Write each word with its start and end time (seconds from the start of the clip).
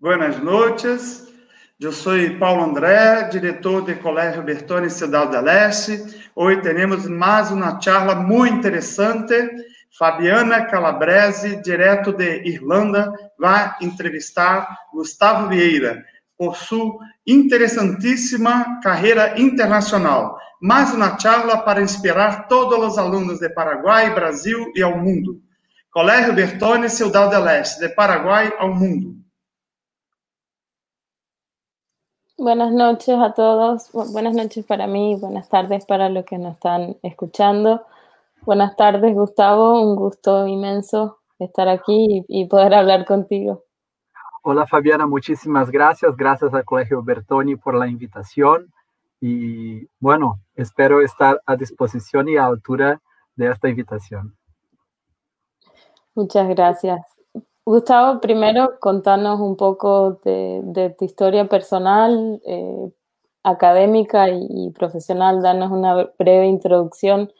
Buenas 0.00 0.38
noches. 0.38 1.26
Eu 1.80 1.90
sou 1.90 2.12
Paulo 2.38 2.62
André, 2.62 3.24
diretor 3.32 3.82
do 3.82 3.92
Colégio 3.96 4.44
Bertone 4.44 4.88
Cidade 4.88 5.32
da 5.32 5.40
Leste. 5.40 6.30
Hoje 6.36 6.60
teremos 6.60 7.08
mais 7.08 7.50
uma 7.50 7.80
charla 7.80 8.14
muito 8.14 8.58
interessante. 8.58 9.34
Fabiana 9.98 10.66
Calabrese, 10.66 11.60
direto 11.62 12.12
de 12.12 12.48
Irlanda, 12.48 13.12
vai 13.36 13.74
entrevistar 13.80 14.68
Gustavo 14.92 15.48
Vieira 15.48 16.04
por 16.36 16.54
sua 16.54 16.96
interessantíssima 17.26 18.78
carreira 18.80 19.34
internacional. 19.36 20.38
Mais 20.62 20.94
uma 20.94 21.18
charla 21.18 21.58
para 21.58 21.82
inspirar 21.82 22.46
todos 22.46 22.92
os 22.92 22.98
alunos 22.98 23.40
de 23.40 23.48
Paraguai, 23.48 24.14
Brasil 24.14 24.70
e 24.76 24.80
ao 24.80 24.96
mundo. 24.96 25.42
Colégio 25.90 26.32
Bertone 26.32 26.88
Cidade 26.88 27.32
da 27.32 27.40
Leste, 27.40 27.80
de 27.80 27.88
Paraguai 27.88 28.52
ao 28.60 28.72
mundo. 28.72 29.18
Buenas 32.38 32.70
noches 32.70 33.18
a 33.18 33.34
todos, 33.34 33.90
buenas 34.12 34.32
noches 34.32 34.64
para 34.64 34.86
mí, 34.86 35.16
buenas 35.16 35.48
tardes 35.48 35.84
para 35.84 36.08
los 36.08 36.24
que 36.24 36.38
nos 36.38 36.54
están 36.54 36.96
escuchando. 37.02 37.84
Buenas 38.42 38.76
tardes, 38.76 39.12
Gustavo, 39.12 39.82
un 39.82 39.96
gusto 39.96 40.46
inmenso 40.46 41.18
estar 41.40 41.68
aquí 41.68 42.24
y, 42.28 42.46
poder 42.46 42.74
hablar 42.74 43.06
contigo. 43.06 43.64
Hola 44.44 44.68
Fabiana, 44.68 45.04
muchísimas 45.04 45.68
gracias, 45.68 46.16
gracias 46.16 46.54
al 46.54 46.64
Colegio 46.64 47.02
Bertoni 47.02 47.56
por 47.56 47.74
la 47.74 47.88
invitación 47.88 48.72
y 49.20 49.88
bueno, 49.98 50.38
espero 50.54 51.00
estar 51.00 51.42
a 51.44 51.56
disposición 51.56 52.28
y 52.28 52.36
a 52.36 52.46
altura 52.46 53.02
de 53.34 53.50
esta 53.50 53.68
invitación. 53.68 54.36
Muchas 56.14 56.48
gracias. 56.48 57.17
Gustavo, 57.68 58.18
primero 58.18 58.78
contanos 58.80 59.40
un 59.40 59.54
poco 59.54 60.18
de, 60.24 60.94
tu 60.98 61.04
historia 61.04 61.46
personal, 61.50 62.40
eh, 62.46 62.90
académica 63.42 64.30
y, 64.30 64.70
profesional. 64.70 65.42
Danos 65.42 65.70
una 65.70 66.08
breve 66.18 66.46
introducción. 66.46 67.30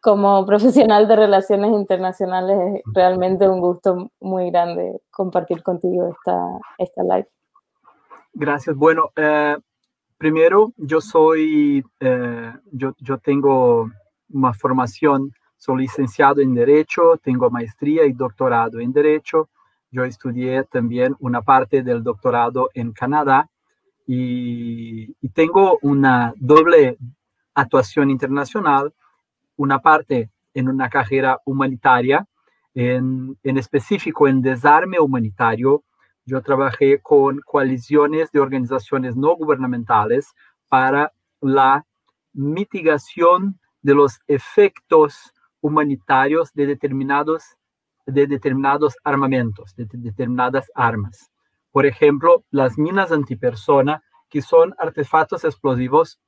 Como 0.00 0.46
profesional 0.46 1.06
de 1.06 1.16
relaciones 1.16 1.72
internacionales 1.72 2.56
es 2.76 2.94
realmente 2.94 3.46
un 3.46 3.60
gusto 3.60 4.10
muy 4.18 4.50
grande 4.50 4.98
compartir 5.10 5.62
contigo 5.62 6.08
esta, 6.08 6.58
esta 6.78 7.02
live. 7.02 7.28
Gracias. 8.32 8.74
Bueno, 8.74 9.10
eh, 9.14 9.58
primero 10.16 10.72
yo 10.78 11.02
soy, 11.02 11.84
eh, 12.00 12.52
yo, 12.72 12.94
yo 12.98 13.18
tengo 13.18 13.90
una 14.32 14.54
formación, 14.54 15.34
soy 15.58 15.82
licenciado 15.82 16.40
en 16.40 16.54
Derecho, 16.54 17.18
tengo 17.22 17.50
maestría 17.50 18.06
y 18.06 18.14
doctorado 18.14 18.80
en 18.80 18.90
Derecho 18.90 19.50
yo 19.96 20.04
estudié 20.04 20.62
también 20.64 21.16
una 21.20 21.40
parte 21.40 21.82
del 21.82 22.02
doctorado 22.02 22.68
en 22.74 22.92
Canadá 22.92 23.48
y, 24.06 25.14
tengo 25.32 25.78
una 25.82 26.34
doble 26.36 26.98
actuación 27.54 28.10
internacional, 28.10 28.92
una 29.56 29.80
parte 29.80 30.30
en 30.54 30.68
una 30.68 30.88
carrera 30.88 31.40
humanitaria, 31.44 32.26
en, 32.74 33.38
en 33.42 33.58
específico 33.58 34.28
en 34.28 34.42
desarme 34.42 35.00
humanitario. 35.00 35.82
Yo 36.26 36.42
trabajé 36.42 37.00
con 37.00 37.40
coaliciones 37.40 38.30
de 38.32 38.40
organizaciones 38.40 39.16
no 39.16 39.34
gubernamentales 39.34 40.34
para 40.68 41.12
la 41.40 41.86
mitigación 42.34 43.58
de 43.80 43.94
los 43.94 44.20
efectos 44.26 45.32
humanitarios 45.60 46.52
de 46.52 46.66
determinados 46.66 47.56
de 48.06 48.26
determinados 48.26 48.96
armamentos, 49.04 49.74
de 49.76 49.86
determinadas 49.92 50.70
armas. 50.74 51.30
Por 51.72 51.84
ejemplo, 51.84 52.44
las 52.50 52.78
minas 52.78 53.12
antipersona, 53.12 54.02
que 54.30 54.40
son 54.42 54.74
artefactos 54.78 55.44
explosivos 55.44 56.18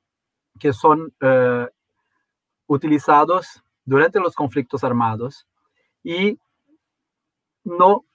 que 0.59 0.73
son 0.73 1.13
eh, 1.21 1.67
utilizados 2.67 3.63
durante 3.85 4.19
los 4.19 4.35
conflictos 4.35 4.83
armados 4.83 5.47
y 6.03 6.39
no, 7.63 8.05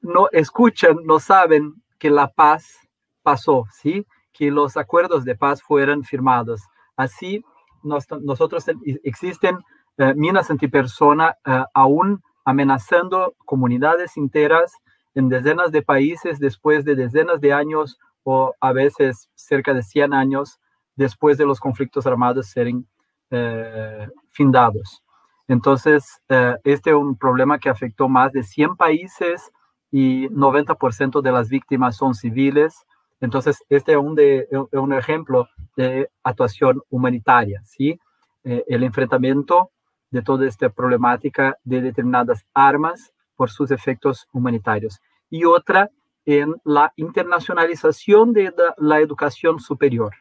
no 0.00 0.28
escuchan, 0.32 0.96
no 1.04 1.20
saben 1.20 1.82
que 1.98 2.10
la 2.10 2.28
paz 2.28 2.88
pasó, 3.22 3.66
¿sí? 3.70 4.06
que 4.32 4.50
los 4.50 4.76
acuerdos 4.76 5.24
de 5.24 5.36
paz 5.36 5.62
fueron 5.62 6.02
firmados. 6.02 6.62
Así, 6.96 7.44
nosotros 7.82 8.64
existen 9.04 9.58
eh, 9.98 10.14
minas 10.14 10.50
antipersona 10.50 11.36
uh, 11.46 11.64
aún 11.74 12.22
amenazando 12.44 13.34
comunidades 13.44 14.16
enteras 14.16 14.72
en 15.14 15.28
decenas 15.28 15.72
de 15.72 15.82
países 15.82 16.38
después 16.38 16.84
de 16.84 16.94
decenas 16.94 17.40
de 17.40 17.52
años 17.52 17.98
o 18.24 18.54
a 18.60 18.72
veces 18.72 19.28
cerca 19.34 19.74
de 19.74 19.82
100 19.82 20.14
años 20.14 20.58
después 20.96 21.38
de 21.38 21.46
los 21.46 21.60
conflictos 21.60 22.06
armados 22.06 22.46
serem 22.46 22.84
eh, 23.30 24.08
findados. 24.30 25.02
Entonces, 25.48 26.22
eh, 26.28 26.56
este 26.64 26.90
es 26.90 26.96
un 26.96 27.16
problema 27.16 27.58
que 27.58 27.68
afectó 27.68 28.08
más 28.08 28.32
de 28.32 28.42
100 28.42 28.76
países 28.76 29.50
y 29.90 30.28
90% 30.28 31.20
de 31.20 31.32
las 31.32 31.48
víctimas 31.48 31.96
son 31.96 32.14
civiles. 32.14 32.86
Entonces, 33.20 33.62
este 33.68 33.92
es 33.92 33.98
un, 33.98 34.14
de, 34.14 34.48
un 34.72 34.92
ejemplo 34.92 35.48
de 35.76 36.08
actuación 36.22 36.80
humanitaria, 36.90 37.60
¿sí? 37.64 37.98
Eh, 38.44 38.64
el 38.66 38.82
enfrentamiento 38.82 39.70
de 40.12 40.22
toda 40.22 40.46
esta 40.46 40.68
problemática 40.68 41.56
de 41.64 41.80
determinadas 41.80 42.44
armas 42.54 43.12
por 43.34 43.50
sus 43.50 43.70
efectos 43.72 44.28
humanitarios. 44.32 45.00
Y 45.30 45.44
otra 45.44 45.90
en 46.24 46.54
la 46.64 46.92
internacionalización 46.96 48.32
de 48.32 48.52
la, 48.76 49.00
educación 49.00 49.58
superior. 49.58 50.14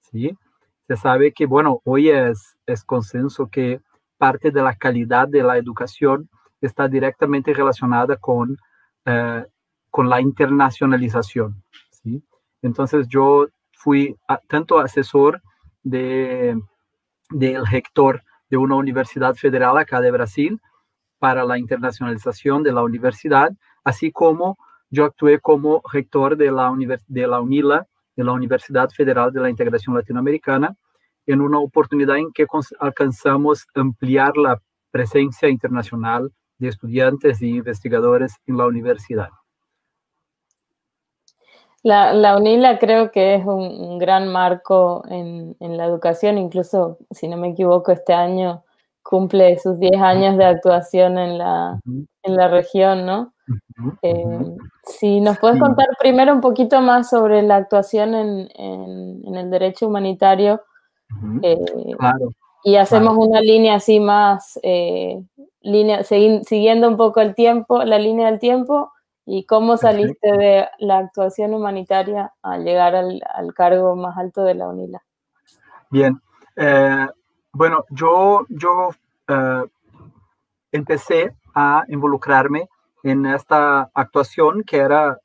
¿sí? 0.00 0.34
Se 0.86 0.96
sabe 0.96 1.32
que, 1.32 1.44
bueno, 1.44 1.82
hoy 1.84 2.08
es, 2.08 2.56
es 2.64 2.84
consenso 2.84 3.48
que 3.48 3.80
parte 4.16 4.50
de 4.50 4.62
la 4.62 4.74
calidad 4.76 5.28
de 5.28 5.42
la 5.42 5.58
educación 5.58 6.30
está 6.60 6.88
directamente 6.88 7.52
relacionada 7.52 8.16
con, 8.16 8.56
eh, 9.04 9.44
con 9.90 10.08
la 10.08 10.20
internacionalización. 10.20 11.62
¿sí? 11.90 12.22
Entonces 12.62 13.08
yo 13.08 13.48
fui 13.72 14.16
tanto 14.46 14.78
asesor 14.78 15.42
de, 15.82 16.56
del 17.30 17.66
rector 17.66 18.22
de 18.52 18.58
una 18.58 18.76
universidad 18.76 19.34
federal 19.34 19.78
acá 19.78 20.02
de 20.02 20.10
Brasil 20.10 20.60
para 21.18 21.42
la 21.42 21.56
internacionalización 21.56 22.62
de 22.62 22.70
la 22.70 22.82
universidad, 22.82 23.50
así 23.82 24.12
como 24.12 24.58
yo 24.90 25.06
actué 25.06 25.40
como 25.40 25.80
rector 25.90 26.36
de 26.36 26.50
la, 26.50 26.70
de 27.06 27.26
la 27.26 27.40
UNILA, 27.40 27.86
de 28.14 28.24
la 28.24 28.32
Universidad 28.32 28.90
Federal 28.90 29.32
de 29.32 29.40
la 29.40 29.48
Integración 29.48 29.94
Latinoamericana, 29.96 30.76
en 31.24 31.40
una 31.40 31.60
oportunidad 31.60 32.18
en 32.18 32.30
que 32.30 32.44
alcanzamos 32.78 33.66
ampliar 33.74 34.36
la 34.36 34.60
presencia 34.90 35.48
internacional 35.48 36.30
de 36.58 36.68
estudiantes 36.68 37.40
y 37.40 37.56
investigadores 37.56 38.36
en 38.46 38.58
la 38.58 38.66
universidad. 38.66 39.30
La, 41.84 42.36
UNILA 42.36 42.78
creo 42.78 43.10
que 43.10 43.34
es 43.34 43.44
un, 43.44 43.98
gran 43.98 44.28
marco 44.28 45.02
en, 45.08 45.56
la 45.58 45.84
educación, 45.84 46.38
incluso, 46.38 46.98
si 47.10 47.26
no 47.26 47.36
me 47.36 47.48
equivoco, 47.48 47.90
este 47.90 48.12
año 48.12 48.62
cumple 49.02 49.58
sus 49.58 49.78
10 49.78 50.00
años 50.00 50.36
de 50.36 50.44
actuación 50.44 51.18
en 51.18 51.38
la, 51.38 51.80
en 52.22 52.36
la 52.36 52.48
región, 52.48 53.04
¿no? 53.04 53.32
Eh, 54.02 54.56
si 54.84 55.20
nos 55.20 55.38
puedes 55.38 55.58
contar 55.58 55.88
primero 55.98 56.32
un 56.32 56.40
poquito 56.40 56.80
más 56.80 57.10
sobre 57.10 57.42
la 57.42 57.56
actuación 57.56 58.14
en, 58.14 59.34
el 59.34 59.50
derecho 59.50 59.88
humanitario 59.88 60.62
eh, 61.42 61.58
y 62.64 62.76
hacemos 62.76 63.16
una 63.16 63.40
línea 63.40 63.74
así 63.74 63.98
más, 63.98 64.58
eh, 64.62 65.20
línea, 65.62 66.04
siguiendo 66.04 66.88
un 66.88 66.96
poco 66.96 67.20
el 67.20 67.34
tiempo, 67.34 67.82
la 67.82 67.98
línea 67.98 68.30
del 68.30 68.38
tiempo 68.38 68.92
¿Y 69.24 69.44
cómo 69.44 69.76
saliste 69.76 70.32
de 70.32 70.66
la 70.78 70.98
actuación 70.98 71.54
humanitaria 71.54 72.32
al 72.42 72.64
llegar 72.64 72.94
al, 72.96 73.20
cargo 73.54 73.94
más 73.94 74.18
alto 74.18 74.42
de 74.42 74.54
la 74.54 74.68
UNILA? 74.68 75.02
Bien, 75.90 76.20
eh, 76.56 77.06
bueno, 77.52 77.84
yo, 77.90 78.44
yo 78.48 78.90
eh, 79.28 79.64
empecé 80.72 81.36
a 81.54 81.84
involucrarme 81.88 82.68
en 83.04 83.26
esta 83.26 83.90
actuación 83.94 84.64
que 84.64 84.78
era 84.78 85.18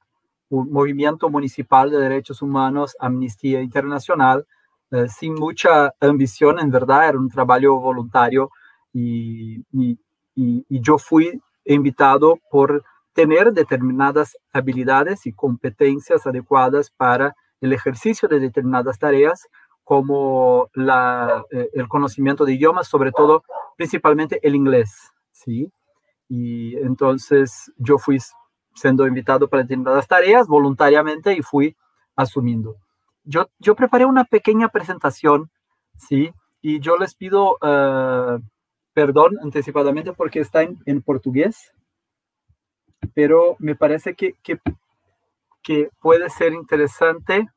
un 0.50 0.72
movimiento 0.72 1.30
municipal 1.30 1.89
de 1.89 1.98
derechos 1.98 2.42
humanos, 2.42 2.95
Amnistía 3.00 3.62
Internacional, 3.62 4.45
eh, 4.92 5.07
sin 5.10 5.33
mucha 5.33 5.94
ambición, 6.00 6.60
en 6.60 6.69
verdad, 6.69 7.10
era 7.10 7.18
un 7.18 7.30
trabajo 7.30 7.80
voluntario 7.80 8.51
y, 8.94 9.57
y, 9.74 9.98
y 10.36 10.81
yo 10.81 10.98
fui 10.98 11.42
invitado 11.66 12.39
por 12.50 12.83
tener 13.18 13.52
determinadas 13.52 14.38
habilidades 14.54 15.25
y 15.25 15.34
competencias 15.34 16.28
adecuadas 16.28 16.92
para 16.92 17.36
el 17.62 17.74
ejercicio 17.74 18.30
de 18.30 18.40
determinadas 18.40 19.00
tareas, 19.00 19.48
como 19.84 20.69
la, 20.75 21.44
eh, 21.50 21.68
el 21.74 21.88
conocimiento 21.88 22.46
de 22.46 22.54
idiomas, 22.54 22.88
sobre 22.88 23.12
todo, 23.12 23.44
principalmente 23.75 24.40
el 24.44 24.54
inglés, 24.54 24.92
¿sí? 25.31 25.72
Y 26.30 26.75
entonces 26.78 27.72
yo 27.78 27.98
fui 27.98 28.19
siendo 28.75 29.08
invitado 29.08 29.48
para 29.48 29.63
determinadas 29.63 30.08
tareas 30.08 30.48
voluntariamente 30.48 31.34
y 31.34 31.42
fui 31.42 31.75
asumiendo. 32.16 32.75
Yo, 33.24 33.48
yo 33.58 33.74
preparé 33.74 34.06
una 34.06 34.25
pequeña 34.25 34.70
presentación, 34.70 35.50
¿sí? 35.96 36.31
Y 36.62 36.81
yo 36.81 36.98
les 36.98 37.16
pido 37.16 37.58
uh, 37.63 38.40
perdón 38.94 39.40
anticipadamente 39.42 40.13
porque 40.13 40.40
está 40.40 40.62
en, 40.62 41.02
portugués, 41.02 41.74
pero 43.13 43.56
me 43.59 43.75
parece 43.75 44.15
que, 44.15 44.33
que, 44.44 44.59
que 45.62 45.89
puede 46.01 46.30
ser 46.30 46.54
interesante 46.54 47.48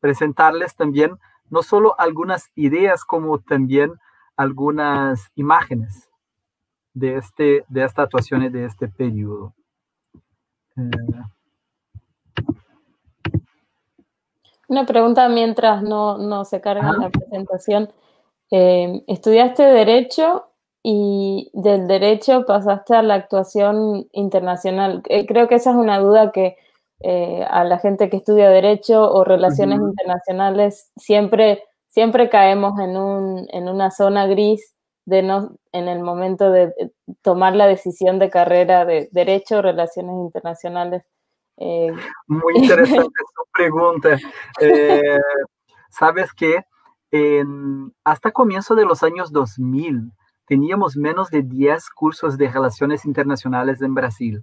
presentarles 0.00 0.76
también 0.76 1.18
no 1.50 1.62
solo 1.62 1.98
algunas 1.98 2.50
ideas, 2.54 3.04
como 3.04 3.38
también 3.38 3.92
algunas 4.36 5.30
imágenes 5.34 6.08
de, 6.94 7.16
este, 7.16 7.64
de 7.68 7.84
esta 7.84 8.02
actuación 8.02 8.42
y 8.44 8.48
de 8.50 8.64
este 8.66 8.88
periodo. 8.88 9.54
Una 14.68 14.84
pregunta 14.84 15.28
mientras 15.28 15.82
no, 15.82 16.18
no 16.18 16.44
se 16.44 16.60
carga 16.60 16.92
la 16.92 17.10
presentación. 17.10 17.90
Eh, 18.50 19.02
estudiaste 19.06 19.62
Derecho 19.62 20.47
y 20.82 21.50
del 21.54 21.86
Derecho 21.86 22.44
pasaste 22.46 22.94
a 22.94 23.02
la 23.02 23.14
actuación 23.14 24.08
internacional. 24.12 25.02
Eh, 25.08 25.26
creo 25.26 25.48
que 25.48 25.56
esa 25.56 25.70
es 25.70 25.76
una 25.76 25.98
duda 25.98 26.32
que 26.32 26.56
eh, 27.00 27.44
a 27.48 27.64
la 27.64 27.78
gente 27.78 28.10
que 28.10 28.16
estudia 28.16 28.48
Derecho 28.48 29.10
o 29.12 29.24
Relaciones 29.24 29.80
Internacionales 29.80 30.90
siempre, 30.96 31.64
siempre 31.88 32.28
caemos 32.28 32.78
en, 32.80 32.96
un, 32.96 33.46
en 33.52 33.68
una 33.68 33.90
zona 33.90 34.26
gris 34.26 34.74
de 35.04 35.22
no, 35.22 35.56
en 35.72 35.88
el 35.88 36.00
momento 36.00 36.50
de 36.50 36.72
tomar 37.22 37.54
la 37.56 37.66
decisión 37.66 38.18
de 38.18 38.30
carrera 38.30 38.84
de 38.84 39.08
Derecho 39.12 39.58
o 39.58 39.62
Relaciones 39.62 40.14
Internacionales. 40.14 41.02
Eh, 41.56 41.92
Muy 42.26 42.54
interesante 42.56 43.00
su 43.34 43.44
pregunta. 43.52 44.18
Eh, 44.60 45.18
Sabes 45.90 46.32
que 46.32 46.62
hasta 48.04 48.32
comienzo 48.32 48.74
de 48.74 48.84
los 48.84 49.02
años 49.02 49.32
2000 49.32 50.12
teníamos 50.48 50.96
menos 50.96 51.30
de 51.30 51.42
10 51.42 51.90
cursos 51.90 52.38
de 52.38 52.48
relaciones 52.48 53.04
internacionales 53.04 53.82
en 53.82 53.94
Brasil. 53.94 54.42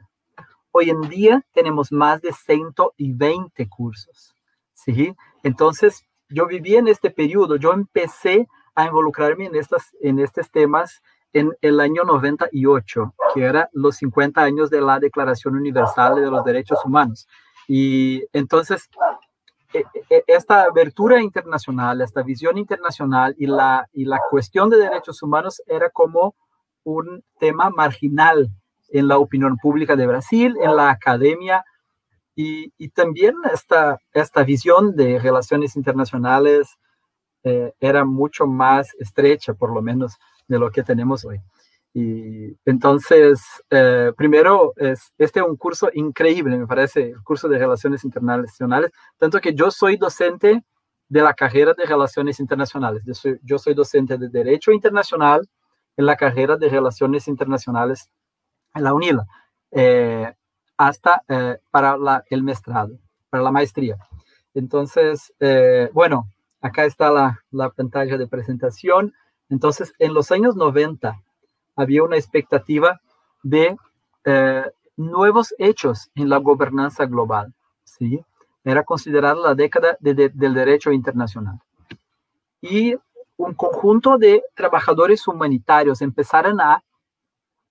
Hoy 0.71 0.89
en 0.89 1.01
día 1.01 1.43
tenemos 1.53 1.91
más 1.91 2.21
de 2.21 2.31
120 2.31 3.67
cursos. 3.67 4.35
¿sí? 4.73 5.15
Entonces, 5.43 6.05
yo 6.29 6.47
viví 6.47 6.75
en 6.75 6.87
este 6.87 7.09
periodo, 7.09 7.55
yo 7.55 7.73
empecé 7.73 8.47
a 8.75 8.85
involucrarme 8.85 9.45
en, 9.45 9.55
estas, 9.55 9.95
en 10.01 10.19
estos 10.19 10.51
temas 10.51 11.01
en 11.33 11.55
el 11.61 11.79
año 11.79 12.03
98, 12.03 13.13
que 13.33 13.43
era 13.43 13.69
los 13.73 13.97
50 13.97 14.41
años 14.41 14.69
de 14.69 14.81
la 14.81 14.99
Declaración 14.99 15.55
Universal 15.55 16.15
de 16.15 16.29
los 16.29 16.45
Derechos 16.45 16.79
Humanos. 16.85 17.27
Y 17.67 18.23
entonces, 18.31 18.89
esta 20.27 20.63
abertura 20.63 21.21
internacional, 21.21 22.01
esta 22.01 22.23
visión 22.23 22.57
internacional 22.57 23.35
y 23.37 23.47
la, 23.47 23.87
y 23.93 24.05
la 24.05 24.19
cuestión 24.29 24.69
de 24.69 24.77
derechos 24.77 25.21
humanos 25.21 25.61
era 25.67 25.89
como 25.89 26.35
un 26.83 27.23
tema 27.39 27.69
marginal 27.69 28.49
en 28.89 29.07
la 29.07 29.17
opinión 29.17 29.57
pública 29.57 29.95
de 29.95 30.07
Brasil, 30.07 30.55
en 30.61 30.75
la 30.75 30.89
academia, 30.89 31.65
y, 32.35 32.73
y 32.77 32.89
también 32.89 33.35
esta, 33.51 33.99
esta 34.13 34.43
visión 34.43 34.95
de 34.95 35.19
relaciones 35.19 35.75
internacionales 35.75 36.77
eh, 37.43 37.73
era 37.79 38.03
mucho 38.05 38.45
más 38.45 38.93
estrecha, 38.99 39.53
por 39.53 39.73
lo 39.73 39.81
menos 39.81 40.17
de 40.47 40.59
lo 40.59 40.69
que 40.69 40.83
tenemos 40.83 41.23
hoy. 41.25 41.39
Y 41.97 42.57
entonces, 42.65 43.41
eh, 43.69 44.11
primero, 44.17 44.73
es, 44.75 45.13
este 45.17 45.39
es 45.39 45.45
un 45.45 45.55
curso 45.55 45.89
increíble, 45.93 46.57
me 46.57 46.67
parece, 46.67 47.11
el 47.11 47.23
curso 47.23 47.47
de 47.47 47.57
Relaciones 47.57 48.03
Internacionales, 48.03 48.91
tanto 49.17 49.39
que 49.39 49.53
yo 49.53 49.71
soy 49.71 49.95
docente 49.95 50.61
de 51.07 51.21
la 51.21 51.33
carrera 51.33 51.73
de 51.73 51.85
Relaciones 51.85 52.41
Internacionales. 52.41 53.01
Yo 53.05 53.13
soy, 53.13 53.39
yo 53.43 53.57
soy 53.57 53.75
docente 53.75 54.17
de 54.17 54.27
Derecho 54.27 54.73
Internacional 54.73 55.47
en 55.95 56.05
la 56.05 56.17
carrera 56.17 56.57
de 56.57 56.67
Relaciones 56.67 57.29
Internacionales 57.29 58.09
en 58.73 58.83
la 58.83 58.93
UNILA, 58.93 59.25
eh, 59.71 60.33
hasta 60.75 61.21
eh, 61.29 61.59
para 61.71 61.95
la, 61.95 62.25
el 62.29 62.43
maestrado, 62.43 62.99
para 63.29 63.41
la 63.41 63.51
maestría. 63.51 63.95
Entonces, 64.53 65.33
bueno, 65.93 66.29
acá 66.59 66.83
está 66.83 67.09
la, 67.09 67.39
la 67.51 67.69
pantalla 67.69 68.17
de 68.17 68.27
presentación. 68.27 69.13
Entonces, 69.47 69.93
en 69.97 70.13
los 70.13 70.33
años 70.33 70.57
90 70.57 71.21
había 71.75 72.03
una 72.03 72.17
expectativa 72.17 72.99
de 73.43 73.75
eh, 74.25 74.63
nuevos 74.97 75.53
hechos 75.57 76.09
en 76.15 76.29
la 76.29 76.37
gobernanza 76.37 77.05
global. 77.05 77.53
¿sí? 77.83 78.23
Era 78.63 78.83
considerada 78.83 79.35
la 79.35 79.55
década 79.55 79.97
del 79.99 80.53
derecho 80.53 80.91
internacional. 80.91 81.59
Y 82.61 82.95
un 83.37 83.53
conjunto 83.53 84.17
de 84.17 84.43
trabajadores 84.55 85.27
humanitarios 85.27 86.01
empezaron 86.01 86.59
a 86.61 86.83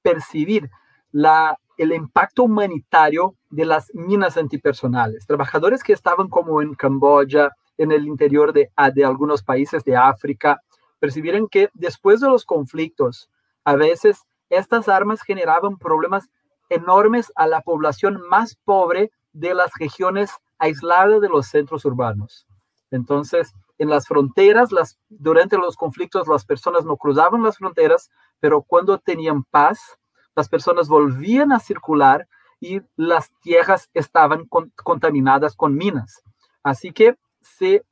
percibir 0.02 0.70
la, 1.10 1.58
el 1.76 1.92
impacto 1.92 2.44
humanitario 2.44 3.34
de 3.50 3.64
las 3.64 3.90
minas 3.94 4.36
antipersonales. 4.36 5.26
Trabajadores 5.26 5.82
que 5.82 5.92
estaban 5.92 6.28
como 6.28 6.60
en 6.60 6.74
Camboya, 6.74 7.50
en 7.78 7.92
el 7.92 8.06
interior 8.06 8.52
de, 8.52 8.70
de 8.94 9.04
algunos 9.04 9.42
países 9.42 9.82
de 9.84 9.96
África, 9.96 10.60
percibieron 10.98 11.48
que 11.48 11.70
después 11.74 12.20
de 12.20 12.28
los 12.28 12.44
conflictos, 12.44 13.30
a 13.64 13.76
veces 13.76 14.24
estas 14.50 14.88
armas 14.88 15.22
generaban 15.22 15.78
problemas 15.78 16.30
enormes 16.68 17.32
a 17.36 17.46
la 17.46 17.60
población 17.60 18.20
más 18.28 18.56
pobre 18.64 19.10
de 19.32 19.54
las 19.54 19.72
regiones 19.78 20.30
aisladas 20.58 21.20
de 21.20 21.28
los 21.28 21.46
centros 21.46 21.84
urbanos. 21.84 22.46
Entonces, 22.90 23.52
en 23.78 23.90
las 23.90 24.06
fronteras, 24.06 24.70
durante 25.08 25.56
los 25.58 25.76
conflictos, 25.76 26.28
las 26.28 26.44
personas 26.44 26.84
no 26.84 26.96
cruzaban 26.96 27.42
las 27.42 27.58
fronteras, 27.58 28.10
pero 28.38 28.62
cuando 28.62 28.98
tenían 28.98 29.42
paz, 29.44 29.98
las 30.36 30.48
personas 30.48 30.88
volvían 30.88 31.52
a 31.52 31.58
circular 31.58 32.28
y 32.60 32.80
las 32.96 33.32
tierras 33.40 33.90
estaban 33.94 34.48
contaminadas 34.82 35.56
con 35.56 35.74
minas. 35.74 36.22
Así 36.62 36.92
que 36.92 37.16
se 37.42 37.82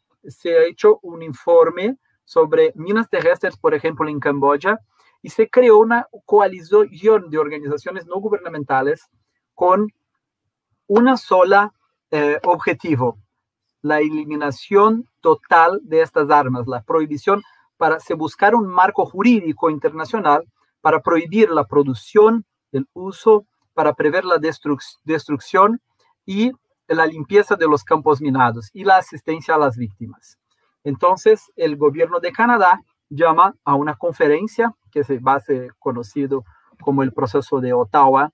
ha 0.57 0.65
hecho 0.65 0.99
un 1.03 1.23
informe 1.23 1.97
sobre 2.25 2.73
minas 2.77 3.11
terrestres, 3.11 3.57
por 3.57 3.75
ejemplo, 3.75 4.09
en 4.09 4.21
Camboya, 4.21 4.81
y 5.23 5.31
se 5.31 5.49
creó 5.49 5.79
una 5.79 6.09
coalición 6.27 7.31
de 7.31 7.39
organizaciones 7.39 8.07
no 8.07 8.17
gubernamentales 8.17 9.09
con 9.55 9.89
una 10.89 11.17
sola 11.17 11.73
eh, 12.11 12.39
objetivo, 12.45 13.19
la 13.81 14.01
eliminación 14.01 15.09
total 15.21 15.81
de 15.85 16.03
estas 16.03 16.29
armas, 16.31 16.67
la 16.67 16.83
prohibición 16.83 17.43
para 17.77 18.01
se 18.01 18.15
buscar 18.15 18.55
un 18.55 18.67
marco 18.67 19.07
jurídico 19.07 19.71
internacional 19.71 20.45
para 20.81 21.01
prohibir 21.01 21.51
la 21.51 21.65
producción, 21.65 22.45
el 22.73 22.87
uso, 22.93 23.47
para 23.73 23.95
prever 23.95 24.25
la 24.25 24.39
destrucción 24.39 25.81
y 26.27 26.53
la 26.89 27.07
limpieza 27.07 27.57
de 27.57 27.67
los 27.67 27.85
campos 27.85 28.21
minados 28.21 28.71
y 28.73 28.85
la 28.85 28.99
asistencia 28.99 29.55
a 29.55 29.59
las 29.59 29.77
víctimas. 29.77 30.39
Entonces, 30.85 31.51
el 31.57 31.77
gobierno 31.77 32.21
de 32.21 32.33
Canadá 32.33 32.83
llama 33.15 33.55
a 33.65 33.75
una 33.75 33.95
conferencia 33.95 34.75
que 34.91 35.05
se 35.05 35.19
va 35.19 35.35
a 35.35 35.41
ser 35.41 35.75
conocido 35.79 36.45
como 36.81 37.03
el 37.03 37.13
proceso 37.13 37.61
de 37.61 37.73
Ottawa 37.73 38.33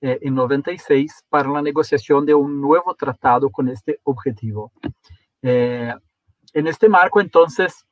eh, 0.00 0.18
en 0.22 0.34
96 0.34 1.24
para 1.28 1.48
la 1.48 1.62
negociación 1.62 2.24
de 2.24 2.34
un 2.34 2.60
nuevo 2.60 2.94
tratado 2.94 3.50
con 3.50 3.68
este 3.68 4.00
objetivo. 4.04 4.70
Eh, 5.42 5.92
en 6.52 6.66
este 6.66 6.88
marco, 6.88 7.20
entonces, 7.20 7.84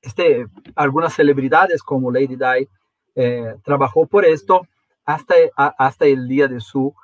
este, 0.00 0.46
algunas 0.74 1.14
celebridades 1.14 1.82
como 1.82 2.12
Lady 2.12 2.36
Di 2.36 2.68
eh, 3.14 3.54
trabajó 3.64 4.06
por 4.06 4.24
esto 4.24 4.62
hasta, 5.04 5.34
hasta 5.56 6.06
el 6.06 6.28
día 6.28 6.48
de 6.48 6.60
su 6.60 6.94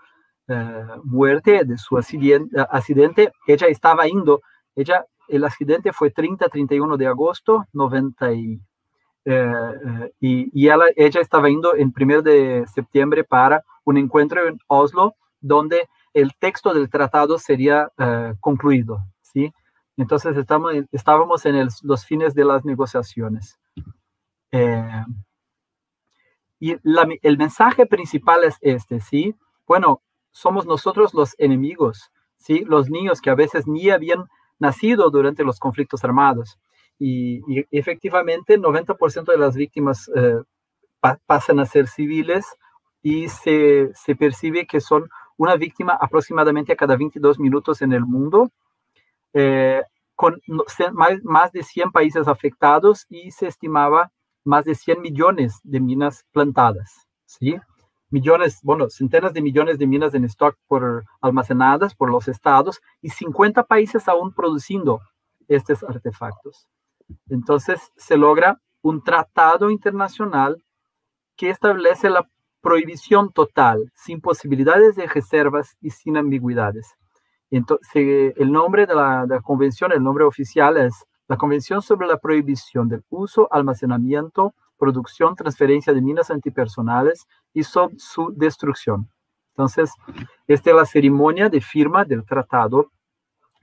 muerte, 1.05 1.65
de 1.65 1.79
su 1.79 1.97
accidente, 1.97 2.61
accidente. 2.69 3.33
Ella 3.47 3.69
estaba 3.69 4.07
indo, 4.07 4.43
ella 4.77 5.07
el 5.29 5.45
accidente 5.45 5.93
fue 5.93 6.13
30-31 6.13 6.97
de 6.97 7.07
agosto 7.07 7.65
90 7.73 8.33
y, 8.33 8.61
eh, 9.25 10.13
y, 10.21 10.67
ella, 10.69 10.79
ella, 10.97 11.21
estaba 11.21 11.49
yendo 11.49 11.75
en 11.75 11.93
1 11.97 12.23
de 12.23 12.65
septiembre 12.73 13.25
para 13.25 13.65
un 13.85 13.97
encuentro 13.97 14.47
en 14.47 14.59
Oslo 14.67 15.15
donde 15.41 15.89
el 16.15 16.33
texto 16.39 16.73
del 16.75 16.91
tratado 16.91 17.39
sería 17.39 17.91
eh, 17.99 18.35
concluido, 18.41 18.99
¿sí? 19.23 19.53
Entonces 19.97 20.37
estamos, 20.37 20.73
estábamos 20.91 21.45
en 21.47 21.69
los 21.83 22.05
fines 22.05 22.35
de 22.35 22.45
las 22.45 22.65
negociaciones. 22.65 23.59
Eh, 24.51 25.05
y 26.61 26.77
el 26.83 27.39
mensaje 27.39 27.87
principal 27.87 28.45
es 28.45 28.57
este, 28.61 29.01
¿sí? 29.01 29.35
Bueno, 29.67 30.01
somos 30.31 30.67
nosotros 30.67 31.13
los 31.13 31.35
enemigos, 31.39 32.11
¿sí? 32.37 32.65
Los 32.67 32.89
niños 32.89 33.21
que 33.21 33.31
a 33.31 33.35
veces 33.35 33.67
ni 33.67 33.91
habían 33.91 34.27
nacido 34.63 35.11
durante 35.11 35.45
los 35.45 35.59
conflictos 35.59 36.03
armados. 36.05 36.59
Y, 36.99 37.43
efectivamente, 37.71 38.59
90% 38.59 39.33
de 39.33 39.37
las 39.37 39.57
víctimas 39.57 40.11
eh, 40.15 40.41
pasan 41.27 41.59
a 41.59 41.67
ser 41.67 41.89
civiles 41.89 42.47
y 43.03 43.29
se, 43.29 43.91
se, 43.95 44.15
percibe 44.15 44.67
que 44.67 44.81
son 44.81 45.11
una 45.37 45.57
víctima 45.57 45.99
aproximadamente 46.01 46.73
a 46.73 46.77
cada 46.77 46.97
22 46.97 47.41
minutos 47.41 47.83
en 47.83 47.93
el 47.93 48.03
mundo, 48.07 48.53
eh, 49.35 49.83
con 50.15 50.41
más, 51.25 51.51
de 51.51 51.65
100 51.65 51.91
países 51.91 52.29
afectados 52.29 53.07
y 53.09 53.33
se 53.33 53.49
estimaba 53.49 54.13
más 54.45 54.65
de 54.65 54.77
100 54.77 55.01
millones 55.01 55.59
de 55.65 55.81
minas 55.81 56.25
plantadas, 56.31 57.09
¿sí? 57.27 57.57
Millones, 58.13 58.61
bueno, 58.63 58.91
centenas 58.91 59.33
de 59.33 59.41
millones 59.41 59.79
de 59.79 59.87
minas 59.87 60.13
en 60.13 60.25
stock 60.27 60.57
por 60.69 61.05
almacenadas 61.21 61.95
por 61.95 62.11
los 62.11 62.29
estados 62.29 62.81
y 63.01 63.09
50 63.09 63.65
países 63.65 64.07
aún 64.07 64.33
produciendo 64.33 65.01
estos 65.49 65.83
artefactos. 65.83 66.69
Entonces 67.29 67.81
se 67.97 68.17
logra 68.17 68.61
un 68.83 69.03
tratado 69.03 69.71
internacional 69.71 70.63
que 71.37 71.49
establece 71.49 72.11
la 72.11 72.29
prohibición 72.61 73.33
total, 73.33 73.91
sin 73.95 74.21
posibilidades 74.21 74.95
de 74.95 75.07
reservas 75.07 75.77
y 75.81 75.91
sin 75.91 76.17
ambigüedades. 76.17 76.95
Entonces, 77.51 78.35
el 78.37 78.53
nombre 78.53 78.87
de 78.87 78.95
la, 78.95 79.41
convención, 79.43 79.93
el 79.93 80.03
nombre 80.03 80.25
oficial 80.25 80.77
es 80.77 81.05
la 81.29 81.37
Convención 81.37 81.83
sobre 81.83 82.07
la 82.07 82.19
Prohibición 82.19 82.89
del 82.89 83.05
Uso, 83.11 83.49
Almacenamiento, 83.51 84.55
Producción, 84.83 85.37
Transferencia 85.37 85.93
de 85.93 86.03
Minas 86.03 86.33
Antipersonales 86.33 87.29
y 87.55 87.63
su, 87.63 87.89
su 87.99 88.35
destrucción. 88.35 89.09
Entonces, 89.51 89.93
esta 90.49 90.71
es 90.71 90.77
la 90.77 90.87
ceremonia 90.87 91.49
de 91.49 91.61
firma 91.61 92.05
del 92.05 92.25
tratado 92.25 92.91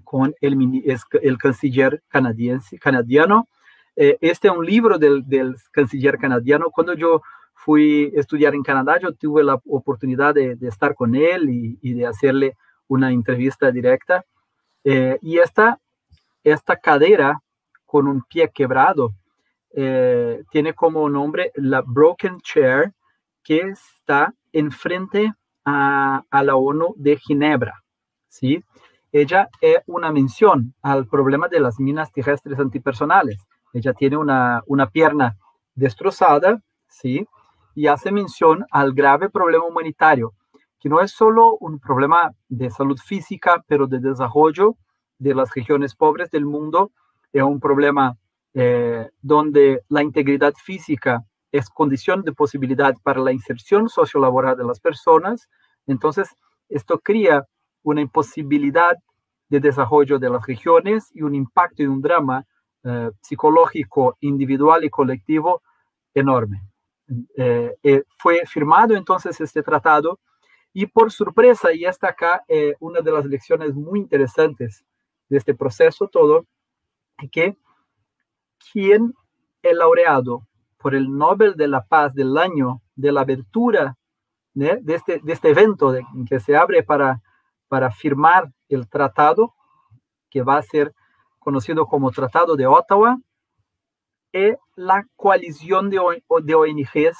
con 0.05 0.33
el, 0.39 0.81
el 1.21 1.37
canciller 1.37 2.01
canadiense, 2.07 2.79
canadiano. 2.79 3.49
Eh, 3.97 4.17
este 4.21 4.47
es 4.47 4.53
un 4.55 4.65
libro 4.65 4.97
del, 4.97 5.27
del 5.27 5.57
canciller 5.71 6.17
canadiano. 6.17 6.69
Cuando 6.69 6.93
yo 6.93 7.21
fui 7.53 8.13
a 8.15 8.19
estudiar 8.21 8.55
en 8.55 8.63
Canadá, 8.63 8.97
yo 8.97 9.13
tuve 9.13 9.43
la 9.43 9.59
oportunidad 9.67 10.33
de, 10.33 10.57
estar 10.61 10.95
con 10.95 11.15
él 11.15 11.49
y, 11.81 11.93
de 11.95 12.05
hacerle 12.05 12.55
una 12.87 13.11
entrevista 13.11 13.71
directa. 13.71 14.23
Eh, 14.85 15.19
y 15.21 15.39
esta, 15.39 15.81
esta 16.45 16.77
cadera 16.77 17.41
con 17.85 18.07
un 18.07 18.23
pie 18.23 18.49
quebrado 18.53 19.15
eh, 19.71 20.43
tiene 20.51 20.73
como 20.73 21.09
nombre 21.09 21.51
la 21.55 21.81
Broken 21.85 22.39
Chair, 22.41 22.93
que 23.43 23.59
está 23.59 24.33
enfrente 24.51 25.33
a, 25.65 26.23
a 26.29 26.43
la 26.43 26.55
ONU 26.55 26.93
de 26.97 27.17
Ginebra. 27.17 27.83
¿sí? 28.27 28.63
Ella 29.11 29.49
es 29.61 29.79
una 29.87 30.11
mención 30.11 30.73
al 30.81 31.07
problema 31.07 31.47
de 31.47 31.59
las 31.59 31.79
minas 31.79 32.11
terrestres 32.11 32.59
antipersonales. 32.59 33.37
Ella 33.73 33.93
tiene 33.93 34.17
una, 34.17 34.61
una 34.67 34.87
pierna 34.89 35.37
destrozada, 35.75 36.61
¿sí? 36.87 37.27
y 37.75 37.87
hace 37.87 38.11
mención 38.11 38.65
al 38.71 38.93
grave 38.93 39.29
problema 39.29 39.65
humanitario, 39.65 40.33
que 40.79 40.89
no 40.89 41.01
es 41.01 41.11
solo 41.11 41.57
un 41.59 41.79
problema 41.79 42.33
de 42.47 42.69
salud 42.69 42.97
física, 42.97 43.63
pero 43.67 43.87
de 43.87 43.99
desarrollo 43.99 44.75
de 45.17 45.35
las 45.35 45.53
regiones 45.53 45.95
pobres 45.95 46.29
del 46.31 46.45
mundo, 46.45 46.91
es 47.31 47.43
un 47.43 47.59
problema 47.59 48.17
eh, 48.53 49.09
donde 49.21 49.81
la 49.89 50.03
integridad 50.03 50.53
física 50.53 51.23
es 51.51 51.69
condición 51.69 52.23
de 52.23 52.33
posibilidad 52.33 52.95
para 53.03 53.21
la 53.21 53.31
inserción 53.31 53.89
sociolaboral 53.89 54.57
de 54.57 54.65
las 54.65 54.79
personas. 54.79 55.49
Entonces, 55.87 56.29
esto 56.69 56.99
crea 56.99 57.45
una 57.83 58.01
imposibilidad 58.01 58.95
de 59.49 59.59
desarrollo 59.59 60.19
de 60.19 60.29
las 60.29 60.45
regiones 60.45 61.09
y 61.13 61.23
un 61.23 61.33
impacto 61.33 61.81
y 61.81 61.87
un 61.87 62.01
drama 62.01 62.45
eh, 62.83 63.09
psicológico 63.21 64.15
individual 64.21 64.85
y 64.85 64.89
colectivo 64.89 65.61
enorme. 66.13 66.61
Eh, 67.35 67.75
eh, 67.83 68.03
fue 68.17 68.43
firmado 68.45 68.95
entonces 68.95 69.41
este 69.41 69.63
tratado 69.63 70.19
y 70.71 70.85
por 70.85 71.11
sorpresa, 71.11 71.73
y 71.73 71.83
hasta 71.85 72.09
acá 72.09 72.43
una 72.79 73.01
de 73.01 73.11
las 73.11 73.25
lecciones 73.25 73.73
muy 73.73 73.99
interesantes 73.99 74.85
de 75.27 75.37
este 75.37 75.55
proceso 75.55 76.07
todo, 76.07 76.45
que 77.31 77.57
quien 78.71 79.13
es 79.61 79.75
laureado 79.75 80.47
por 80.77 80.95
el 80.95 81.15
Nobel 81.15 81.55
de 81.55 81.67
la 81.67 81.85
Paz 81.85 82.13
del 82.13 82.37
año 82.37 82.81
de 82.95 83.11
la 83.11 83.21
abertura 83.21 83.97
de, 84.53 84.81
este, 84.87 85.19
de 85.23 85.33
este 85.33 85.49
evento 85.49 85.91
de, 85.91 86.03
que 86.27 86.39
se 86.39 86.55
abre 86.55 86.83
para, 86.83 87.21
para 87.67 87.91
firmar 87.91 88.51
el 88.67 88.89
tratado, 88.89 89.53
que 90.29 90.41
va 90.41 90.57
a 90.57 90.61
ser 90.61 90.93
conocido 91.39 91.87
como 91.87 92.11
Tratado 92.11 92.55
de 92.55 92.67
Ottawa, 92.67 93.17
es 94.31 94.57
la 94.75 95.05
coalición 95.15 95.89
de, 95.89 95.99
ONGs 95.99 97.17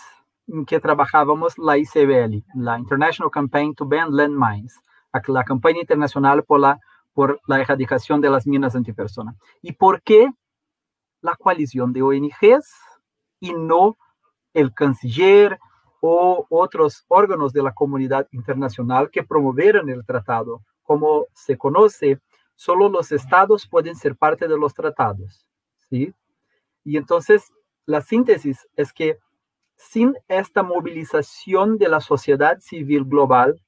que 0.67 0.79
trabajábamos, 0.79 1.58
la 1.58 1.77
ICBL, 1.77 2.43
la 2.55 2.77
International 2.77 3.31
Campaign 3.31 3.74
to 3.75 3.86
Ban 3.86 4.15
Landmines, 4.15 4.79
la 5.27 5.43
campaña 5.43 5.79
internacional 5.79 6.43
por 6.43 6.60
la, 6.60 6.79
por 7.13 7.39
la 7.48 7.60
erradicación 7.60 8.22
de 8.22 8.29
las 8.29 8.46
minas 8.46 8.75
antipersona. 8.75 9.36
¿Y 9.62 9.74
por 9.74 10.01
qué 10.01 10.29
la 11.21 11.35
coalición 11.35 11.93
de 11.93 12.01
ONGs 12.01 12.73
y 13.39 13.53
no 13.53 13.97
el 14.53 14.73
canciller 14.73 15.59
o 16.01 16.45
otros 16.49 17.05
órganos 17.07 17.53
de 17.53 17.63
la 17.63 17.73
comunidad 17.73 18.27
internacional 18.31 19.09
que 19.09 19.23
promovieron 19.23 19.89
el 19.89 20.05
tratado? 20.05 20.61
Como 20.83 21.27
se 21.33 21.57
conoce, 21.57 22.19
solo 22.55 22.89
los 22.89 23.11
estados 23.11 23.67
pueden 23.67 23.95
ser 23.95 24.15
parte 24.15 24.47
de 24.47 24.57
los 24.57 24.73
tratados. 24.73 25.45
¿sí? 25.89 26.13
Y 26.83 26.97
entonces 26.97 27.53
la 27.85 28.01
síntesis 28.01 28.67
es 28.75 28.93
que 28.93 29.17
sin 29.75 30.15
esta 30.27 30.61
movilización 30.61 31.77
de 31.77 31.88
la 31.88 32.01
sociedad 32.01 32.59
civil 32.59 33.05
global, 33.05 33.61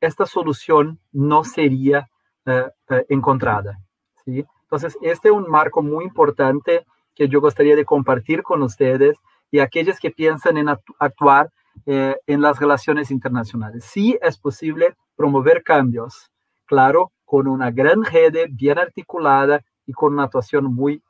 esta 0.00 0.24
solución 0.24 0.98
no 1.12 1.44
sería 1.44 2.08
eh, 2.46 2.70
eh, 2.88 3.06
encontrada. 3.10 3.78
¿sí? 4.24 4.44
Entonces, 4.66 4.96
este 5.00 5.28
es 5.28 5.34
un 5.34 5.48
marco 5.48 5.82
muy 5.82 6.04
importante 6.04 6.84
que 7.14 7.28
yo 7.28 7.40
gustaría 7.40 7.76
de 7.76 7.84
compartir 7.84 8.42
con 8.42 8.62
ustedes 8.62 9.16
y 9.50 9.60
aquellos 9.60 9.98
que 9.98 10.10
piensan 10.10 10.56
en 10.56 10.68
actuar 10.98 11.50
eh, 11.86 12.16
en 12.26 12.40
las 12.40 12.58
relaciones 12.58 13.10
internacionales. 13.10 13.84
Sí 13.84 14.18
es 14.20 14.38
posible 14.38 14.96
promover 15.14 15.62
cambios, 15.62 16.30
claro, 16.64 17.12
con 17.24 17.46
una 17.46 17.70
gran 17.70 18.04
red 18.04 18.48
bien 18.50 18.78
articulada 18.78 19.62
y 19.86 19.92
con 19.92 20.14
una 20.14 20.24
actuación 20.24 20.64
muy 20.64 21.02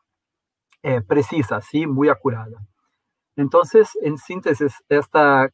eh, 0.82 1.00
precisa, 1.00 1.60
¿sí? 1.60 1.86
muy 1.86 2.08
acurada. 2.08 2.58
Entonces, 3.36 3.90
en 4.02 4.18
síntesis, 4.18 4.72
esta, 4.88 5.50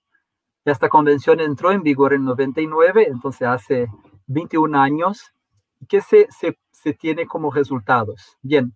esta 0.65 0.89
convención 0.89 1.41
entró 1.41 1.73
en 1.73 1.83
vigor 1.83 2.15
en 2.15 2.25
99, 2.25 3.07
entonces 3.09 3.49
hace 3.49 3.89
21 4.27 4.79
años. 4.79 5.33
¿Qué 5.89 6.01
se, 6.01 6.29
se, 6.31 6.59
se 6.71 6.93
tiene 6.93 7.27
como 7.27 7.51
resultados? 7.51 8.37
Bien, 8.43 8.75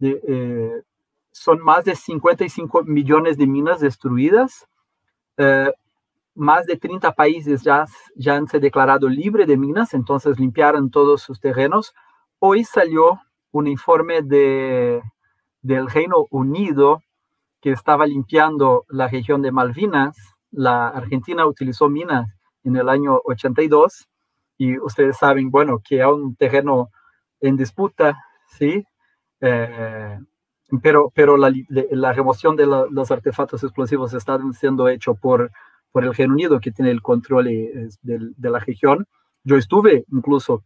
eh, 0.00 0.82
son 1.32 1.60
más 1.60 1.84
de 1.84 1.96
55 1.96 2.84
millones 2.84 3.36
de 3.38 3.46
minas 3.46 3.80
destruidas. 3.80 4.66
Eh, 5.36 5.72
más 6.34 6.66
de 6.66 6.76
30 6.76 7.12
países 7.12 7.62
ya, 7.62 7.86
ya 8.16 8.36
han 8.36 8.48
se 8.48 8.58
declarado 8.58 9.08
libre 9.08 9.46
de 9.46 9.56
minas, 9.56 9.94
entonces 9.94 10.38
limpiaron 10.38 10.90
todos 10.90 11.22
sus 11.22 11.40
terrenos. 11.40 11.94
Hoy 12.40 12.64
salió 12.64 13.20
un 13.52 13.66
informe 13.66 14.22
de 14.22 15.02
del 15.62 15.88
Reino 15.88 16.26
Unido 16.30 17.02
que 17.62 17.70
estaba 17.72 18.06
limpiando 18.06 18.84
la 18.88 19.08
región 19.08 19.40
de 19.40 19.50
Malvinas. 19.50 20.16
La 20.50 20.88
Argentina 20.88 21.46
utilizó 21.46 21.88
minas 21.88 22.28
en 22.64 22.76
el 22.76 22.90
año 22.90 23.20
82 23.24 24.08
y 24.64 24.78
ustedes 24.78 25.16
saben, 25.16 25.50
bueno, 25.50 25.80
que 25.86 26.02
hay 26.02 26.10
un 26.10 26.36
terreno 26.36 26.90
en 27.40 27.56
disputa, 27.56 28.16
¿sí? 28.48 28.84
Eh, 29.40 30.18
pero 30.82 31.12
pero 31.14 31.36
la, 31.36 31.52
la 31.68 32.12
remoción 32.12 32.56
de 32.56 32.66
los 32.66 33.10
artefactos 33.10 33.62
explosivos 33.62 34.14
está 34.14 34.38
siendo 34.52 34.88
hecho 34.88 35.14
por, 35.14 35.50
por 35.92 36.04
el 36.04 36.14
Reino 36.14 36.34
Unido, 36.34 36.60
que 36.60 36.72
tiene 36.72 36.90
el 36.90 37.02
control 37.02 37.48
eh, 37.48 37.88
de, 38.02 38.18
de 38.36 38.50
la 38.50 38.58
región. 38.58 39.06
Yo 39.44 39.56
estuve 39.56 40.04
incluso 40.10 40.64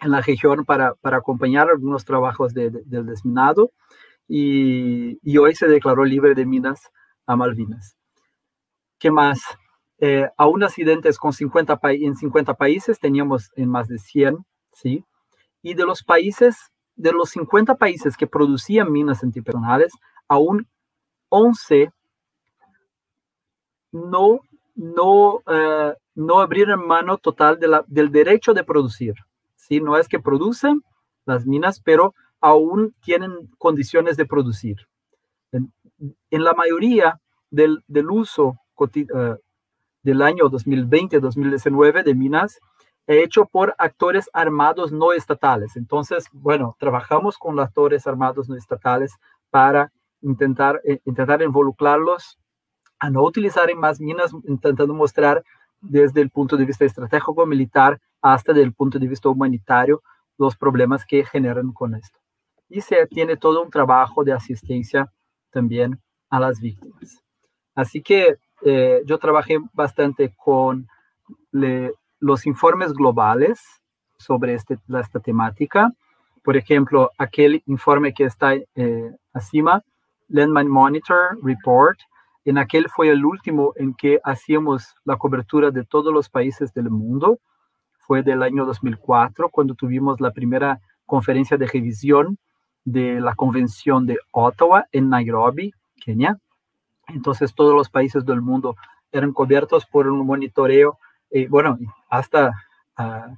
en 0.00 0.10
la 0.10 0.20
región 0.20 0.64
para, 0.64 0.94
para 0.94 1.18
acompañar 1.18 1.68
algunos 1.70 2.04
trabajos 2.04 2.54
de, 2.54 2.70
del 2.70 3.06
desminado 3.06 3.72
y, 4.28 5.38
hoy 5.38 5.54
se 5.54 5.68
declaró 5.68 6.04
libre 6.04 6.34
de 6.34 6.46
minas 6.46 6.80
a 7.26 7.36
Malvinas. 7.36 7.96
¿Qué 8.98 9.10
más? 9.10 9.40
Eh, 9.98 10.28
aún 10.36 10.62
accidentes 10.62 11.18
con 11.18 11.32
50 11.32 11.80
en 11.82 12.16
50 12.16 12.54
países, 12.54 12.98
teníamos 12.98 13.50
en 13.56 13.70
más 13.70 13.88
de 13.88 13.98
100, 13.98 14.44
¿sí? 14.72 15.04
Y 15.62 15.74
de 15.74 15.84
los 15.84 16.02
países, 16.02 16.70
de 16.96 17.12
los 17.12 17.30
50 17.30 17.76
países 17.76 18.16
que 18.16 18.26
producían 18.26 18.92
minas 18.92 19.22
antipersonales, 19.22 19.92
aún 20.28 20.68
11 21.30 21.90
no, 23.92 24.40
no, 24.74 25.42
eh, 25.46 25.94
no 26.14 26.40
abrieron 26.40 26.86
mano 26.86 27.16
total 27.16 27.58
de 27.58 27.80
del 27.86 28.12
derecho 28.12 28.52
de 28.52 28.64
producir, 28.64 29.14
¿sí? 29.56 29.80
No 29.80 29.96
es 29.96 30.08
que 30.08 30.20
producen 30.20 30.82
las 31.24 31.46
minas, 31.46 31.80
pero 31.80 32.14
aún 32.40 32.94
tienen 33.02 33.50
condiciones 33.58 34.16
de 34.16 34.26
producir. 34.26 34.76
En, 35.52 35.72
la 36.30 36.52
mayoría 36.52 37.18
del, 37.50 37.82
uso 38.10 38.58
uh, 38.76 39.36
del 40.06 40.22
año 40.22 40.44
2020-2019 40.44 42.04
de 42.04 42.14
minas, 42.14 42.60
hecho 43.08 43.44
por 43.44 43.74
actores 43.76 44.30
armados 44.32 44.92
no 44.92 45.12
estatales. 45.12 45.76
Entonces, 45.76 46.28
bueno, 46.30 46.76
trabajamos 46.78 47.36
con 47.38 47.58
actores 47.58 48.06
armados 48.06 48.48
no 48.48 48.54
estatales 48.54 49.16
para 49.50 49.92
intentar, 50.22 50.80
eh, 50.84 51.00
intentar 51.04 51.42
involucrarlos 51.42 52.38
a 53.00 53.10
no 53.10 53.24
utilizar 53.24 53.68
más 53.74 54.00
minas, 54.00 54.30
intentando 54.44 54.94
mostrar 54.94 55.42
desde 55.80 56.20
el 56.20 56.30
punto 56.30 56.56
de 56.56 56.66
vista 56.66 56.84
estratégico 56.84 57.44
militar 57.44 58.00
hasta 58.22 58.52
el 58.52 58.72
punto 58.72 59.00
de 59.00 59.08
vista 59.08 59.28
humanitario 59.28 60.04
los 60.38 60.56
problemas 60.56 61.04
que 61.04 61.24
generan 61.24 61.72
con 61.72 61.96
esto. 61.96 62.20
Y 62.68 62.80
se 62.80 63.08
tiene 63.08 63.36
todo 63.36 63.60
un 63.60 63.70
trabajo 63.70 64.22
de 64.22 64.32
asistencia 64.32 65.12
también 65.50 66.00
a 66.30 66.38
las 66.38 66.60
víctimas. 66.60 67.24
Así 67.74 68.02
que 68.02 68.38
eh, 68.68 69.02
yo 69.06 69.18
trabajé 69.18 69.60
bastante 69.74 70.34
con 70.36 70.88
los 72.18 72.46
informes 72.46 72.92
globales 72.92 73.60
sobre 74.18 74.54
este, 74.54 74.76
esta 74.98 75.20
temática. 75.20 75.92
Por 76.42 76.56
ejemplo, 76.56 77.12
aquel 77.16 77.62
informe 77.66 78.12
que 78.12 78.24
está 78.24 78.54
eh, 78.54 79.12
Landmine 80.26 80.68
Monitor 80.68 81.38
Report, 81.44 81.96
en 82.44 82.58
aquel 82.58 82.88
fue 82.88 83.08
el 83.10 83.24
último 83.24 83.72
en 83.76 83.94
que 83.94 84.18
hacíamos 84.24 84.96
la 85.04 85.16
cobertura 85.16 85.70
de 85.70 85.84
todos 85.84 86.12
los 86.12 86.28
países 86.28 86.74
del 86.74 86.90
mundo. 86.90 87.38
Fue 88.00 88.24
del 88.24 88.42
año 88.42 88.64
2004, 88.64 89.48
cuando 89.48 89.76
tuvimos 89.76 90.20
la 90.20 90.32
primera 90.32 90.80
conferencia 91.04 91.56
de 91.56 91.68
revisión 91.68 92.36
de 92.84 93.20
la 93.20 93.36
Convención 93.36 94.06
de 94.06 94.18
Ottawa 94.32 94.86
en 94.90 95.08
Nairobi, 95.08 95.72
Kenia. 96.04 96.36
Entonces 97.08 97.54
todos 97.54 97.74
los 97.74 97.88
países 97.88 98.24
del 98.24 98.40
mundo 98.40 98.76
eran 99.12 99.32
cubiertos 99.32 99.86
por 99.86 100.08
un 100.08 100.26
monitoreo, 100.26 100.98
eh, 101.30 101.46
bueno, 101.48 101.78
hasta 102.08 102.52
uh, 102.98 103.34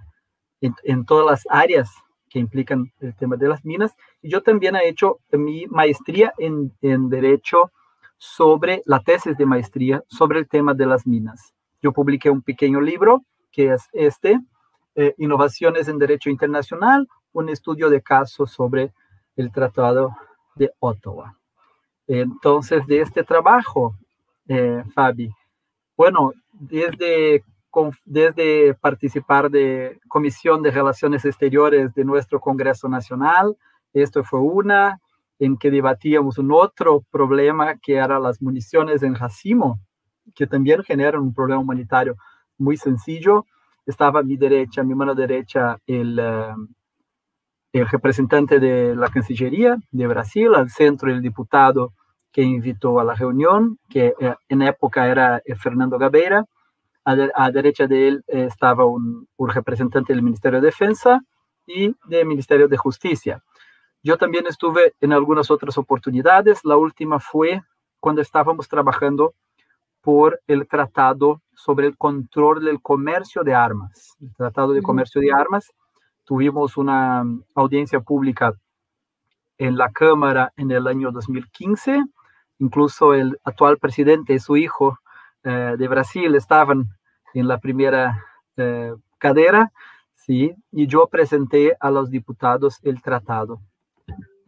en, 0.60 1.04
todas 1.04 1.26
las 1.26 1.46
áreas 1.50 1.90
que 2.28 2.38
implican 2.38 2.92
el 3.00 3.14
tema 3.16 3.36
de 3.36 3.48
las 3.48 3.64
minas. 3.64 3.94
Y 4.22 4.30
yo 4.30 4.42
también 4.42 4.76
he 4.76 4.88
hecho 4.88 5.18
mi 5.32 5.66
maestría 5.66 6.32
en, 6.38 6.72
en 6.82 7.08
Derecho 7.08 7.70
sobre 8.18 8.82
la 8.84 9.00
tesis 9.00 9.36
de 9.36 9.46
maestría 9.46 10.02
sobre 10.08 10.40
el 10.40 10.48
tema 10.48 10.74
de 10.74 10.86
las 10.86 11.06
minas. 11.06 11.54
Yo 11.80 11.92
publiqué 11.92 12.28
un 12.30 12.42
pequeño 12.42 12.80
libro 12.80 13.24
que 13.52 13.72
es 13.72 13.88
este, 13.92 14.40
eh, 14.94 15.14
Innovaciones 15.18 15.88
en 15.88 15.98
Derecho 15.98 16.28
Internacional, 16.28 17.08
un 17.32 17.48
estudio 17.48 17.88
de 17.88 18.02
casos 18.02 18.50
sobre 18.50 18.92
el 19.36 19.52
Tratado 19.52 20.16
de 20.56 20.72
Ottawa. 20.80 21.38
Entonces, 22.08 22.86
de 22.86 23.02
este 23.02 23.22
trabajo, 23.22 23.94
eh, 24.48 24.82
Fabi, 24.94 25.30
bueno, 25.94 26.32
desde, 26.52 27.44
desde 28.06 28.74
participar 28.74 29.50
de 29.50 30.00
Comisión 30.08 30.62
de 30.62 30.70
Relaciones 30.70 31.26
Exteriores 31.26 31.94
de 31.94 32.04
nuestro 32.04 32.40
Congreso 32.40 32.88
Nacional, 32.88 33.56
esto 33.92 34.24
fue 34.24 34.40
una, 34.40 35.00
en 35.38 35.58
que 35.58 35.70
debatíamos 35.70 36.38
un 36.38 36.50
otro 36.50 37.04
problema 37.10 37.76
que 37.76 37.96
era 37.96 38.18
las 38.18 38.40
municiones 38.40 39.02
en 39.02 39.14
racimo, 39.14 39.78
que 40.34 40.46
también 40.46 40.82
generan 40.82 41.20
un 41.20 41.34
problema 41.34 41.60
humanitario 41.60 42.16
muy 42.56 42.78
sencillo. 42.78 43.44
Estaba 43.84 44.20
a 44.20 44.22
mi 44.22 44.36
derecha, 44.36 44.80
a 44.80 44.84
mi 44.84 44.94
mano 44.94 45.14
derecha, 45.14 45.78
el, 45.86 46.18
eh, 46.18 46.54
el 47.72 47.86
representante 47.86 48.58
de 48.58 48.96
la 48.96 49.08
Cancillería 49.08 49.76
de 49.90 50.06
Brasil, 50.06 50.54
al 50.54 50.70
centro 50.70 51.10
el 51.10 51.20
diputado 51.20 51.92
que 52.32 52.42
invitó 52.42 53.00
a 53.00 53.04
la 53.04 53.14
reunión, 53.14 53.78
que 53.88 54.14
eh, 54.20 54.34
en 54.48 54.62
época 54.62 55.08
era 55.08 55.42
eh, 55.44 55.54
Fernando 55.54 55.98
Gabeira. 55.98 56.44
A, 57.04 57.16
a 57.34 57.50
derecha 57.50 57.86
de 57.86 58.08
él 58.08 58.24
estaba 58.26 58.84
un, 58.84 59.26
un 59.36 59.48
representante 59.48 60.12
del 60.12 60.22
Ministerio 60.22 60.60
de 60.60 60.66
Defensa 60.66 61.22
y 61.66 61.94
del 62.04 62.26
Ministerio 62.26 62.68
de 62.68 62.76
Justicia. 62.76 63.42
Yo 64.02 64.16
también 64.16 64.46
estuve 64.46 64.94
en 65.00 65.12
algunas 65.12 65.50
otras 65.50 65.78
oportunidades. 65.78 66.64
La 66.64 66.76
última 66.76 67.18
fue 67.18 67.62
cuando 68.00 68.20
estábamos 68.20 68.68
trabajando 68.68 69.34
por 70.00 70.40
el 70.46 70.68
tratado 70.68 71.42
sobre 71.54 71.86
el 71.86 71.96
control 71.96 72.64
del 72.64 72.80
comercio 72.80 73.42
de 73.42 73.54
armas, 73.54 74.16
el 74.20 74.34
tratado 74.34 74.72
de 74.72 74.82
comercio 74.82 75.20
de 75.20 75.32
armas. 75.32 75.72
Tuvimos 76.24 76.76
una 76.76 77.24
audiencia 77.54 78.00
pública 78.00 78.52
en 79.58 79.76
la 79.76 79.90
Cámara 79.90 80.52
en 80.56 80.70
el 80.70 80.86
año 80.86 81.10
2015. 81.10 82.04
Incluso 82.58 83.14
el 83.14 83.38
actual 83.44 83.78
presidente 83.78 84.34
y 84.34 84.38
su 84.38 84.56
hijo 84.56 84.98
eh, 85.44 85.76
de 85.78 85.88
Brasil 85.88 86.34
estaban 86.34 86.86
en 87.34 87.48
la 87.48 87.58
primera 87.58 88.24
eh, 88.56 88.92
cadera, 89.18 89.72
¿sí? 90.14 90.54
y 90.72 90.86
yo 90.86 91.06
presenté 91.06 91.76
a 91.78 91.90
los 91.90 92.10
diputados 92.10 92.78
el 92.82 93.02
tratado. 93.02 93.60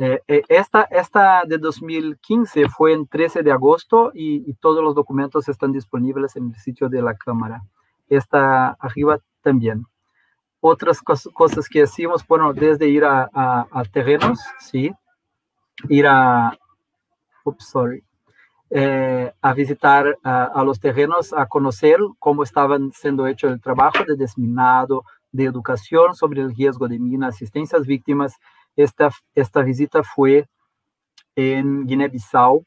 Eh, 0.02 0.22
eh, 0.28 0.42
esta, 0.48 0.84
esta 0.84 1.42
de 1.46 1.58
2015 1.58 2.70
fue 2.70 2.94
en 2.94 3.06
13 3.06 3.42
de 3.42 3.52
agosto 3.52 4.10
y, 4.14 4.54
todos 4.54 4.82
los 4.82 4.94
documentos 4.94 5.46
están 5.46 5.72
disponibles 5.72 6.36
en 6.36 6.46
el 6.48 6.56
sitio 6.56 6.88
de 6.88 7.02
la 7.02 7.14
Cámara. 7.14 7.62
Esta 8.08 8.70
arriba 8.80 9.18
también. 9.42 9.84
Otras 10.60 11.02
cosas 11.02 11.68
que 11.68 11.82
hacemos, 11.82 12.26
bueno, 12.26 12.54
desde 12.54 12.88
ir 12.88 13.04
a, 13.04 13.28
terrenos, 13.92 14.40
¿sí? 14.58 14.90
Ir 15.90 16.06
a, 16.06 16.58
sorry, 17.58 18.04
eh, 18.70 19.32
a 19.40 19.52
visitar 19.52 20.16
a, 20.22 20.62
los 20.64 20.78
terrenos, 20.78 21.32
a 21.32 21.46
conocer 21.46 21.98
cómo 22.18 22.44
estaban 22.44 22.92
siendo 22.92 23.26
hecho 23.26 23.48
el 23.48 23.60
trabajo 23.60 24.04
de 24.06 24.16
desminado, 24.16 25.04
de 25.32 25.44
educación 25.44 26.14
sobre 26.14 26.40
el 26.42 26.54
riesgo 26.54 26.86
de 26.86 26.98
mina, 26.98 27.28
asistencia 27.28 27.76
a 27.76 27.80
las 27.80 27.88
víctimas, 27.88 28.36
esta, 28.76 29.10
esta 29.34 29.62
visita 29.62 30.02
fue 30.02 30.48
en 31.34 31.86
Guinea-Bissau, 31.86 32.64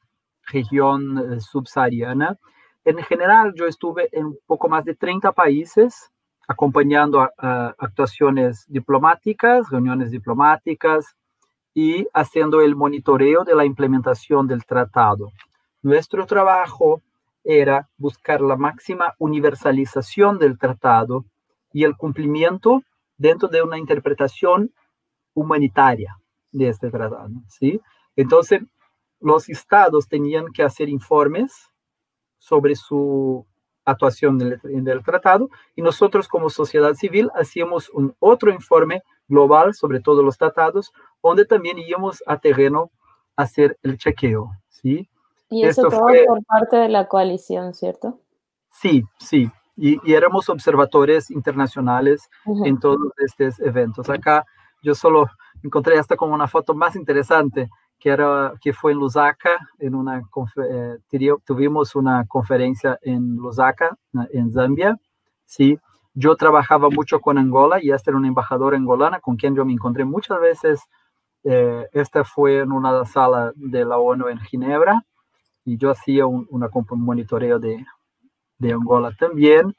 región 0.48 1.18
eh, 1.18 1.40
subsahariana. 1.40 2.38
En 2.84 2.98
general, 2.98 3.54
yo 3.56 3.66
estuve 3.66 4.10
en 4.12 4.26
un 4.26 4.38
poco 4.46 4.68
más 4.68 4.84
de 4.84 4.96
30 4.96 5.32
países 5.32 6.10
acompañando 6.46 7.26
actuaciones 7.38 8.66
diplomáticas, 8.68 9.70
reuniones 9.70 10.12
diplomáticas 10.12 11.16
y 11.74 12.08
haciendo 12.14 12.62
el 12.62 12.76
monitoreo 12.76 13.44
de 13.44 13.56
la 13.56 13.66
implementación 13.66 14.48
del 14.48 14.66
tratado. 14.66 15.32
Nuestro 15.82 16.26
trabajo 16.26 17.02
era 17.44 17.90
buscar 17.98 18.42
la 18.42 18.56
máxima 18.56 19.16
universalización 19.18 20.38
del 20.40 20.58
tratado 20.58 21.26
y 21.72 21.84
el 21.84 21.96
cumplimiento 21.98 22.84
dentro 23.18 23.50
de 23.50 23.62
una 23.62 23.78
interpretación 23.78 24.72
humanitaria 25.34 26.18
de 26.52 26.70
este 26.70 26.90
tratado, 26.90 27.32
¿sí? 27.48 27.82
Entonces, 28.16 28.62
los 29.20 29.50
estados 29.50 30.08
tenían 30.08 30.52
que 30.54 30.64
hacer 30.64 30.90
informes 30.90 31.72
sobre 32.38 32.76
su 32.76 33.46
actuación 33.86 34.40
en 34.42 34.88
el, 34.88 35.04
tratado 35.04 35.50
y 35.76 35.82
nosotros 35.82 36.28
como 36.28 36.50
sociedad 36.50 36.94
civil 36.94 37.30
hacíamos 37.36 37.90
un 37.90 38.16
otro 38.20 38.52
informe 38.52 39.02
global 39.28 39.74
sobre 39.74 40.00
todos 40.00 40.24
los 40.24 40.38
tratados, 40.38 40.92
donde 41.22 41.46
también 41.46 41.78
íbamos 41.80 42.24
a 42.28 42.38
terreno 42.38 42.92
a 43.36 43.44
hacer 43.44 43.78
el 43.84 43.98
chequeo, 43.98 44.52
¿sí? 44.70 45.10
Y 45.50 45.64
eso 45.64 45.84
todo 45.84 46.08
por 46.28 46.44
parte 46.46 46.78
de 46.78 46.90
la 46.90 47.08
coalición, 47.08 47.74
¿cierto? 47.74 48.20
Sí, 48.72 49.04
sí. 49.20 49.52
Y, 49.76 50.00
éramos 50.12 50.50
observadores 50.50 51.32
internacionales 51.32 52.30
en 52.66 52.80
todos 52.80 53.12
estos 53.18 53.60
eventos. 53.60 54.10
Acá 54.10 54.46
yo 54.82 54.94
solo 54.96 55.28
encontré 55.64 55.98
hasta 55.98 56.16
como 56.16 56.34
una 56.34 56.48
foto 56.48 56.74
más 56.74 56.96
interesante, 56.96 57.70
que, 58.00 58.10
era, 58.10 58.54
que 58.60 58.74
fue 58.74 58.92
en 58.92 58.98
Lusaka, 59.00 59.58
en 59.80 59.96
una, 59.96 60.22
eh, 60.70 60.98
tuvimos 61.46 61.96
una 61.96 62.26
conferencia 62.28 63.00
en 63.02 63.36
Lusaka, 63.36 63.98
en 64.32 64.52
Zambia, 64.52 64.98
¿sí? 65.46 65.80
Yo 66.14 66.36
trabajaba 66.36 66.90
mucho 66.90 67.20
con 67.20 67.38
Angola 67.38 67.80
y 67.82 67.92
esta 67.92 68.12
era 68.12 68.18
una 68.18 68.28
embajadora 68.28 68.78
angolana 68.78 69.20
con 69.20 69.36
quien 69.36 69.56
yo 69.56 69.66
me 69.66 69.74
encontré 69.74 70.06
muchas 70.06 70.40
veces. 70.40 70.82
Eh, 71.44 71.88
esta 71.92 72.24
fue 72.24 72.60
en 72.60 72.72
una 72.72 73.04
sala 73.06 73.52
de 73.56 73.84
la 73.84 73.98
ONU 73.98 74.28
en 74.28 74.40
Ginebra 74.40 75.04
y 75.66 75.78
yo 75.78 75.92
hacía 75.92 76.26
un, 76.26 76.48
una, 76.50 76.70
un 76.74 77.02
monitoreo 77.02 77.60
de, 77.60 77.86
de 78.58 78.74
Angola 78.74 79.12
también. 79.18 79.76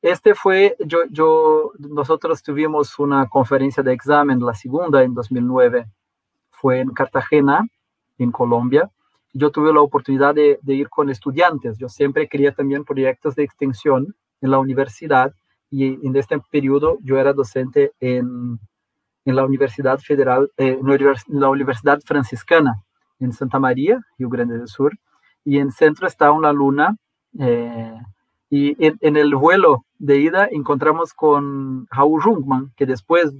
Este 0.00 0.34
fue, 0.34 0.76
yo, 0.78 1.72
nosotros 1.78 2.42
tuvimos 2.42 2.98
una 3.00 3.28
conferencia 3.28 3.82
de 3.82 3.92
examen, 3.92 4.38
la 4.40 4.54
segunda 4.54 5.02
en 5.02 5.12
2009, 5.12 5.86
fue 6.50 6.80
en 6.80 6.90
Cartagena, 6.90 7.66
en 8.16 8.30
Colombia. 8.30 8.90
Yo 9.32 9.50
tuve 9.50 9.72
la 9.72 9.80
oportunidad 9.80 10.34
de, 10.34 10.58
ir 10.66 10.88
con 10.88 11.10
estudiantes. 11.10 11.78
Yo 11.78 11.88
siempre 11.88 12.28
quería 12.28 12.52
también 12.52 12.84
proyectos 12.84 13.34
de 13.34 13.42
extensión 13.42 14.14
en 14.40 14.50
la 14.50 14.58
universidad 14.58 15.32
y 15.70 16.06
en 16.06 16.16
este 16.16 16.38
periodo 16.50 16.98
yo 17.02 17.18
era 17.18 17.32
docente 17.32 17.92
en, 18.00 18.58
en 19.24 19.36
la 19.36 19.44
Universidad 19.44 19.98
Federal, 19.98 20.50
eh, 20.56 20.78
en 20.80 21.40
la 21.40 21.50
Universidad 21.50 22.00
Franciscana 22.04 22.82
en 23.20 23.32
Santa 23.32 23.58
María, 23.58 24.00
Río 24.18 24.28
Grande 24.28 24.58
del 24.58 24.68
Sur. 24.68 24.92
Y 25.44 25.58
en 25.58 25.70
centro 25.72 26.06
está 26.06 26.32
una 26.32 26.52
luna. 26.52 26.96
Eh, 27.38 27.94
Y 28.50 28.76
en, 28.78 29.16
el 29.16 29.34
vuelo 29.34 29.84
de 29.98 30.16
ida 30.20 30.48
encontramos 30.50 31.12
con 31.12 31.86
Raúl 31.90 32.22
Jungmann, 32.22 32.72
que 32.76 32.86
después 32.86 33.34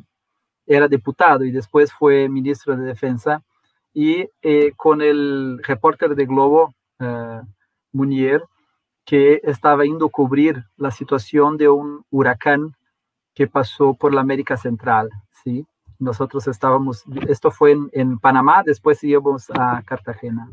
era 0.67 0.87
diputado 0.87 1.45
y 1.45 1.51
después 1.51 1.91
fue 1.93 2.29
ministro 2.29 2.77
de 2.77 2.85
Defensa, 2.85 3.43
y 3.95 4.29
eh, 4.43 4.73
con 4.77 5.01
el 5.01 5.61
reporter 5.65 6.15
de 6.15 6.27
Globo, 6.27 6.75
Munier, 7.93 8.43
que 9.09 9.41
estaba 9.43 9.87
indo 9.87 10.05
a 10.05 10.11
cubrir 10.11 10.67
la 10.77 10.91
situación 10.91 11.57
de 11.57 11.71
un 11.71 12.05
huracán 12.11 12.77
que 13.35 13.47
pasó 13.47 13.95
por 13.95 14.13
la 14.13 14.21
América 14.21 14.59
Central, 14.59 15.09
¿sí? 15.43 15.67
Nosotros 15.99 16.47
estábamos, 16.47 17.05
esto 17.27 17.51
fue 17.51 17.73
en, 17.73 17.89
en 17.93 18.19
Panamá, 18.19 18.63
después 18.63 19.03
íbamos 19.03 19.49
a 19.49 19.81
Cartagena. 19.87 20.51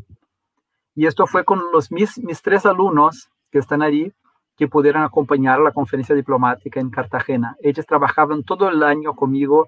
Y 0.96 1.06
esto 1.06 1.28
fue 1.28 1.44
con 1.44 1.64
los 1.74 1.92
mis, 1.92 2.18
mis 2.20 2.42
tres 2.42 2.66
alumnos 2.66 3.30
que 3.52 3.60
están 3.60 3.82
allí, 3.82 4.14
que 4.56 4.70
pudieron 4.70 5.04
acompañar 5.04 5.60
la 5.60 5.74
conferencia 5.74 6.16
diplomática 6.16 6.80
en 6.80 6.90
Cartagena. 6.90 7.58
Ellos 7.62 7.86
trabajaban 7.86 8.44
todo 8.44 8.70
el 8.70 8.82
año 8.84 9.16
conmigo 9.16 9.68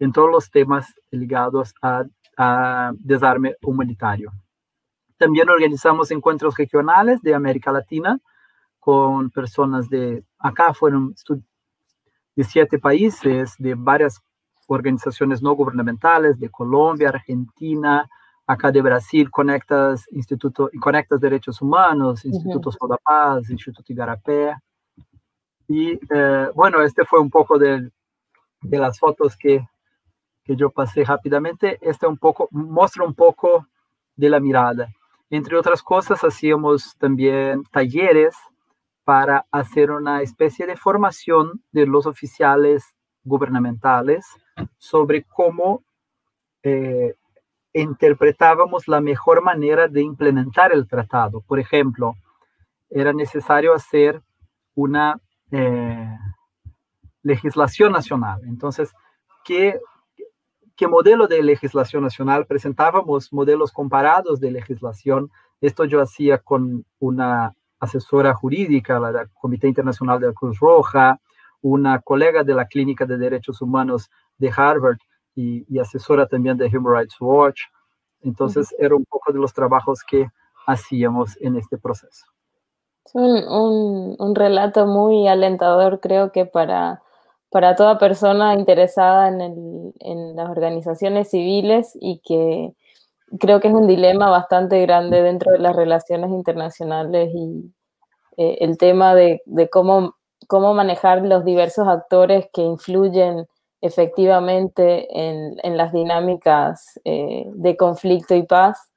en 0.00 0.10
todos 0.10 0.28
los 0.28 0.50
temas 0.50 0.92
ligados 1.12 1.72
a, 1.80 2.02
a 2.36 2.90
desarme 2.98 3.54
humanitario. 3.62 4.32
También 5.16 5.48
organizamos 5.48 6.10
encuentros 6.10 6.56
regionales 6.56 7.22
de 7.22 7.34
América 7.34 7.72
Latina 7.72 8.18
con 8.80 9.30
personas 9.30 9.88
de, 9.88 10.24
acá 10.38 10.74
fueron 10.74 11.14
de 12.36 12.44
siete 12.44 12.78
países, 12.78 13.54
de 13.58 13.74
varias 13.74 14.20
organizaciones 14.66 15.42
no 15.42 15.52
gubernamentales, 15.54 16.38
de 16.38 16.50
Colombia, 16.50 17.08
Argentina, 17.08 18.08
acá 18.46 18.70
de 18.70 18.82
Brasil, 18.82 19.30
Conectas, 19.30 20.06
Instituto, 20.10 20.70
Conectas 20.80 21.20
Derechos 21.20 21.62
Humanos, 21.62 22.24
Instituto 22.24 22.70
uh 22.70 22.72
-huh. 22.72 22.98
Paz, 23.02 23.50
Instituto 23.50 23.92
Igarapé. 23.92 24.54
Y 25.68 25.92
eh, 25.92 26.48
bueno, 26.54 26.82
este 26.82 27.04
fue 27.04 27.20
un 27.20 27.30
poco 27.30 27.58
de, 27.58 27.90
de 28.60 28.78
las 28.78 28.98
fotos 28.98 29.36
que, 29.36 29.66
que 30.44 30.56
yo 30.56 30.70
pasé 30.70 31.04
rápidamente. 31.04 31.78
Este 31.80 32.06
un 32.06 32.18
poco, 32.18 32.48
muestra 32.50 33.04
un 33.04 33.14
poco 33.14 33.66
de 34.16 34.28
la 34.28 34.40
mirada. 34.40 34.88
Entre 35.30 35.56
otras 35.56 35.82
cosas, 35.82 36.22
hacíamos 36.22 36.96
también 36.98 37.64
talleres 37.70 38.36
para 39.04 39.46
hacer 39.50 39.90
una 39.90 40.22
especie 40.22 40.66
de 40.66 40.76
formación 40.76 41.62
de 41.72 41.86
los 41.86 42.06
oficiales 42.06 42.94
gubernamentales 43.22 44.26
sobre 44.78 45.24
cómo 45.24 45.82
eh, 46.62 47.14
interpretábamos 47.72 48.88
la 48.88 49.00
mejor 49.00 49.42
manera 49.42 49.88
de 49.88 50.02
implementar 50.02 50.72
el 50.72 50.86
tratado. 50.86 51.40
Por 51.42 51.58
ejemplo, 51.58 52.14
era 52.88 53.12
necesario 53.12 53.74
hacer 53.74 54.22
una 54.74 55.20
eh, 55.50 56.16
legislación 57.22 57.92
nacional. 57.92 58.40
Entonces, 58.44 58.92
¿qué, 59.44 59.78
¿qué 60.76 60.88
modelo 60.88 61.26
de 61.26 61.42
legislación 61.42 62.02
nacional? 62.02 62.46
Presentábamos 62.46 63.32
modelos 63.32 63.72
comparados 63.72 64.40
de 64.40 64.50
legislación. 64.50 65.30
Esto 65.60 65.84
yo 65.84 66.00
hacía 66.00 66.38
con 66.38 66.84
una 66.98 67.54
asesora 67.78 68.34
jurídica, 68.34 68.98
la 68.98 69.12
del 69.12 69.30
Comité 69.32 69.68
Internacional 69.68 70.20
de 70.20 70.28
la 70.28 70.32
Cruz 70.32 70.58
Roja, 70.58 71.20
una 71.62 72.00
colega 72.00 72.44
de 72.44 72.54
la 72.54 72.66
Clínica 72.66 73.06
de 73.06 73.16
Derechos 73.16 73.62
Humanos 73.62 74.10
de 74.38 74.52
Harvard, 74.54 74.98
y, 75.36 75.78
asesora 75.78 76.26
también 76.26 76.56
de 76.56 76.66
Human 76.66 76.94
Rights 76.94 77.16
Watch. 77.20 77.62
Entonces, 78.20 78.74
era 78.78 78.94
un 78.94 79.04
poco 79.04 79.32
de 79.32 79.38
los 79.38 79.52
trabajos 79.52 80.02
que 80.04 80.28
hacíamos 80.66 81.36
en 81.40 81.56
este 81.56 81.76
proceso. 81.76 82.26
Es 83.04 83.14
un, 83.14 84.16
un, 84.18 84.34
relato 84.34 84.86
muy 84.86 85.28
alentador, 85.28 86.00
creo 86.00 86.32
que 86.32 86.46
para, 86.46 87.02
para 87.54 87.76
toda 87.76 87.98
persona 87.98 88.54
interesada 88.54 89.28
en, 89.28 89.40
el, 89.40 90.34
las 90.34 90.50
organizaciones 90.50 91.30
civiles 91.30 91.96
y 92.00 92.20
que 92.24 92.72
creo 93.38 93.60
que 93.60 93.68
es 93.68 93.74
un 93.74 93.86
dilema 93.86 94.28
bastante 94.28 94.82
grande 94.82 95.22
dentro 95.22 95.52
de 95.52 95.60
las 95.60 95.76
relaciones 95.76 96.32
internacionales 96.32 97.30
y 97.32 97.72
eh, 98.38 98.58
el 98.58 98.76
tema 98.76 99.14
de, 99.14 99.40
cómo, 99.70 100.16
manejar 100.74 101.22
los 101.22 101.44
diversos 101.44 101.86
actores 101.86 102.48
que 102.52 102.62
influyen 102.62 103.46
efectivamente 103.80 105.06
en, 105.16 105.54
en 105.62 105.76
las 105.76 105.92
dinámicas 105.92 106.98
eh, 107.04 107.44
de 107.54 107.76
conflicto 107.76 108.34
y 108.34 108.42
paz. 108.42 108.90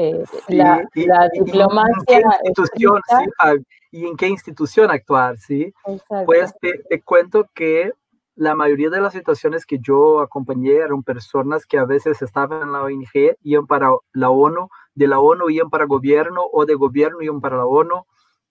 Eh, 0.00 0.24
sí, 0.46 0.54
la, 0.54 0.88
y, 0.94 1.06
la, 1.06 1.28
diplomacia. 1.28 2.20
¿Y, 2.20 2.48
institución, 2.48 3.00
sí, 3.08 3.64
¿Y 3.90 4.06
en 4.06 4.16
qué 4.16 4.28
institución 4.28 4.92
actuar? 4.92 5.36
¿sí? 5.38 5.74
Exacto. 5.86 6.24
Pues 6.24 6.54
te, 6.60 6.78
te, 6.88 7.02
cuento 7.02 7.50
que 7.52 7.92
la 8.36 8.54
mayoría 8.54 8.90
de 8.90 9.00
las 9.00 9.12
situaciones 9.12 9.66
que 9.66 9.80
yo 9.80 10.20
acompañé 10.20 10.76
eran 10.76 11.02
personas 11.02 11.66
que 11.66 11.78
a 11.78 11.84
veces 11.84 12.22
estaban 12.22 12.62
en 12.62 12.72
la 12.72 12.82
ONG, 12.82 13.36
iban 13.42 13.66
para 13.66 13.90
la 14.12 14.30
ONU, 14.30 14.68
de 14.94 15.08
la 15.08 15.18
ONU 15.18 15.50
iban 15.50 15.68
para 15.68 15.86
gobierno, 15.86 16.44
o 16.52 16.64
de 16.64 16.76
gobierno 16.76 17.20
iban 17.20 17.40
para 17.40 17.56
la 17.56 17.66
ONU, 17.66 17.96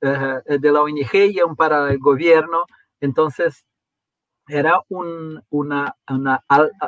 uh, 0.01 0.59
de 0.59 0.71
la 0.73 0.81
ONG 0.81 1.15
iban 1.31 1.55
para 1.55 1.89
el 1.89 1.99
gobierno. 1.99 2.65
Entonces, 2.99 3.65
era 4.47 4.81
un, 4.89 5.41
una, 5.49 5.95
una, 6.09 6.43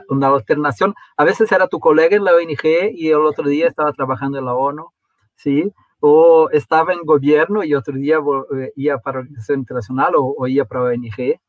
una, 0.10 0.28
alternación. 0.28 0.94
A 1.18 1.24
veces 1.24 1.52
era 1.52 1.68
tu 1.68 1.80
colega 1.80 2.16
en 2.16 2.24
la 2.24 2.34
ONG 2.34 2.94
y 2.94 3.10
el 3.10 3.26
otro 3.26 3.48
día 3.48 3.68
estaba 3.68 3.92
trabajando 3.94 4.38
en 4.38 4.46
la 4.46 4.56
ONU, 4.56 4.88
¿sí? 5.36 5.72
O 6.00 6.50
estaba 6.52 6.94
en 6.94 7.04
gobierno 7.04 7.64
y 7.64 7.76
otro 7.76 7.96
día 7.96 8.18
eh, 8.58 8.72
iba 8.76 8.98
para 9.00 9.20
organización 9.20 9.60
internacional 9.60 10.16
o, 10.16 10.36
o 10.38 10.48
iba 10.48 10.66
para 10.66 10.84
ONG. 10.84 11.40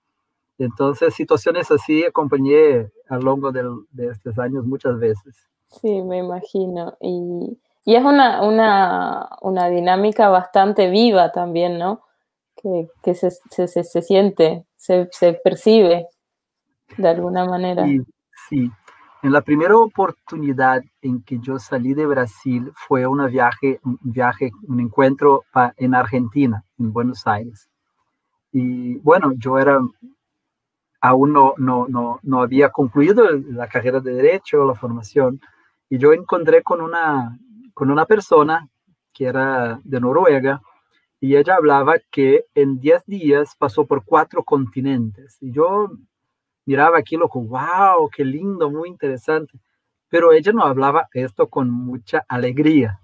Entonces, 0.58 1.14
situaciones 1.14 1.70
así 1.70 2.04
acompañé 2.04 2.90
a 3.08 3.16
lo 3.16 3.36
largo 3.36 3.52
de, 3.52 3.62
de 3.92 4.12
estos 4.12 4.38
años 4.38 4.64
muchas 4.66 4.98
veces. 4.98 5.48
Sí, 5.68 6.02
me 6.02 6.18
imagino. 6.18 6.96
Y, 7.00 7.58
y 7.84 7.94
es 7.94 8.04
una, 8.04 8.42
una, 8.42 9.30
una 9.40 9.68
dinámica 9.68 10.28
bastante 10.28 10.90
viva 10.90 11.32
también, 11.32 11.78
¿no? 11.78 12.02
Que, 12.62 12.88
que 13.02 13.14
se, 13.14 13.30
se, 13.30 13.66
se, 13.68 14.02
siente 14.02 14.66
se, 14.76 15.08
se 15.12 15.32
percibe 15.32 16.06
de 16.98 17.08
alguna 17.08 17.46
manera. 17.46 17.86
Sí, 17.86 18.02
sí, 18.48 18.70
En 19.22 19.32
la 19.32 19.40
primera 19.40 19.76
oportunidad 19.76 20.82
en 21.00 21.22
que 21.22 21.38
yo 21.38 21.58
salí 21.58 21.94
de 21.94 22.04
Brasil 22.04 22.70
fue 22.74 23.06
una 23.06 23.28
viaje, 23.28 23.80
un 23.82 23.98
viaje, 24.02 24.50
un 24.68 24.80
encuentro 24.80 25.44
en 25.76 25.94
Argentina, 25.94 26.62
en 26.78 26.92
Buenos 26.92 27.26
Aires. 27.26 27.70
Y 28.52 28.96
bueno, 28.98 29.32
yo 29.38 29.58
era, 29.58 29.80
aún 31.00 31.32
no, 31.32 31.54
no, 31.56 31.86
no, 31.88 32.20
no 32.22 32.42
había 32.42 32.70
concluido 32.70 33.24
la 33.30 33.68
carrera 33.68 34.00
de 34.00 34.12
Derecho, 34.12 34.66
la 34.66 34.74
formación, 34.74 35.40
y 35.88 35.98
yo 35.98 36.12
encontré 36.12 36.62
con 36.62 36.80
una, 36.80 37.38
con 37.74 37.90
una 37.90 38.06
persona 38.06 38.68
que 39.14 39.26
era 39.26 39.80
de 39.82 40.00
Noruega, 40.00 40.60
y 41.20 41.36
ella 41.36 41.56
hablaba 41.56 41.96
que 42.10 42.46
en 42.54 42.80
10 42.80 43.04
días 43.04 43.54
pasó 43.56 43.86
por 43.86 44.04
cuatro 44.04 44.42
continentes. 44.42 45.36
Y 45.40 45.52
yo 45.52 45.90
miraba 46.64 46.98
aquí 46.98 47.16
loco, 47.16 47.42
wow, 47.42 48.08
qué 48.10 48.24
lindo, 48.24 48.70
muy 48.70 48.88
interesante. 48.88 49.60
Pero 50.08 50.32
ella 50.32 50.52
no 50.52 50.64
hablaba 50.64 51.08
esto 51.12 51.48
con 51.48 51.70
mucha 51.70 52.24
alegría. 52.26 53.00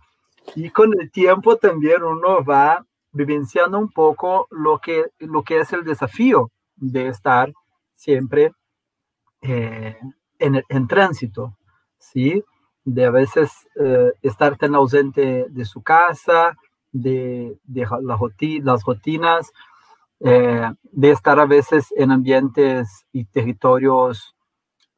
Y 0.54 0.70
con 0.70 0.98
el 0.98 1.10
tiempo 1.10 1.56
también 1.56 2.02
uno 2.02 2.42
va 2.42 2.86
vivenciando 3.12 3.78
un 3.78 3.90
poco 3.90 4.48
lo 4.50 4.78
que, 4.78 5.06
lo 5.18 5.42
que 5.42 5.60
es 5.60 5.72
el 5.74 5.84
desafío 5.84 6.50
de 6.74 7.08
estar 7.08 7.52
siempre 7.94 8.52
eh, 9.42 9.98
en, 10.38 10.62
en, 10.68 10.86
tránsito, 10.86 11.56
¿sí? 11.98 12.42
De 12.84 13.04
a 13.04 13.10
veces 13.10 13.50
eh, 13.78 14.12
estar 14.22 14.56
tan 14.56 14.74
ausente 14.74 15.46
de 15.48 15.64
su 15.64 15.82
casa, 15.82 16.56
de, 17.02 17.58
las 18.02 18.18
rutinas, 18.18 19.52
eh, 20.20 20.70
de 20.82 21.10
estar 21.10 21.38
a 21.38 21.46
veces 21.46 21.92
en 21.96 22.10
ambientes 22.10 23.06
y 23.12 23.24
territorios 23.24 24.34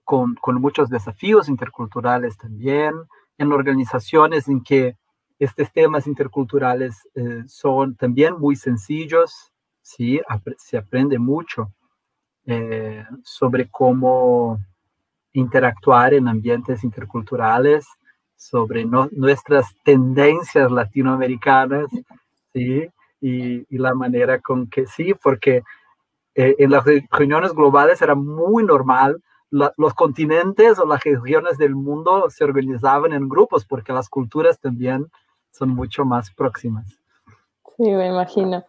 con, 0.04 0.34
con, 0.36 0.60
muchos 0.60 0.88
desafíos 0.88 1.48
interculturales 1.48 2.36
también, 2.36 2.94
en 3.36 3.52
organizaciones 3.52 4.48
en 4.48 4.62
que 4.62 4.96
estos 5.38 5.72
temas 5.72 6.06
interculturales 6.06 7.08
eh, 7.14 7.44
son 7.46 7.94
también 7.94 8.38
muy 8.38 8.56
sencillos, 8.56 9.52
¿sí? 9.82 10.20
se 10.56 10.78
aprende 10.78 11.18
mucho 11.18 11.72
eh, 12.44 13.04
sobre 13.22 13.68
cómo 13.68 14.58
interactuar 15.32 16.14
en 16.14 16.28
ambientes 16.28 16.82
interculturales 16.82 17.86
sobre 18.38 18.86
no, 18.86 19.08
nuestras 19.12 19.66
tendencias 19.84 20.70
latinoamericanas, 20.70 21.88
¿sí? 22.54 22.88
Y, 23.20 23.66
y, 23.68 23.78
la 23.78 23.94
manera 23.94 24.38
con 24.38 24.68
que 24.68 24.86
sí, 24.86 25.12
porque 25.12 25.62
eh, 26.34 26.54
en 26.58 26.70
las 26.70 26.84
reuniones 27.10 27.52
globales 27.52 28.00
era 28.00 28.14
muy 28.14 28.64
normal, 28.64 29.20
la, 29.50 29.74
los 29.76 29.92
continentes 29.92 30.78
o 30.78 30.86
las 30.86 31.02
regiones 31.02 31.58
del 31.58 31.74
mundo 31.74 32.30
se 32.30 32.44
organizaban 32.44 33.12
en 33.12 33.28
grupos 33.28 33.64
porque 33.64 33.92
las 33.92 34.08
culturas 34.08 34.60
también 34.60 35.10
son 35.50 35.70
mucho 35.70 36.04
más 36.04 36.30
próximas. 36.30 36.86
Sí, 37.76 37.90
me 37.90 38.06
imagino. 38.08 38.64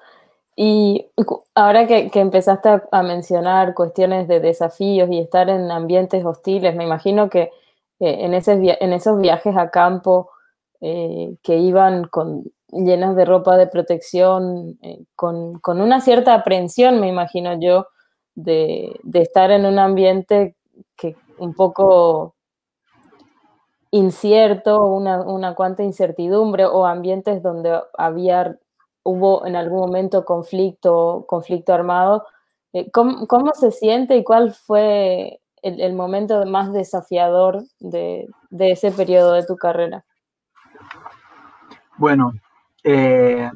Y 0.61 1.07
ahora 1.55 1.87
que, 1.87 2.11
empezaste 2.13 2.81
a, 2.91 3.01
mencionar 3.01 3.73
cuestiones 3.73 4.27
de 4.27 4.41
desafíos 4.41 5.09
y 5.09 5.19
estar 5.19 5.49
en 5.49 5.71
ambientes 5.71 6.25
hostiles, 6.25 6.75
me 6.75 6.83
imagino 6.83 7.29
que 7.29 7.49
eh, 7.99 8.25
en, 8.25 8.33
en 8.33 8.93
esos 8.93 9.21
viajes 9.21 9.57
a 9.57 9.69
campo 9.69 10.29
eh, 10.81 11.35
que 11.43 11.57
iban 11.57 12.05
con, 12.07 12.43
llenas 12.71 13.15
de 13.15 13.25
ropa 13.25 13.57
de 13.57 13.67
protección, 13.67 14.77
eh, 14.81 14.99
con, 15.15 15.59
una 15.65 16.01
cierta 16.01 16.33
aprensión, 16.33 16.99
me 16.99 17.07
imagino 17.07 17.59
yo, 17.59 17.87
de, 18.35 18.99
estar 19.13 19.51
en 19.51 19.65
un 19.65 19.79
ambiente 19.79 20.55
que 20.95 21.15
un 21.37 21.53
poco 21.53 22.35
incierto, 23.91 24.85
una, 24.85 25.21
una 25.21 25.55
cuanta 25.55 25.83
incertidumbre 25.83 26.65
o 26.65 26.85
ambientes 26.85 27.41
donde 27.41 27.81
había 27.97 28.57
hubo 29.03 29.45
en 29.45 29.55
algún 29.55 29.79
momento 29.79 30.25
conflicto, 30.25 31.25
conflicto 31.27 31.73
armado. 31.73 32.25
Eh, 32.73 32.91
¿Cómo, 32.91 33.51
se 33.53 33.71
siente 33.71 34.15
y 34.17 34.23
cuál 34.23 34.53
fue 34.53 35.41
el, 35.63 35.93
momento 35.93 36.45
más 36.45 36.71
desafiador 36.73 37.63
de, 37.79 38.27
ese 38.51 38.91
periodo 38.91 39.33
de 39.33 39.45
tu 39.45 39.55
carrera? 39.55 40.05
Bueno, 41.97 42.33
eh, 42.83 43.51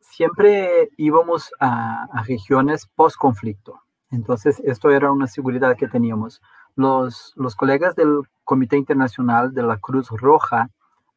siempre 0.00 0.90
íbamos 0.96 1.50
a, 1.60 2.06
regiones 2.24 2.86
post-conflicto. 2.94 3.80
Entonces, 4.10 4.60
esto 4.64 4.90
era 4.90 5.12
una 5.12 5.26
seguridad 5.26 5.76
que 5.76 5.88
teníamos. 5.88 6.42
Los, 6.76 7.32
los 7.36 7.56
colegas 7.56 7.94
del 7.96 8.22
Comité 8.44 8.76
Internacional 8.76 9.54
de 9.54 9.62
la 9.62 9.78
Cruz 9.78 10.08
Roja 10.10 10.70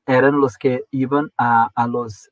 eran 0.06 0.40
los 0.40 0.58
que 0.58 0.84
iban 0.92 1.32
a, 1.38 1.70
a 1.76 1.88
los 1.88 2.30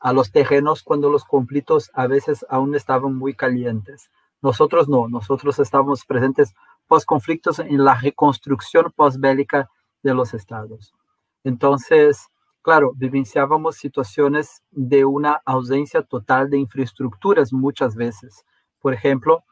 a 0.00 0.12
los 0.12 0.30
terrenos 0.30 0.82
cuando 0.82 1.10
los 1.10 1.24
conflictos 1.24 1.90
a 1.94 2.06
veces 2.06 2.46
aún 2.48 2.74
estaban 2.74 3.14
muy 3.14 3.34
calientes. 3.34 4.10
Nosotros 4.40 4.88
no, 4.88 5.08
nosotros 5.08 5.58
estábamos 5.58 6.04
presentes 6.04 6.54
post 6.86 7.06
conflictos 7.06 7.58
en 7.58 7.84
la 7.84 7.94
reconstrucción 7.94 8.92
postbélica 8.94 9.70
de 10.02 10.14
los 10.14 10.34
estados. 10.34 10.94
Entonces, 11.42 12.28
claro, 12.62 12.92
vivenciábamos 12.94 13.76
situaciones 13.76 14.62
de 14.70 15.04
una 15.04 15.40
ausencia 15.44 16.02
total 16.02 16.50
de 16.50 16.58
infraestructuras 16.58 17.52
muchas 17.52 17.94
veces. 17.94 18.44
Por 18.80 18.94
ejemplo, 18.94 19.44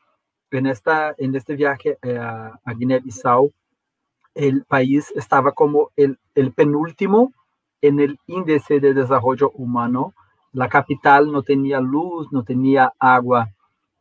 en, 0.51 0.67
esta, 0.67 1.15
en 1.19 1.35
este 1.35 1.55
viaje 1.57 1.99
eh, 2.03 2.19
a, 2.19 2.59
Guinea-Bissau, 2.77 3.53
el 4.35 4.65
país 4.65 5.13
estaba 5.15 5.53
como 5.53 5.91
el, 5.97 6.19
el 6.35 6.53
penúltimo 6.53 7.33
en 7.83 8.01
el 8.01 8.19
índice 8.27 8.81
de 8.81 8.95
desarrollo 8.95 9.51
humano. 9.51 10.15
La 10.53 10.69
capital 10.69 11.31
no 11.31 11.43
tenía 11.43 11.81
luz, 11.81 12.29
no 12.31 12.45
tenía 12.45 12.93
agua 12.99 13.51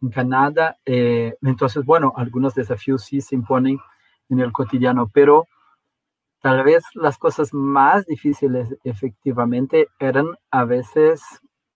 en 0.02 0.10
Canadá. 0.10 0.78
Eh, 0.86 1.36
entonces, 1.42 1.86
bueno, 1.86 2.14
algunos 2.16 2.56
desafíos 2.56 3.04
sí 3.04 3.22
se 3.22 3.36
imponen 3.36 3.80
en 4.30 4.40
el 4.40 4.52
cotidiano, 4.52 5.10
pero 5.14 5.48
tal 6.42 6.64
vez 6.64 6.84
las 6.96 7.18
cosas 7.18 7.54
más 7.54 8.06
difíciles 8.06 8.76
efectivamente 8.84 9.88
eran 10.00 10.28
a 10.50 10.66
veces 10.66 11.22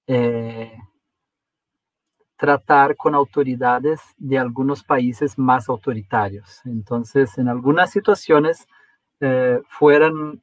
eh, 0.08 0.78
tratar 2.38 2.96
con 2.96 3.16
autoridades 3.16 4.02
de 4.18 4.38
algunos 4.38 4.84
países 4.84 5.38
más 5.38 5.70
autoritarios. 5.70 6.62
Entonces, 6.66 7.38
en 7.38 7.48
algunas 7.48 7.92
situaciones 7.92 8.68
eh, 9.20 9.62
fueran 9.68 10.42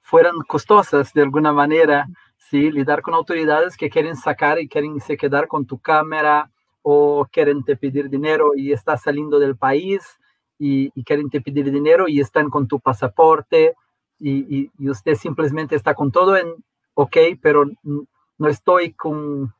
fueran 0.00 0.38
costosas 0.46 1.12
de 1.12 1.22
alguna 1.22 1.52
manera, 1.52 2.08
¿sí? 2.50 2.70
Lidar 2.70 3.00
con 3.00 3.14
autoridades 3.14 3.76
que 3.76 3.88
quieren 3.88 4.16
sacar 4.16 4.58
y 4.58 4.68
quieren 4.68 5.00
se 5.00 5.16
quedar 5.16 5.46
con 5.46 5.66
tu 5.66 5.78
cámara 5.78 6.50
o 6.82 7.26
quieren 7.30 7.62
te 7.62 7.76
pedir 7.76 8.10
dinero 8.10 8.52
y 8.56 8.72
estás 8.72 9.02
saliendo 9.02 9.38
del 9.38 9.56
país 9.56 10.18
y, 10.58 10.90
quieren 11.04 11.30
te 11.30 11.40
pedir 11.40 11.70
dinero 11.70 12.08
y 12.08 12.20
están 12.20 12.50
con 12.50 12.66
tu 12.66 12.80
pasaporte 12.80 13.74
y, 14.18 14.68
y, 14.78 14.90
usted 14.90 15.14
simplemente 15.14 15.76
está 15.76 15.94
con 15.94 16.10
todo 16.10 16.36
en 16.36 16.48
ok, 16.94 17.16
pero 17.40 17.64
no 17.82 18.48
estoy 18.48 18.92
con, 18.94 19.54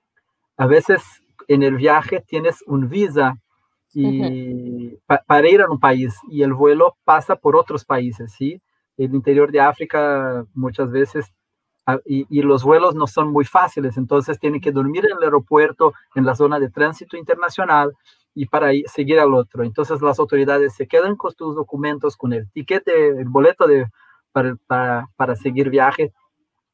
a 0.57 0.67
veces 0.67 1.03
en 1.49 1.63
el 1.63 1.77
viaje 1.77 2.25
tienes 2.27 2.63
un 2.67 2.89
visa 2.89 3.39
y 3.95 4.97
para 5.27 5.49
ir 5.49 5.63
a 5.63 5.71
un 5.71 5.81
país 5.81 6.15
y 6.29 6.43
el 6.43 6.55
vuelo 6.55 6.97
pasa 7.05 7.37
por 7.37 7.57
otros 7.57 7.85
países, 7.85 8.33
¿sí? 8.33 8.61
el 8.97 9.15
interior 9.15 9.51
de 9.51 9.61
África 9.61 10.45
muchas 10.55 10.91
veces 10.91 11.33
ah, 11.87 11.99
y, 12.05 12.43
los 12.43 12.65
vuelos 12.65 12.95
no 12.95 13.07
son 13.07 13.33
muy 13.33 13.45
fáciles, 13.45 13.97
entonces 13.97 14.39
tienen 14.39 14.61
que 14.61 14.73
dormir 14.73 15.05
en 15.07 15.17
el 15.17 15.25
aeropuerto, 15.25 15.95
en 16.15 16.25
la 16.25 16.35
zona 16.35 16.59
de 16.59 16.71
tránsito 16.71 17.17
internacional 17.17 17.93
y 18.35 18.47
para 18.47 18.71
seguir 18.87 19.19
al 19.21 19.35
otro. 19.35 19.65
Entonces 19.65 20.01
las 20.03 20.19
autoridades 20.19 20.75
se 20.75 20.87
quedan 20.87 21.17
con 21.17 21.35
tus 21.35 21.57
documentos, 21.57 22.17
con 22.17 22.33
el 22.33 22.51
tiquete, 22.51 23.09
el 23.09 23.29
boleto 23.29 23.67
de, 23.67 23.87
para, 24.33 24.57
para, 24.67 25.09
para 25.17 25.37
seguir 25.37 25.71
viaje. 25.71 26.13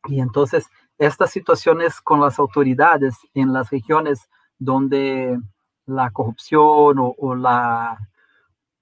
Y 0.08 0.20
entonces 0.20 0.66
estas 0.98 1.30
situaciones 1.30 2.00
con 2.00 2.20
las 2.20 2.38
autoridades 2.38 3.16
en 3.34 3.52
las 3.52 3.70
regiones 3.70 4.28
donde 4.58 5.38
la 5.86 6.10
corrupción 6.10 6.98
o, 6.98 7.14
o 7.18 7.34
la, 7.34 7.98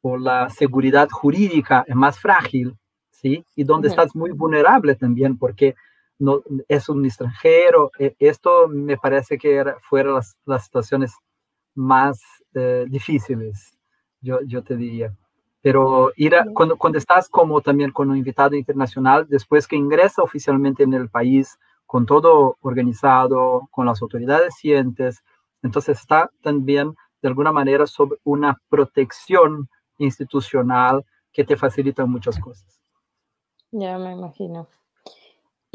o 0.03 0.17
la 0.17 0.49
seguridad 0.51 1.09
jurídica 1.11 1.85
es 1.87 1.95
más 1.95 2.19
frágil, 2.19 2.77
y 3.25 3.65
donde 3.65 3.89
estás 3.89 4.15
muy 4.15 4.31
vulnerable 4.33 4.95
también 4.95 5.39
porque 5.39 5.75
no, 6.19 6.43
es 6.69 6.89
un 6.89 7.05
extranjero. 7.05 7.91
E, 7.99 8.15
esto 8.19 8.69
me 8.69 8.97
parece 8.97 9.39
que 9.39 9.55
era, 9.55 9.77
fueron 9.81 10.15
las, 10.15 10.37
las 10.45 10.65
situaciones 10.65 11.13
más 11.75 12.21
eh, 12.55 12.87
difíciles, 12.89 13.77
yo, 14.21 14.41
yo 14.47 14.63
te 14.63 14.77
diría. 14.77 15.15
Pero 15.61 16.13
ir 16.17 16.35
cuando, 16.55 16.77
cuando 16.77 16.99
estás 16.99 17.29
como 17.29 17.61
también 17.61 17.91
con 17.91 18.11
un 18.11 18.17
invitado 18.17 18.55
internacional, 18.55 19.27
después 19.29 19.67
que 19.67 19.77
ingresa 19.77 20.23
oficialmente 20.23 20.83
en 20.83 20.93
el 20.93 21.09
país, 21.09 21.59
con 21.87 22.07
todo 22.07 22.57
organizado, 22.61 23.69
con 23.71 23.87
las 23.87 24.03
autoridades 24.03 24.55
cientes, 24.57 25.23
entonces 25.63 25.99
está 25.99 26.31
también 26.43 26.95
de 27.23 27.29
alguna 27.29 27.53
manera 27.53 27.87
sobre 27.87 28.19
una 28.25 28.61
protección 28.69 29.69
institucional 29.99 31.05
que 31.33 31.45
te 31.45 31.57
facilita 31.57 32.05
muchas 32.05 32.39
cosas. 32.39 32.81
Ya 33.71 33.99
me 33.99 34.13
imagino. 34.13 34.69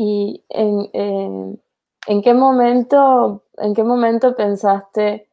¿Y 0.01 0.45
en, 0.47 2.21
qué 2.23 2.33
momento, 2.33 3.43
en 3.57 3.73
qué 3.75 3.83
momento 3.83 4.33
pensaste 4.33 5.27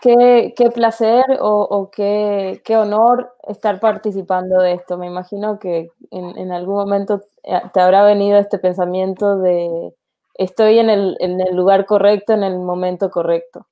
qué, 0.00 0.54
placer 0.72 1.24
o, 1.40 1.90
qué, 1.90 2.62
honor 2.76 3.34
estar 3.48 3.80
participando 3.80 4.60
de 4.60 4.74
esto? 4.74 4.96
Me 4.96 5.08
imagino 5.08 5.58
que 5.58 5.90
en, 6.12 6.52
algún 6.52 6.76
momento 6.76 7.20
eh, 7.42 7.60
te 7.74 7.80
habrá 7.80 8.04
venido 8.04 8.38
este 8.38 8.60
pensamiento 8.60 9.38
de 9.38 9.92
estoy 10.34 10.78
en 10.78 10.88
el, 10.90 11.16
lugar 11.50 11.86
correcto, 11.86 12.32
en 12.32 12.44
el 12.44 12.60
momento 12.60 13.10
correcto. 13.10 13.66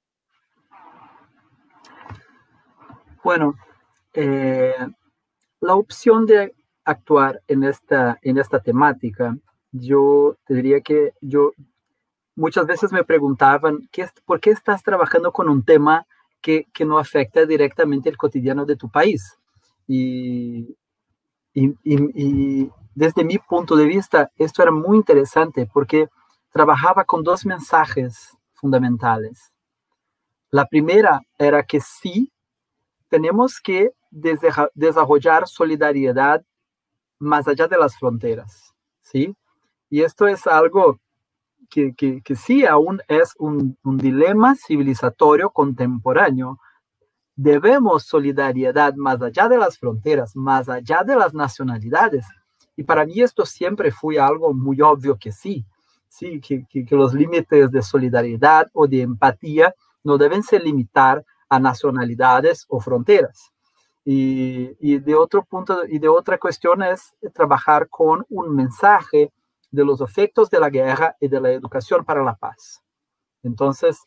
Bueno, 3.22 3.54
eh, 4.14 4.74
la 5.60 5.76
opción 5.76 6.26
de 6.26 6.57
actuar 6.88 7.42
en 7.48 7.64
esta, 7.64 8.18
en 8.22 8.38
esta 8.38 8.60
temática, 8.60 9.36
yo 9.72 10.36
te 10.46 10.54
diría 10.54 10.80
que 10.80 11.12
yo 11.20 11.52
muchas 12.34 12.66
veces 12.66 12.92
me 12.92 13.04
preguntaban, 13.04 13.88
¿qué, 13.92 14.08
¿por 14.24 14.40
qué 14.40 14.50
estás 14.50 14.82
trabajando 14.82 15.30
con 15.30 15.48
un 15.50 15.62
tema 15.62 16.06
que, 16.40 16.66
que, 16.72 16.86
no 16.86 16.98
afecta 16.98 17.44
directamente 17.44 18.08
el 18.08 18.16
cotidiano 18.16 18.64
de 18.64 18.76
tu 18.76 18.88
país? 18.88 19.36
Y, 19.86 20.76
y, 21.52 21.74
y, 21.84 22.70
desde 22.94 23.22
mi 23.22 23.38
punto 23.38 23.76
de 23.76 23.86
vista, 23.86 24.30
esto 24.36 24.62
era 24.62 24.72
muy 24.72 24.96
interesante 24.96 25.68
porque 25.72 26.08
trabajaba 26.52 27.04
con 27.04 27.22
dos 27.22 27.44
mensajes 27.44 28.36
fundamentales. 28.52 29.52
La 30.50 30.66
primera 30.66 31.20
era 31.36 31.62
que 31.62 31.80
sí, 31.80 32.32
tenemos 33.08 33.60
que 33.60 33.92
desarrollar 34.10 35.46
solidaridad 35.46 36.42
más 37.18 37.48
allá 37.48 37.66
de 37.68 37.78
las 37.78 37.96
fronteras, 37.98 38.74
¿sí? 39.02 39.34
Y 39.90 40.02
esto 40.02 40.26
es 40.26 40.46
algo 40.46 40.98
que, 41.70 41.94
que, 41.94 42.36
sí 42.36 42.64
aún 42.64 43.00
es 43.08 43.34
un, 43.38 43.76
un, 43.84 43.98
dilema 43.98 44.54
civilizatorio 44.54 45.50
contemporáneo. 45.50 46.58
Debemos 47.36 48.04
solidaridad 48.04 48.94
más 48.94 49.20
allá 49.20 49.48
de 49.48 49.58
las 49.58 49.78
fronteras, 49.78 50.34
más 50.34 50.68
allá 50.68 51.02
de 51.04 51.16
las 51.16 51.34
nacionalidades. 51.34 52.26
Y 52.76 52.84
para 52.84 53.04
mí 53.04 53.20
esto 53.20 53.44
siempre 53.44 53.90
fue 53.90 54.18
algo 54.18 54.54
muy 54.54 54.80
obvio 54.80 55.16
que 55.16 55.32
sí, 55.32 55.64
sí, 56.08 56.40
que, 56.40 56.64
que, 56.68 56.84
que 56.84 56.96
los 56.96 57.12
límites 57.12 57.70
de 57.70 57.82
solidaridad 57.82 58.68
o 58.72 58.86
de 58.86 59.02
empatía 59.02 59.74
no 60.04 60.16
deben 60.16 60.42
se 60.42 60.58
limitar 60.58 61.24
a 61.48 61.58
nacionalidades 61.58 62.64
o 62.68 62.80
fronteras. 62.80 63.52
Y, 64.10 65.00
de 65.00 65.14
otro 65.14 65.44
punto, 65.44 65.82
y 65.86 65.98
de 65.98 66.08
otra 66.08 66.38
cuestión 66.38 66.82
es 66.82 67.14
trabajar 67.34 67.90
con 67.90 68.24
un 68.30 68.56
mensaje 68.56 69.30
de 69.70 69.84
los 69.84 70.00
efectos 70.00 70.48
de 70.48 70.58
la 70.58 70.70
guerra 70.70 71.14
y 71.20 71.28
de 71.28 71.38
la 71.38 71.52
educación 71.52 72.06
para 72.06 72.24
la 72.24 72.34
paz. 72.34 72.82
Entonces, 73.42 74.06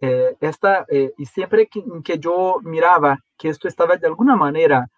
eh, 0.00 0.34
esta, 0.40 0.86
eh, 0.88 1.12
y 1.18 1.26
siempre 1.26 1.68
que, 1.68 2.18
yo 2.18 2.56
miraba 2.62 3.18
que 3.36 3.50
esto 3.50 3.68
estaba 3.68 3.98
de 3.98 4.06
alguna 4.06 4.34
manera 4.34 4.88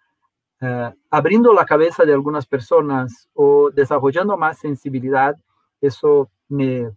eh, 0.61 0.93
abriendo 1.11 1.51
la 1.51 1.65
cabeza 1.65 2.05
de 2.05 2.13
algunas 2.13 2.45
personas 2.45 3.27
o 3.33 3.69
desarrollando 3.69 4.37
más 4.37 4.59
sensibilidad, 4.59 5.35
eso 5.81 6.29
me, 6.47 6.89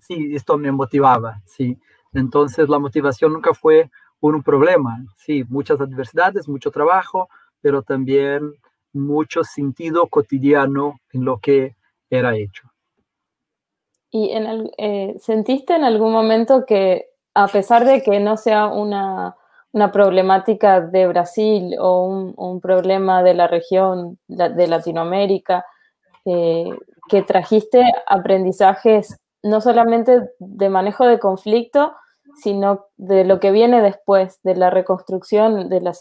sí, 0.00 0.34
esto 0.34 0.58
me 0.58 0.72
motivaba, 0.72 1.42
sí. 1.46 1.78
Entonces 2.12 2.68
la 2.68 2.80
motivación 2.80 3.32
nunca 3.32 3.54
fue 3.54 3.88
un 4.30 4.42
problema, 4.42 5.04
sí, 5.16 5.44
muchas 5.48 5.80
adversidades, 5.80 6.48
mucho 6.48 6.70
trabajo, 6.70 7.28
pero 7.60 7.82
también 7.82 8.54
mucho 8.92 9.42
sentido 9.44 10.06
cotidiano 10.06 11.00
en 11.12 11.24
lo 11.24 11.38
que 11.38 11.74
era 12.10 12.36
hecho. 12.36 12.68
¿Y 14.10 14.30
en 14.30 14.46
el, 14.46 14.72
eh, 14.76 15.16
sentiste 15.18 15.74
en 15.74 15.84
algún 15.84 16.12
momento 16.12 16.66
que, 16.66 17.06
a 17.34 17.48
pesar 17.48 17.84
de 17.84 18.02
que 18.02 18.20
no 18.20 18.36
sea 18.36 18.66
una, 18.66 19.36
una 19.72 19.90
problemática 19.90 20.80
de 20.80 21.06
Brasil 21.08 21.74
o 21.80 22.06
un, 22.06 22.34
un, 22.36 22.60
problema 22.60 23.22
de 23.22 23.34
la 23.34 23.48
región 23.48 24.18
de 24.28 24.66
Latinoamérica, 24.66 25.64
eh, 26.26 26.68
que 27.08 27.22
trajiste 27.22 27.82
aprendizajes 28.06 29.18
no 29.42 29.60
solamente 29.60 30.30
de 30.38 30.68
manejo 30.68 31.04
de 31.06 31.18
conflicto, 31.18 31.94
sino 32.36 32.86
de 32.96 33.24
lo 33.24 33.40
que 33.40 33.50
viene 33.50 33.82
después, 33.82 34.40
de 34.42 34.56
la 34.56 34.70
reconstrucción 34.70 35.68
de 35.68 35.80
la, 35.80 35.92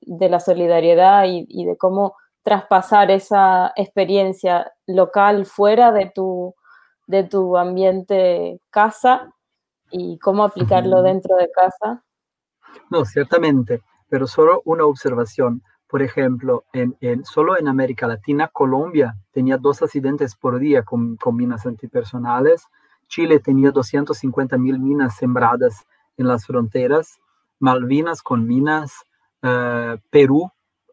de 0.00 0.28
la 0.28 0.40
solidaridad 0.40 1.24
y, 1.26 1.46
y 1.48 1.64
de 1.66 1.76
cómo 1.76 2.16
traspasar 2.42 3.10
esa 3.10 3.72
experiencia 3.74 4.72
local 4.86 5.46
fuera 5.46 5.92
de 5.92 6.12
tu, 6.14 6.54
de 7.06 7.24
tu 7.24 7.56
ambiente 7.56 8.60
casa 8.70 9.32
y 9.90 10.18
cómo 10.18 10.44
aplicarlo 10.44 11.02
dentro 11.02 11.36
de 11.36 11.50
casa? 11.50 12.02
No, 12.90 13.04
ciertamente, 13.04 13.82
pero 14.08 14.26
solo 14.26 14.62
una 14.64 14.84
observación. 14.84 15.62
Por 15.88 16.02
ejemplo, 16.02 16.64
en, 16.72 16.96
en, 17.00 17.24
solo 17.24 17.58
en 17.58 17.68
América 17.68 18.06
Latina, 18.06 18.48
Colombia 18.52 19.16
tenía 19.32 19.56
dos 19.56 19.80
accidentes 19.82 20.34
por 20.34 20.58
día 20.58 20.82
con, 20.82 21.16
con 21.16 21.36
minas 21.36 21.66
antipersonales. 21.66 22.66
Chile 23.08 23.40
tenía 23.40 23.70
250 23.70 24.56
mil 24.58 24.78
minas 24.78 25.16
sembradas 25.16 25.86
en 26.16 26.28
las 26.28 26.46
fronteras. 26.46 27.20
Malvinas 27.58 28.22
con 28.22 28.46
minas. 28.46 29.04
Uh, 29.42 29.98
Perú 30.08 30.50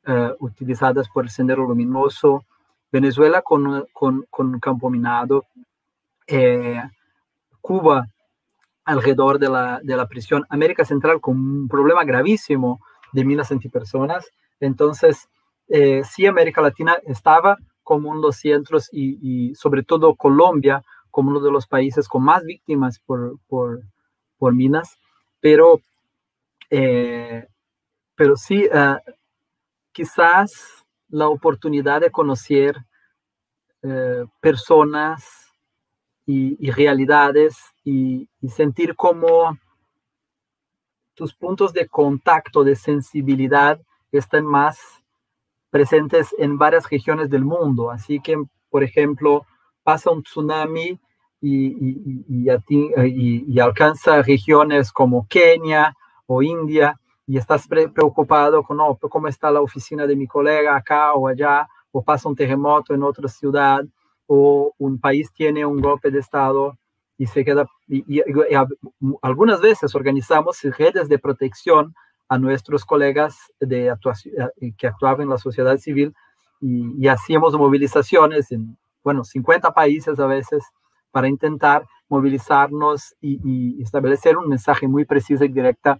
uh, 0.07 0.45
utilizadas 0.45 1.07
por 1.07 1.23
el 1.23 1.29
Sendero 1.29 1.65
Luminoso, 1.65 2.43
Venezuela 2.91 3.41
con, 3.41 3.85
con, 3.93 4.59
campo 4.59 4.89
minado, 4.89 5.45
eh, 6.27 6.81
Cuba 7.61 8.07
alrededor 8.83 9.39
de 9.39 9.49
la, 9.49 9.79
de 9.81 9.95
la 9.95 10.07
prisión, 10.07 10.45
América 10.49 10.83
Central 10.83 11.21
con 11.21 11.37
un 11.37 11.67
problema 11.67 12.03
gravísimo 12.03 12.81
de 13.13 13.23
minas 13.23 13.51
antipersonas. 13.51 14.29
Entonces, 14.59 15.29
eh, 15.69 16.01
sí, 16.03 16.25
América 16.25 16.61
Latina 16.61 16.97
estaba 17.05 17.57
como 17.83 18.09
uno 18.09 18.27
de 18.27 18.33
centros 18.33 18.89
y, 18.91 19.53
sobre 19.55 19.83
todo 19.83 20.15
Colombia 20.15 20.83
como 21.11 21.29
uno 21.29 21.39
de 21.41 21.51
los 21.51 21.67
países 21.67 22.07
con 22.07 22.23
más 22.23 22.43
víctimas 22.43 22.99
por, 22.99 23.37
por, 23.47 23.83
por 24.37 24.55
minas, 24.55 24.97
pero, 25.39 25.81
eh, 26.69 27.45
pero 28.15 28.35
sí, 28.35 28.65
uh, 28.65 28.97
quizás 29.91 30.85
la 31.09 31.27
oportunidad 31.27 32.01
de 32.01 32.11
conocer 32.11 32.75
eh, 33.83 34.25
personas 34.39 35.23
y, 36.25 36.71
realidades 36.71 37.57
y, 37.83 38.29
sentir 38.47 38.95
como 38.95 39.57
tus 41.13 41.33
puntos 41.33 41.73
de 41.73 41.87
contacto, 41.87 42.63
de 42.63 42.75
sensibilidad, 42.75 43.81
están 44.11 44.45
más 44.45 44.79
presentes 45.69 46.33
en 46.37 46.57
varias 46.57 46.89
regiones 46.89 47.29
del 47.29 47.43
mundo. 47.43 47.91
Así 47.91 48.19
que, 48.21 48.41
por 48.69 48.83
ejemplo, 48.83 49.45
pasa 49.83 50.11
un 50.11 50.23
tsunami 50.23 50.99
y, 51.41 52.23
y 52.27 53.59
alcanza 53.59 54.21
regiones 54.21 54.91
como 54.91 55.27
Kenia 55.27 55.95
o 56.27 56.41
India, 56.41 56.97
y 57.31 57.37
estás 57.37 57.65
preocupado 57.67 58.61
con 58.61 58.79
oh, 58.81 58.97
cómo 58.97 59.29
está 59.29 59.51
la 59.51 59.61
oficina 59.61 60.05
de 60.05 60.17
mi 60.17 60.27
colega 60.27 60.75
acá 60.75 61.13
o 61.13 61.29
allá, 61.29 61.65
o 61.91 62.03
pasa 62.03 62.27
un 62.27 62.35
terremoto 62.35 62.93
en 62.93 63.03
otra 63.03 63.29
ciudad, 63.29 63.85
o 64.27 64.73
un 64.77 64.99
país 64.99 65.31
tiene 65.33 65.65
un 65.65 65.79
golpe 65.79 66.11
de 66.11 66.19
Estado 66.19 66.77
y 67.17 67.27
se 67.27 67.45
queda, 67.45 67.65
y, 67.87 68.21
algunas 69.21 69.61
veces 69.61 69.95
organizamos 69.95 70.61
redes 70.77 71.07
de 71.07 71.19
protección 71.19 71.93
a 72.27 72.37
nuestros 72.37 72.83
colegas 72.83 73.37
de 73.59 73.89
actuación, 73.89 74.35
eh, 74.59 74.73
que 74.77 74.87
actuaban 74.87 75.21
en 75.21 75.29
la 75.29 75.37
sociedad 75.37 75.77
civil 75.77 76.13
y 76.59 77.07
hacíamos 77.07 77.53
movilizaciones 77.57 78.51
en, 78.51 78.77
bueno, 79.03 79.23
50 79.23 79.73
países 79.73 80.19
a 80.19 80.25
veces 80.25 80.63
para 81.11 81.27
intentar 81.27 81.85
movilizarnos 82.09 83.15
y, 83.21 83.39
y 83.43 83.81
establecer 83.81 84.37
un 84.37 84.47
mensaje 84.47 84.87
muy 84.87 85.05
preciso 85.05 85.43
y 85.43 85.49
directa 85.49 85.99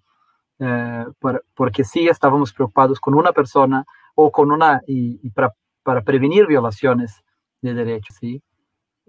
eh, 0.64 1.06
por, 1.18 1.44
porque 1.56 1.84
sí 1.84 2.08
estábamos 2.08 2.54
preocupados 2.54 3.00
con 3.00 3.16
una 3.16 3.32
persona 3.32 3.84
o 4.14 4.32
con 4.32 4.52
una, 4.52 4.80
y, 4.86 5.20
y 5.24 5.32
para, 5.32 5.56
para, 5.82 6.02
prevenir 6.04 6.46
violaciones 6.46 7.24
de 7.62 7.74
derechos, 7.74 8.16
¿sí? 8.20 8.44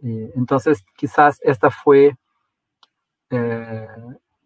Eh, 0.02 0.33
entonces, 0.35 0.83
quizás 0.96 1.38
esta 1.42 1.70
fue, 1.70 2.16
eh, 3.28 3.87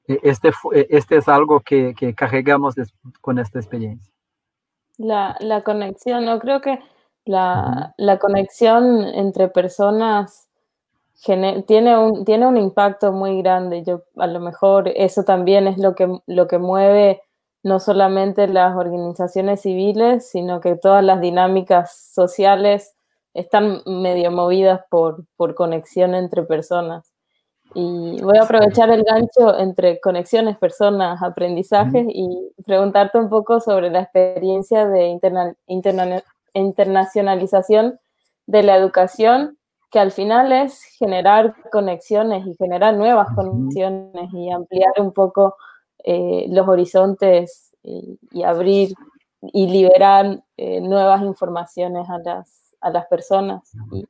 este, 0.08 0.50
fue, 0.50 0.88
este 0.90 1.18
es 1.18 1.28
algo 1.28 1.60
que, 1.60 1.94
que 1.94 2.12
cargamos 2.12 2.74
con 3.20 3.38
esta 3.38 3.60
experiencia. 3.60 4.12
La, 4.98 5.36
la 5.38 5.62
conexión, 5.62 6.24
no 6.24 6.40
creo 6.40 6.60
que 6.60 6.80
la, 7.26 7.94
la 7.98 8.18
conexión 8.18 9.04
entre 9.04 9.48
personas 9.48 10.48
tiene 11.66 11.98
un, 11.98 12.24
tiene 12.24 12.46
un 12.46 12.56
impacto 12.56 13.12
muy 13.12 13.42
grande. 13.42 13.82
Yo, 13.82 14.02
a 14.16 14.26
lo 14.26 14.40
mejor 14.40 14.88
eso 14.88 15.24
también 15.24 15.66
es 15.66 15.78
lo 15.78 15.94
que, 15.94 16.20
lo 16.26 16.46
que 16.46 16.58
mueve 16.58 17.22
no 17.62 17.80
solamente 17.80 18.46
las 18.46 18.76
organizaciones 18.76 19.62
civiles, 19.62 20.28
sino 20.28 20.60
que 20.60 20.76
todas 20.76 21.02
las 21.02 21.20
dinámicas 21.20 22.10
sociales 22.14 22.94
están 23.34 23.82
medio 23.86 24.30
movidas 24.30 24.82
por, 24.88 25.24
por 25.36 25.54
conexión 25.54 26.14
entre 26.14 26.44
personas. 26.44 27.12
Y 27.74 28.20
voy 28.22 28.38
a 28.38 28.44
aprovechar 28.44 28.90
el 28.90 29.02
gancho 29.02 29.58
entre 29.58 29.98
conexiones, 30.00 30.56
personas, 30.56 31.20
aprendizajes 31.22 32.06
y 32.08 32.52
preguntarte 32.64 33.18
un 33.18 33.28
poco 33.28 33.58
sobre 33.60 33.90
la 33.90 34.02
experiencia 34.02 34.86
de 34.86 35.08
interna, 35.08 35.54
interna, 35.66 36.22
internacionalización 36.60 37.98
de 38.46 38.62
la 38.62 38.76
educación 38.76 39.58
que 39.90 39.98
al 39.98 40.12
final 40.12 40.52
es 40.52 40.82
generar 40.98 41.54
conexiones 41.70 42.46
y 42.46 42.54
generar 42.56 42.94
nuevas 42.94 43.28
conexiones 43.34 44.32
y 44.32 44.50
ampliar 44.50 44.92
un 44.98 45.12
poco 45.12 45.56
eh, 46.04 46.46
los 46.48 46.66
horizontes 46.68 47.74
y, 47.82 48.18
y, 48.32 48.42
abrir 48.42 48.94
y 49.40 49.68
liberar 49.68 50.42
eh, 50.56 50.80
nuevas 50.80 51.22
informaciones 51.22 52.08
a 52.10 52.18
las, 52.18 52.74
a 52.80 52.90
las 52.90 53.06
personas. 53.06 53.62
Y 53.92 54.06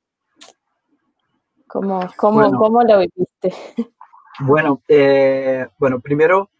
¿Cómo, 1.66 2.00
cómo, 2.16 2.40
bueno, 2.40 2.58
cómo 2.58 2.82
lo 2.82 2.98
viviste? 3.00 3.52
Bueno, 4.40 4.82
eh, 4.88 5.66
bueno, 5.78 6.00
primero 6.00 6.50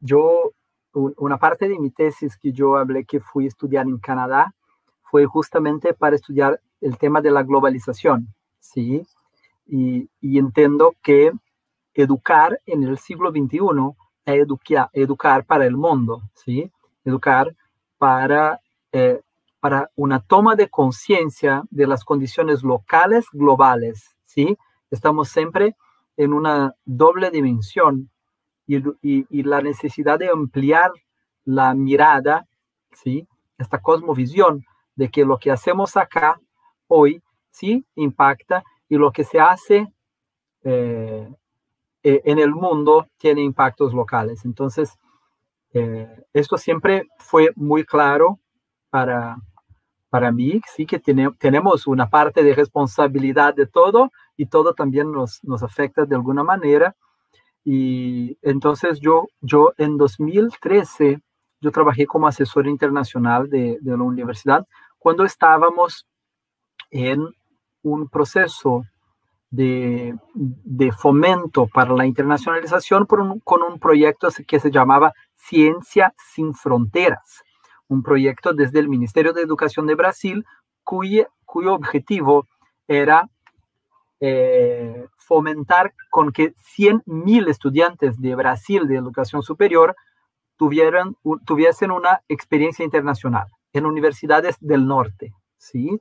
yo, 0.00 0.52
una 0.92 1.38
parte 1.38 1.68
de 1.68 1.78
mi 1.78 1.90
tesis 1.90 2.36
que 2.36 2.50
yo 2.50 2.76
hablé 2.76 3.04
que 3.04 3.20
fui 3.20 3.44
a 3.44 3.48
estudiar 3.48 3.86
en 3.86 3.98
Canadá 3.98 4.54
fue 5.10 5.26
justamente 5.26 5.94
para 5.94 6.16
estudiar 6.16 6.60
el 6.80 6.98
tema 6.98 7.20
de 7.20 7.30
la 7.30 7.42
globalización 7.42 8.34
¿sí? 8.72 9.06
Y, 9.66 10.08
entiendo 10.20 10.94
que 11.02 11.32
educar 11.94 12.60
en 12.66 12.84
el 12.84 12.98
siglo 12.98 13.30
XXI 13.30 13.58
es 14.24 14.46
educar, 14.92 15.44
para 15.46 15.66
el 15.66 15.76
mundo, 15.76 16.22
¿sí? 16.34 16.70
Educar 17.04 17.54
para, 17.98 18.60
eh, 18.92 19.20
para 19.60 19.90
una 19.96 20.20
toma 20.20 20.56
de 20.56 20.68
conciencia 20.68 21.62
de 21.70 21.86
las 21.86 22.04
condiciones 22.04 22.62
locales 22.62 23.26
globales, 23.32 24.16
¿sí? 24.24 24.56
Estamos 24.90 25.28
siempre 25.28 25.76
en 26.16 26.32
una 26.32 26.74
doble 26.84 27.30
dimensión 27.30 28.10
y 28.68 29.42
la 29.44 29.62
necesidad 29.62 30.18
de 30.18 30.28
ampliar 30.28 30.90
la 31.44 31.72
mirada, 31.74 32.46
¿sí? 32.92 33.26
Esta 33.58 33.80
cosmovisión 33.80 34.64
de 34.96 35.10
que 35.10 35.24
lo 35.24 35.38
que 35.38 35.50
hacemos 35.50 35.96
acá 35.96 36.40
hoy 36.88 37.22
sí 37.50 37.86
impacta 37.94 38.64
y 38.88 38.96
lo 38.96 39.12
que 39.12 39.24
se 39.24 39.38
hace 39.38 39.92
eh, 40.62 41.28
eh, 42.02 42.22
en 42.24 42.38
el 42.38 42.50
mundo 42.50 43.08
tiene 43.16 43.42
impactos 43.42 43.94
locales. 43.94 44.44
Entonces, 44.44 44.98
eh, 45.72 46.24
esto 46.32 46.56
siempre 46.56 47.04
fue 47.18 47.50
muy 47.56 47.84
claro 47.84 48.40
para, 48.90 49.36
para 50.08 50.32
mí, 50.32 50.60
sí 50.74 50.86
que 50.86 50.98
tiene, 50.98 51.30
tenemos 51.38 51.86
una 51.86 52.08
parte 52.08 52.42
de 52.42 52.54
responsabilidad 52.54 53.54
de 53.54 53.66
todo 53.66 54.10
y 54.36 54.46
todo 54.46 54.74
también 54.74 55.12
nos, 55.12 55.42
nos 55.44 55.62
afecta 55.62 56.04
de 56.04 56.14
alguna 56.14 56.42
manera. 56.42 56.96
Y 57.64 58.38
entonces 58.42 59.00
yo, 59.00 59.26
yo 59.40 59.72
en 59.76 59.96
2013, 59.96 61.20
yo 61.60 61.72
trabajé 61.72 62.06
como 62.06 62.28
asesor 62.28 62.68
internacional 62.68 63.50
de 63.50 63.78
la 63.82 63.96
universidad 63.96 64.66
cuando 65.06 65.22
estábamos 65.22 66.04
en 66.90 67.28
un 67.82 68.08
proceso 68.08 68.82
de, 69.50 70.18
fomento 70.98 71.68
para 71.68 71.94
la 71.94 72.06
internacionalización 72.06 73.06
con 73.06 73.62
un 73.62 73.78
proyecto 73.78 74.26
que 74.48 74.58
se 74.58 74.72
llamaba 74.72 75.12
Ciencia 75.36 76.12
sin 76.18 76.54
Fronteras, 76.54 77.44
un 77.86 78.02
proyecto 78.02 78.52
desde 78.52 78.80
el 78.80 78.88
Ministerio 78.88 79.32
de 79.32 79.42
Educación 79.42 79.86
de 79.86 79.94
Brasil 79.94 80.44
cuyo, 80.82 81.28
cuyo 81.44 81.74
objetivo 81.74 82.48
era 82.88 83.30
eh, 84.18 85.06
fomentar 85.18 85.94
con 86.10 86.32
que 86.32 86.52
100.000 86.54 87.48
estudiantes 87.48 88.20
de 88.20 88.34
Brasil 88.34 88.88
de 88.88 88.96
educación 88.96 89.44
superior 89.44 89.94
tuvieran, 90.56 91.16
tuviesen 91.44 91.92
una 91.92 92.22
experiencia 92.26 92.84
internacional 92.84 93.46
en 93.76 93.86
universidades 93.86 94.56
del 94.60 94.86
norte, 94.86 95.34
¿sí? 95.56 96.00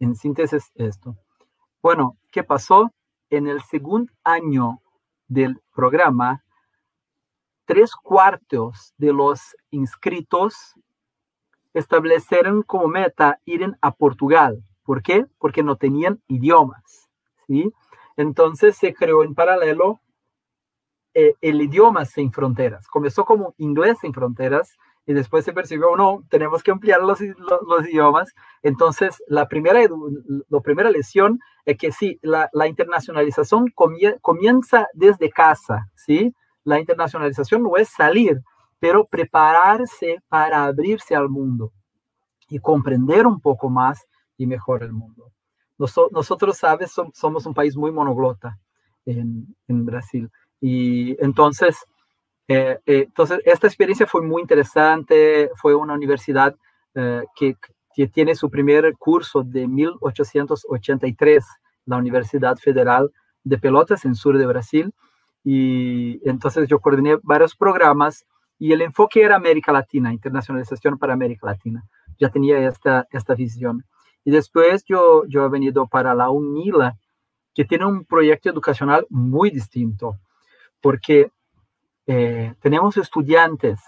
En 0.00 0.14
síntesis 0.14 0.70
esto. 0.74 1.16
Bueno, 1.82 2.16
¿qué 2.30 2.42
pasó? 2.42 2.90
En 3.30 3.46
el 3.46 3.62
segundo 3.62 4.12
año 4.24 4.80
del 5.28 5.60
programa, 5.74 6.42
tres 7.64 7.94
cuartos 7.94 8.94
de 8.96 9.12
los 9.12 9.56
inscritos 9.70 10.74
establecieron 11.74 12.62
como 12.62 12.88
meta 12.88 13.38
ir 13.44 13.76
a 13.80 13.92
Portugal. 13.92 14.62
¿Por 14.82 15.02
qué? 15.02 15.26
Porque 15.38 15.62
no 15.62 15.76
tenían 15.76 16.22
idiomas. 16.28 17.08
¿sí? 17.46 17.72
Entonces 18.16 18.76
se 18.76 18.92
creó 18.92 19.24
en 19.24 19.34
paralelo 19.34 20.00
eh, 21.14 21.34
el 21.40 21.60
idioma 21.60 22.04
sin 22.04 22.32
fronteras. 22.32 22.86
Comenzó 22.88 23.24
como 23.24 23.54
inglés 23.58 23.98
sin 24.00 24.12
fronteras 24.12 24.76
y 25.06 25.14
después 25.14 25.44
se 25.44 25.52
percibió, 25.52 25.96
no, 25.96 26.22
tenemos 26.28 26.62
que 26.62 26.70
ampliar 26.70 27.00
los, 27.02 27.20
los, 27.20 27.88
idiomas. 27.88 28.32
Entonces, 28.62 29.22
la 29.26 29.48
primera, 29.48 29.80
la 30.48 30.60
primera 30.60 30.90
lección 30.90 31.40
es 31.64 31.76
que 31.76 31.92
sí, 31.92 32.18
la, 32.22 32.48
la 32.52 32.68
internacionalización 32.68 33.72
comienza 34.20 34.88
desde 34.92 35.30
casa, 35.30 35.88
¿sí? 35.94 36.34
La 36.64 36.78
internacionalización 36.78 37.64
no 37.64 37.76
es 37.76 37.88
salir, 37.88 38.40
pero 38.78 39.04
prepararse 39.06 40.22
para 40.28 40.64
abrirse 40.64 41.16
al 41.16 41.28
mundo 41.28 41.72
y 42.48 42.58
comprender 42.60 43.26
un 43.26 43.40
poco 43.40 43.68
más 43.68 44.06
y 44.36 44.46
mejor 44.46 44.82
el 44.82 44.92
mundo 44.92 45.32
nosotros, 46.10 46.56
sabes, 46.56 46.92
somos 47.14 47.46
un 47.46 47.54
país 47.54 47.76
muy 47.76 47.90
monoglota 47.90 48.58
en, 49.04 49.54
Brasil. 49.66 50.30
Y 50.60 51.16
entonces, 51.22 51.76
eh, 52.54 52.78
eh, 52.86 53.04
entonces, 53.06 53.40
esta 53.44 53.66
experiencia 53.66 54.06
fue 54.06 54.22
muy 54.22 54.42
interesante. 54.42 55.50
Fue 55.56 55.74
una 55.74 55.94
universidad 55.94 56.54
eh, 56.94 57.22
que, 57.34 57.56
que, 57.94 58.08
tiene 58.08 58.34
su 58.34 58.50
primer 58.50 58.94
curso 58.98 59.42
de 59.42 59.66
1883, 59.66 61.44
la 61.86 61.96
Universidad 61.96 62.56
Federal 62.56 63.10
de 63.42 63.58
Pelotas, 63.58 64.04
en 64.04 64.14
sur 64.14 64.36
de 64.36 64.46
Brasil. 64.46 64.92
Y 65.44 66.20
entonces 66.28 66.68
yo 66.68 66.78
coordiné 66.78 67.16
varios 67.22 67.56
programas 67.56 68.24
y 68.58 68.72
el 68.72 68.82
enfoque 68.82 69.22
era 69.22 69.36
América 69.36 69.72
Latina, 69.72 70.12
internacionalización 70.12 70.98
para 70.98 71.14
América 71.14 71.46
Latina. 71.46 71.82
Ya 72.18 72.28
tenía 72.28 72.68
esta, 72.68 73.08
esta 73.10 73.34
visión. 73.34 73.84
Y 74.24 74.30
después 74.30 74.84
yo, 74.84 75.24
yo 75.26 75.44
he 75.44 75.48
venido 75.48 75.88
para 75.88 76.14
la 76.14 76.30
UNILA, 76.30 76.96
que 77.54 77.64
tiene 77.64 77.86
un 77.86 78.04
proyecto 78.04 78.50
educacional 78.50 79.06
muy 79.10 79.50
distinto, 79.50 80.18
porque 80.80 81.32
eh, 82.06 82.54
tenemos 82.60 82.96
estudiantes 82.96 83.80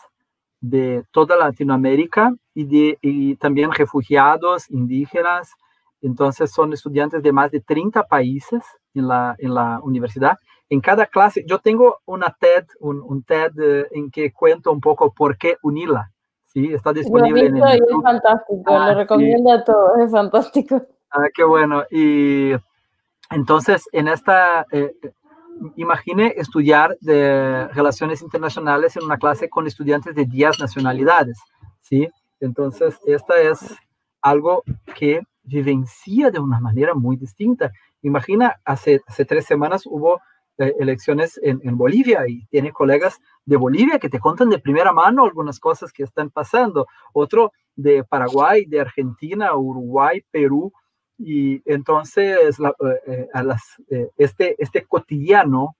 de 0.61 1.05
toda 1.11 1.37
Latinoamérica 1.37 2.35
y, 2.55 2.65
de, 2.65 2.99
y 3.03 3.37
también 3.37 3.73
refugiados, 3.73 4.71
indígenas. 4.71 5.53
Entonces 6.01 6.51
son 6.51 6.73
estudiantes 6.73 7.23
de 7.23 7.33
más 7.33 7.51
de 7.51 7.61
30 7.61 8.05
países 8.05 8.63
en 8.95 9.09
la, 9.09 9.35
en 9.39 9.55
la 9.55 9.81
universidad. 9.83 10.39
En 10.71 10.81
cada 10.81 11.07
clase, 11.07 11.45
yo 11.47 11.59
tengo 11.59 11.99
una 12.07 12.35
TED, 12.39 12.65
un, 12.81 13.03
un 13.03 13.23
TED 13.23 13.53
eh, 13.61 13.89
en 13.93 14.11
que 14.11 14.33
cuento 14.33 14.73
un 14.73 14.81
poco 14.81 15.13
por 15.13 15.37
qué 15.37 15.57
UNILA. 15.63 16.11
Sí, 16.47 16.73
está 16.73 16.93
disponible 16.93 17.47
en 17.47 17.57
el 17.57 17.63
Es 17.65 17.81
fantástico, 18.03 18.63
lo 18.67 18.75
ah, 18.75 18.95
recomiendo 18.95 19.53
a 19.53 19.65
todos, 19.65 19.99
es 19.99 20.11
fantástico. 20.11 20.83
Ah, 21.11 21.27
qué 21.35 21.45
bueno. 21.45 21.85
Y 21.91 22.53
entonces, 23.31 23.89
en 23.93 24.09
esta, 24.09 24.65
eh, 24.71 24.95
imagine 25.77 26.35
estudiar 26.37 26.97
de 27.01 27.69
relaciones 27.69 28.23
internacionales 28.23 28.97
en 28.97 29.05
una 29.05 29.19
clase 29.19 29.49
con 29.49 29.67
estudiantes 29.67 30.15
de 30.15 30.27
10 30.27 30.61
nacionalidades, 30.61 31.39
¿sí? 31.81 32.09
Entonces, 32.41 32.99
esta 33.07 33.41
es 33.41 33.77
algo 34.21 34.63
que 34.95 35.21
vivencia 35.43 36.31
de 36.31 36.39
una 36.39 36.61
manera 36.61 36.95
muy 36.95 37.17
distinta. 37.17 37.73
Imagina, 38.03 38.57
hace, 38.65 39.01
hace 39.07 39.25
tres 39.25 39.47
semanas 39.47 39.85
hubo 39.87 40.21
eh, 40.59 40.75
elecciones 40.79 41.39
en, 41.43 41.61
en, 41.65 41.77
Bolivia 41.77 42.29
y 42.29 42.47
tiene 42.47 42.73
colegas 42.73 43.21
de 43.45 43.57
Bolivia 43.57 43.99
que 43.99 44.09
te 44.09 44.21
cuentan 44.21 44.51
de 44.51 44.59
primera 44.59 44.93
mano 44.93 45.25
algunas 45.25 45.59
cosas 45.59 45.93
que 45.93 46.05
están 46.05 46.31
pasando, 46.31 46.87
otro 47.13 47.53
de 47.77 48.05
Paraguay, 48.05 48.65
de 48.67 48.81
Argentina, 48.81 49.55
Uruguay, 49.57 50.23
Perú, 50.31 50.73
y 51.19 51.63
entonces 51.71 52.59
eh, 52.59 52.73
eh, 53.07 53.29
a 53.33 53.43
las, 53.43 53.63
este, 54.17 54.57
este 54.59 54.85
cotidiano 54.85 55.77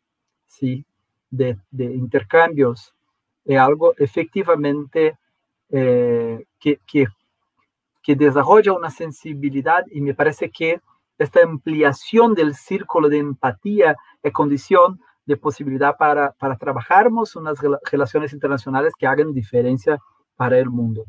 ¿sí? 0.47 0.85
de, 1.31 1.59
intercambios 1.73 2.95
es 3.45 3.59
algo 3.59 3.95
efectivamente 3.99 5.19
que, 5.71 6.79
que, 6.87 7.07
que 8.03 8.15
desarrolla 8.15 8.73
una 8.75 8.91
sensibilidad 8.91 9.85
y 9.91 10.01
me 10.01 10.15
parece 10.15 10.51
que 10.51 10.81
esta 11.19 11.43
ampliación 11.43 12.35
del 12.35 12.55
círculo 12.55 13.09
de 13.09 13.19
empatía 13.19 13.97
es 14.23 14.33
condición 14.33 15.01
de 15.27 15.37
posibilidad 15.37 15.97
para, 15.97 16.33
para 16.33 16.57
trabajarmos 16.57 17.35
unas 17.35 17.59
relaciones 17.91 18.33
internacionales 18.33 18.93
que 18.99 19.07
hagan 19.07 19.33
diferencia 19.33 19.99
para 20.37 20.59
el 20.59 20.69
mundo. 20.69 21.07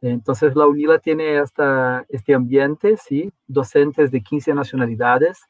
Entonces, 0.00 0.54
la 0.54 0.66
UNILA 0.66 0.98
tiene 0.98 1.38
esta, 1.38 2.04
este 2.08 2.34
ambiente, 2.34 2.96
¿sí? 2.96 3.32
Docentes 3.46 4.10
de 4.10 4.20
15 4.22 4.54
nacionalidades 4.54 5.40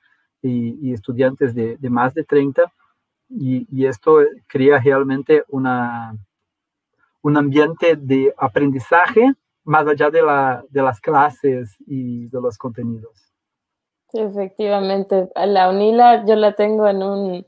y, 0.43 0.93
estudiantes 0.93 1.55
de, 1.55 1.77
más 1.91 2.15
de 2.15 2.25
30. 2.25 2.73
Y, 3.29 3.67
y, 3.71 3.87
esto 3.87 4.21
crea 4.47 4.79
realmente 4.79 5.45
una, 5.49 6.17
un 7.21 7.37
ambiente 7.37 7.97
de 7.97 8.33
aprendizaje 8.39 9.33
más 9.65 9.87
allá 9.87 10.09
de, 10.09 10.23
la, 10.23 10.65
de 10.71 10.83
las 10.83 10.99
clases 10.99 11.77
y 11.87 12.27
de 12.29 12.41
los 12.41 12.57
contenidos. 12.57 13.29
Efectivamente, 14.15 15.29
la 15.37 15.69
UNILA 15.69 16.25
yo 16.25 16.37
la 16.37 16.55
tengo 16.55 16.89
en 16.89 17.03
un, 17.03 17.47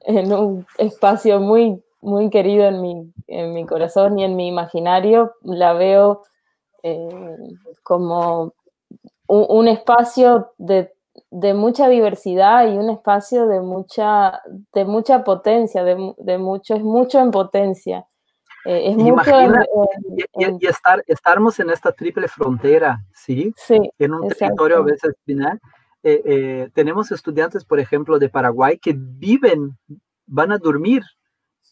en 0.00 0.32
un 0.32 0.66
espacio 0.76 1.40
muy, 1.40 1.82
muy 2.00 2.30
querido 2.30 2.64
en 2.66 2.80
mi, 2.80 3.12
en 3.26 3.52
mi 3.54 3.66
corazón 3.66 4.18
y 4.18 4.24
en 4.24 4.36
mi 4.36 4.48
imaginario. 4.48 5.34
La 5.42 5.72
veo 5.72 6.22
eh, 6.82 7.36
como 7.82 8.54
un, 9.26 9.68
espacio 9.68 10.52
de, 10.58 10.92
de, 11.30 11.54
mucha 11.54 11.88
diversidad 11.88 12.68
y 12.68 12.76
un 12.76 12.90
espacio 12.90 13.46
de 13.46 13.60
mucha, 13.60 14.40
de 14.72 14.84
mucha 14.84 15.24
potencia, 15.24 15.84
de, 15.84 16.14
de 16.18 16.38
mucho, 16.38 16.74
es 16.74 16.82
mucho 16.82 17.18
en 17.18 17.30
potencia. 17.30 18.06
Eh, 18.64 18.90
es 18.90 18.96
mucho 18.96 19.38
en, 19.38 19.54
y, 20.60 20.66
estar, 20.66 21.02
estarmos 21.06 21.58
en 21.60 21.70
esta 21.70 21.92
triple 21.92 22.28
frontera, 22.28 23.00
¿sí? 23.12 23.52
Sí. 23.56 23.78
En 23.98 24.14
un 24.14 24.28
territorio 24.28 24.78
a 24.78 24.82
veces 24.82 25.14
final 25.24 25.60
eh, 26.02 26.68
tenemos 26.74 27.10
estudiantes, 27.10 27.64
por 27.64 27.80
ejemplo, 27.80 28.18
de 28.18 28.28
Paraguay 28.28 28.78
que 28.78 28.94
viven, 28.96 29.76
van 30.26 30.52
a 30.52 30.58
dormir 30.58 31.02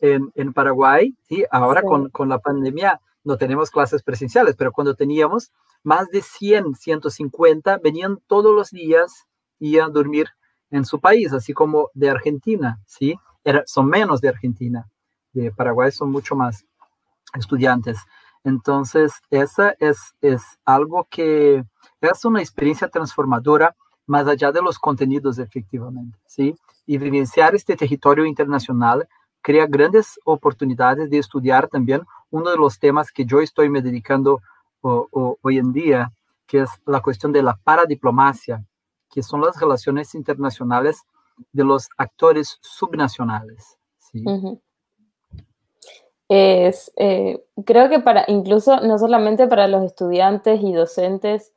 en, 0.01 0.32
en 0.34 0.53
Paraguay, 0.53 1.14
¿sí? 1.28 1.44
Ahora 1.51 1.82
Con, 1.82 2.11
con, 2.11 2.28
la 2.28 2.38
pandemia 2.38 3.01
no 3.24 3.36
tenemos 3.36 3.70
clases 3.70 4.03
presenciales, 4.03 4.55
pero 4.57 4.72
cuando 4.72 4.94
teníamos 4.94 5.53
más 5.82 6.09
de 6.11 6.22
100, 6.22 6.74
150, 6.74 7.78
venían 7.78 8.18
todos 8.26 8.55
los 8.55 8.70
días 8.70 9.26
y 9.59 9.78
a 9.78 9.88
dormir 9.88 10.28
en 10.70 10.84
su 10.84 11.01
país, 11.01 11.32
así 11.32 11.53
como 11.53 11.90
de 11.94 12.11
Argentina, 12.11 12.80
¿sí? 12.86 13.16
Era, 13.44 13.62
son 13.66 13.88
menos 13.88 14.20
de 14.20 14.28
Argentina, 14.28 14.88
de 15.32 15.53
Paraguay 15.53 15.92
son 15.92 16.11
mucho 16.11 16.34
más 16.34 16.64
estudiantes. 17.34 17.99
Entonces, 18.44 19.12
esa 19.30 19.74
es, 19.80 20.14
es 20.20 20.42
algo 20.64 21.07
que 21.11 21.64
es 22.01 22.24
una 22.24 22.40
experiencia 22.40 22.88
transformadora 22.88 23.74
más 24.07 24.26
allá 24.28 24.53
de 24.53 24.62
los 24.62 24.78
contenidos 24.78 25.38
efectivamente, 25.38 26.18
¿sí? 26.26 26.55
Y 26.86 26.99
vivenciar 26.99 27.55
este 27.57 27.76
territorio 27.76 28.24
internacional 28.24 29.09
crea 29.47 29.66
grandes 29.68 30.18
oportunidades 30.24 31.09
de 31.09 31.18
estudiar 31.18 31.68
también 31.68 32.03
uno 32.30 32.51
de 32.51 32.57
los 32.57 32.80
temas 32.80 33.12
que 33.12 33.24
yo 33.24 33.40
estoy 33.40 33.70
me 33.70 33.80
dedicando 33.80 34.40
hoy 34.80 35.59
en 35.59 35.72
día, 35.72 36.11
que 36.49 36.62
es 36.62 36.70
la 36.84 37.01
cuestión 37.01 37.30
de 37.30 37.44
la 37.44 37.57
paradiplomacia, 37.62 38.64
que 39.09 39.22
son 39.22 39.42
las 39.42 39.61
relaciones 39.61 40.16
internacionales 40.16 41.05
de 41.53 41.62
los 41.62 41.88
actores 41.97 42.59
subnacionales. 42.61 43.78
¿sí? 44.01 44.24
es, 46.28 46.92
eh, 46.97 47.40
creo 47.64 47.88
que 47.88 48.01
para, 48.01 48.24
incluso 48.26 48.80
no 48.80 48.99
solamente 48.99 49.47
para 49.47 49.68
los 49.68 49.84
estudiantes 49.84 50.61
y 50.61 50.72
docentes 50.72 51.53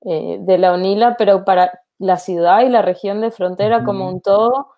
eh, 0.00 0.38
de 0.40 0.56
la 0.56 0.72
UNILA, 0.72 1.16
pero 1.18 1.44
para 1.44 1.78
la 1.98 2.16
ciudad 2.16 2.62
y 2.62 2.70
la 2.70 2.80
región 2.80 3.20
de 3.20 3.30
frontera 3.30 3.84
como 3.84 4.08
un 4.08 4.22
todo, 4.22 4.73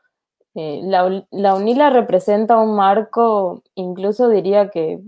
eh, 0.56 0.80
la, 0.82 1.24
la, 1.30 1.54
UNILA 1.54 1.90
representa 1.90 2.56
un 2.56 2.74
marco, 2.74 3.62
incluso 3.74 4.28
diría 4.28 4.70
que 4.70 5.00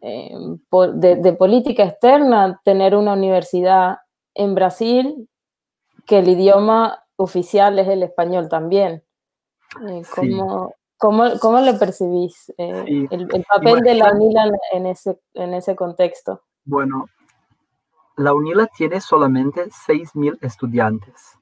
de, 0.00 1.16
de, 1.16 1.32
política 1.32 1.82
externa, 1.82 2.60
tener 2.64 2.94
una 2.94 3.14
universidad 3.14 3.98
en 4.34 4.54
Brasil, 4.54 5.28
que 6.06 6.20
el 6.20 6.28
idioma 6.28 7.02
oficial 7.16 7.78
es 7.78 7.88
el 7.88 8.04
español 8.04 8.48
también. 8.48 9.02
como, 10.14 10.74
¿Cómo, 10.98 11.24
cómo 11.40 11.60
lo 11.60 11.78
percibís, 11.78 12.52
eh, 12.56 13.06
el, 13.10 13.44
papel 13.46 13.80
de 13.80 13.94
la 13.96 14.12
UNILA 14.12 14.50
en 14.72 14.86
ese, 14.86 15.18
en 15.34 15.52
ese 15.52 15.76
contexto? 15.76 16.42
Bueno, 16.64 17.06
la 18.16 18.32
UNILA 18.32 18.66
tiene 18.68 19.00
solamente 19.00 19.66
6.000 19.66 20.38
estudiantes. 20.40 21.38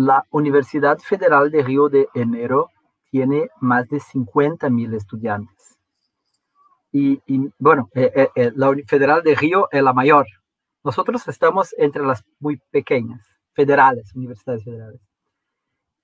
La 0.00 0.24
Universidad 0.30 1.00
Federal 1.00 1.50
de 1.50 1.60
Río 1.60 1.88
de 1.88 2.06
Janeiro 2.14 2.70
tiene 3.10 3.50
más 3.60 3.88
de 3.88 3.96
50.000 3.96 4.94
estudiantes. 4.94 5.76
Y, 6.92 7.20
bueno, 7.58 7.90
eh, 7.96 8.28
eh, 8.36 8.52
la 8.54 8.72
Federal 8.86 9.24
de 9.24 9.34
Río 9.34 9.66
es 9.72 9.82
la 9.82 9.92
mayor. 9.92 10.28
Nosotros 10.84 11.26
estamos 11.26 11.74
entre 11.78 12.04
las 12.06 12.22
muy 12.38 12.60
pequeñas, 12.70 13.26
federales, 13.54 14.14
universidades 14.14 14.62
federales. 14.62 15.00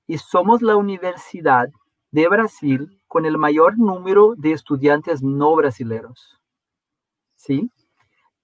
Y 0.09 0.19
somos 0.19 0.61
la 0.61 0.75
universidad 0.75 1.69
de 2.11 2.27
Brasil 2.27 3.01
con 3.07 3.27
el 3.27 3.39
mayor 3.39 3.79
número 3.79 4.35
de 4.37 4.51
estudiantes 4.51 5.23
no 5.23 5.55
brasileños. 5.55 6.41
¿Sí? 7.37 7.71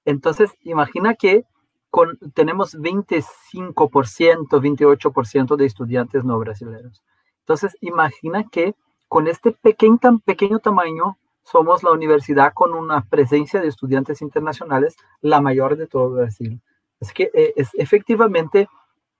Entonces, 0.04 0.52
imagina 0.60 1.16
que 1.16 1.44
con, 1.90 2.18
tenemos 2.34 2.78
25%, 2.78 4.48
28% 4.48 5.56
de 5.56 5.66
estudiantes 5.66 6.24
no 6.24 6.38
brasileños. 6.38 7.02
Entonces, 7.40 7.76
imagina 7.80 8.44
que 8.44 8.74
con 9.08 9.26
este 9.26 9.52
pequeño, 9.52 9.98
tan 9.98 10.20
pequeño 10.20 10.60
tamaño 10.60 11.18
somos 11.42 11.82
la 11.82 11.90
universidad 11.90 12.52
con 12.54 12.74
una 12.74 13.04
presencia 13.04 13.60
de 13.60 13.68
estudiantes 13.68 14.22
internacionales 14.22 14.96
la 15.20 15.40
mayor 15.40 15.76
de 15.76 15.86
todo 15.86 16.10
Brasil. 16.10 16.60
Es 17.00 17.12
que 17.12 17.30
eh, 17.34 17.52
es 17.56 17.70
efectivamente 17.74 18.68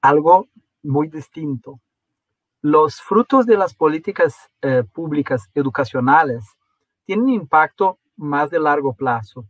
algo 0.01 0.49
muy 0.83 1.09
distinto 1.09 1.81
los 2.62 3.01
frutos 3.01 3.47
de 3.47 3.57
las 3.57 3.75
políticas 3.75 4.51
eh, 4.61 4.85
públicas 4.93 5.49
educacionales 5.55 6.45
tienen 7.05 7.31
impacto 7.31 7.99
más 8.16 8.51
de 8.51 8.61
largo 8.61 8.93
plazo, 8.93 9.47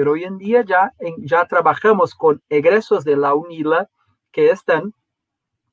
pero 0.00 0.12
hoy 0.12 0.24
en 0.24 0.38
día 0.38 0.64
ya, 0.66 0.94
ya 1.18 1.44
trabajamos 1.44 2.14
con 2.14 2.40
egresos 2.48 3.04
de 3.04 3.18
la 3.18 3.34
UNILA 3.34 3.90
que 4.32 4.48
están 4.48 4.94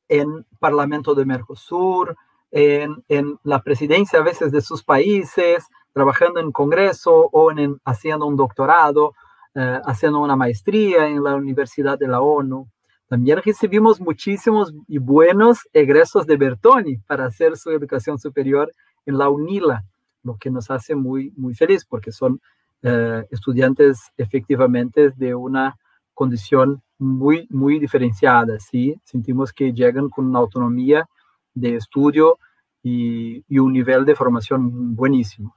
en 0.10 0.46
Parlamento 0.60 1.16
de 1.16 1.24
Mercosur, 1.24 2.18
en, 2.52 3.06
la 3.44 3.64
presidencia 3.64 4.20
a 4.20 4.24
veces 4.24 4.52
de 4.52 4.60
sus 4.60 4.84
países, 4.84 5.66
trabajando 5.94 6.42
en 6.42 6.52
Congreso 6.52 7.30
o 7.32 7.52
en, 7.52 7.80
haciendo 7.86 8.26
un 8.26 8.36
doctorado, 8.36 9.14
eh, 9.56 9.80
haciendo 9.86 10.20
una 10.20 10.36
maestría 10.36 11.08
en 11.08 11.24
la 11.24 11.34
Universidad 11.36 11.98
de 11.98 12.10
la 12.10 12.20
ONU. 12.20 12.68
También 13.08 13.42
recibimos 13.42 14.02
muchísimos 14.02 14.74
y 14.90 14.98
buenos 14.98 15.70
egresos 15.72 16.28
de 16.28 16.36
Bertoni 16.36 16.98
para 16.98 17.28
hacer 17.28 17.56
su 17.56 17.72
educación 17.72 18.20
superior 18.20 18.74
en 19.06 19.20
la 19.20 19.30
UNILA, 19.30 19.86
lo 20.24 20.36
que 20.36 20.52
nos 20.52 20.70
hace 20.70 20.96
muy, 20.96 21.32
muy 21.38 21.54
feliz 21.54 21.86
porque 21.86 22.12
son 22.12 22.42
eh, 22.84 23.26
estudiantes 23.32 24.12
efectivamente 24.18 25.12
de 25.16 25.36
una 25.36 25.78
condición 26.14 26.82
muy, 27.00 27.48
muy 27.50 27.80
diferenciada, 27.80 28.60
¿sí? 28.60 29.00
Sentimos 29.04 29.54
que 29.54 29.74
llegan 29.74 30.10
con 30.10 30.28
una 30.28 30.40
autonomía 30.40 31.08
de 31.54 31.76
estudio 31.76 32.40
y, 32.84 33.44
y 33.48 33.60
un 33.60 33.74
nivel 33.74 34.06
de 34.06 34.16
formación 34.16 34.96
buenísimo. 34.96 35.56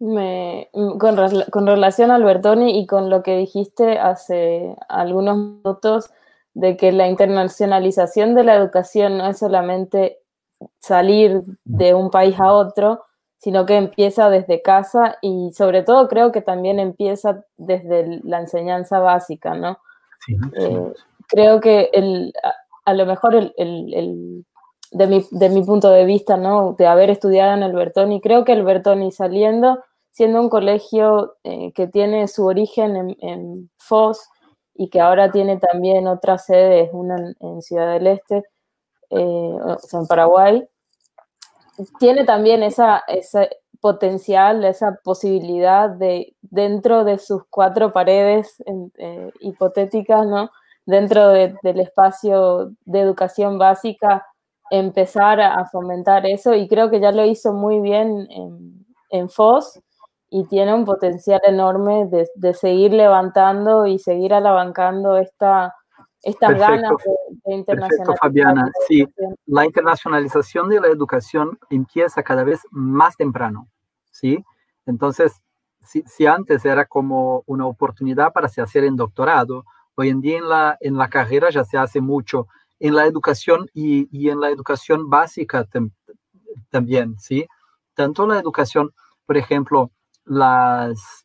Me, 0.00 0.68
con, 0.72 1.16
con, 1.50 1.66
relación 1.66 2.10
a 2.10 2.16
Albertoni 2.16 2.78
y 2.78 2.86
con 2.86 3.10
lo 3.10 3.22
que 3.22 3.36
dijiste 3.36 3.98
hace 3.98 4.76
algunos 4.88 5.36
minutos 5.36 6.10
de 6.52 6.76
que 6.76 6.92
la 6.92 7.08
internacionalización 7.08 8.34
de 8.34 8.44
la 8.44 8.56
educación 8.56 9.18
no 9.18 9.28
es 9.28 9.38
solamente 9.38 10.18
salir 10.78 11.42
de 11.64 11.94
un 11.94 12.10
país 12.10 12.38
a 12.38 12.52
otro, 12.52 13.04
sino 13.44 13.66
que 13.66 13.76
empieza 13.76 14.30
desde 14.30 14.62
casa 14.62 15.18
y 15.20 15.50
sobre 15.52 15.82
todo 15.82 16.08
creo 16.08 16.32
que 16.32 16.40
también 16.40 16.80
empieza 16.80 17.44
desde 17.58 18.22
la 18.24 18.40
enseñanza 18.40 19.00
básica, 19.00 19.54
¿no? 19.54 19.76
Eh, 20.56 20.94
creo 21.28 21.60
que 21.60 21.90
el, 21.92 22.32
a, 22.86 22.94
lo 22.94 23.04
mejor 23.04 23.34
el, 23.34 23.52
el, 23.58 24.46
de 24.92 25.06
mi, 25.06 25.26
de 25.30 25.50
mi 25.50 25.62
punto 25.62 25.90
de 25.90 26.06
vista, 26.06 26.38
¿no? 26.38 26.72
De 26.72 26.86
haber 26.86 27.10
estudiado 27.10 27.52
en 27.52 27.62
el 27.62 27.74
Bertoni. 27.74 28.22
Creo 28.22 28.46
que 28.46 28.52
el 28.52 28.64
Bertoni 28.64 29.12
saliendo, 29.12 29.84
siendo 30.10 30.40
un 30.40 30.48
colegio 30.48 31.36
eh, 31.44 31.70
que 31.74 31.86
tiene 31.86 32.28
su 32.28 32.46
origen 32.46 32.96
en, 32.96 33.16
en, 33.20 33.70
Foz 33.76 34.26
y 34.74 34.88
que 34.88 35.02
ahora 35.02 35.30
tiene 35.30 35.58
también 35.58 36.06
otras 36.06 36.46
sedes, 36.46 36.88
una 36.94 37.16
en, 37.40 37.60
Ciudad 37.60 37.92
del 37.92 38.06
Este, 38.06 38.38
eh, 39.10 39.58
o 39.66 39.78
sea, 39.80 40.00
en 40.00 40.06
Paraguay, 40.06 40.66
tiene 41.98 42.24
también 42.24 42.62
esa, 42.62 43.02
ese 43.08 43.50
potencial, 43.80 44.64
esa 44.64 44.98
posibilidad 45.04 45.90
de, 45.90 46.34
dentro 46.42 47.04
de 47.04 47.18
sus 47.18 47.42
cuatro 47.50 47.92
paredes 47.92 48.62
eh, 48.96 49.30
hipotéticas, 49.40 50.26
¿no? 50.26 50.50
Dentro 50.86 51.28
del 51.28 51.80
espacio 51.80 52.72
de 52.84 53.00
educación 53.00 53.58
básica, 53.58 54.26
empezar 54.70 55.40
a, 55.40 55.66
fomentar 55.66 56.26
eso 56.26 56.54
y 56.54 56.68
creo 56.68 56.90
que 56.90 57.00
ya 57.00 57.12
lo 57.12 57.24
hizo 57.24 57.52
muy 57.52 57.80
bien 57.80 58.26
en, 58.30 58.86
en 59.10 59.28
FOS 59.28 59.80
y 60.30 60.44
tiene 60.46 60.74
un 60.74 60.84
potencial 60.84 61.40
enorme 61.44 62.06
de, 62.06 62.28
de 62.34 62.54
seguir 62.54 62.92
levantando 62.92 63.86
y 63.86 63.98
seguir 63.98 64.34
alabancando 64.34 65.16
esta, 65.16 65.74
estas 66.24 66.58
ganas 66.58 66.92
de, 67.44 67.54
internacionalizar. 67.54 67.88
Perfecto, 67.88 68.14
Fabiana. 68.20 68.70
Sí, 68.88 69.06
la 69.46 69.64
internacionalización 69.64 70.68
de 70.68 70.80
la 70.80 70.88
educación 70.88 71.58
empieza 71.70 72.22
cada 72.22 72.44
vez 72.44 72.60
más 72.70 73.16
temprano, 73.16 73.68
¿sí? 74.10 74.44
Entonces, 74.86 75.42
si, 75.82 76.02
si, 76.06 76.26
antes 76.26 76.64
era 76.64 76.86
como 76.86 77.42
una 77.46 77.66
oportunidad 77.66 78.32
para 78.32 78.48
se 78.48 78.62
hacer 78.62 78.84
en 78.84 78.96
doctorado, 78.96 79.64
hoy 79.94 80.08
en 80.08 80.20
día 80.20 80.38
en 80.38 80.48
la, 80.48 80.76
en 80.80 80.96
la 80.96 81.08
carrera 81.08 81.50
ya 81.50 81.64
se 81.64 81.78
hace 81.78 82.00
mucho 82.00 82.48
en 82.80 82.94
la 82.94 83.06
educación 83.06 83.70
y, 83.72 84.08
y 84.10 84.30
en 84.30 84.40
la 84.40 84.50
educación 84.50 85.08
básica 85.08 85.66
también, 86.70 87.18
¿sí? 87.18 87.46
Tanto 87.94 88.26
la 88.26 88.38
educación, 88.38 88.92
por 89.26 89.36
ejemplo, 89.36 89.90
las, 90.24 91.24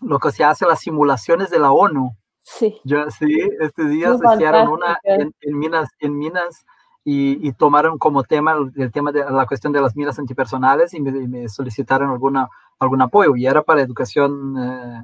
lo 0.00 0.18
que 0.18 0.30
se 0.30 0.44
hace, 0.44 0.66
las 0.66 0.80
simulaciones 0.80 1.50
de 1.50 1.58
la 1.58 1.72
ONU. 1.72 2.16
Sí. 2.42 2.80
Yo, 2.84 3.10
sí, 3.10 3.40
este 3.60 3.84
día 3.86 4.14
hicieron 4.14 4.68
una 4.68 4.98
en, 5.04 5.32
minas, 5.58 5.88
en 5.98 6.18
minas 6.18 6.64
y, 7.04 7.46
y, 7.46 7.52
tomaron 7.52 7.98
como 7.98 8.22
tema 8.24 8.56
el 8.76 8.92
tema 8.92 9.12
de 9.12 9.24
la 9.30 9.46
cuestión 9.46 9.72
de 9.72 9.80
las 9.80 9.96
minas 9.96 10.18
antipersonales 10.18 10.92
y 10.94 11.00
me, 11.00 11.12
me 11.28 11.48
solicitaron 11.48 12.10
alguna, 12.10 12.48
algún 12.78 13.02
apoyo 13.02 13.36
y 13.36 13.46
era 13.46 13.62
para 13.62 13.82
educación 13.82 14.56
eh, 14.58 15.02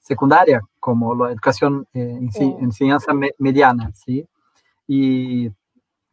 secundaria, 0.00 0.60
como 0.78 1.14
la 1.14 1.32
educación, 1.32 1.86
eh, 1.94 2.18
enseñanza 2.60 3.12
mediana, 3.38 3.90
¿sí? 3.94 4.26
y 4.86 5.50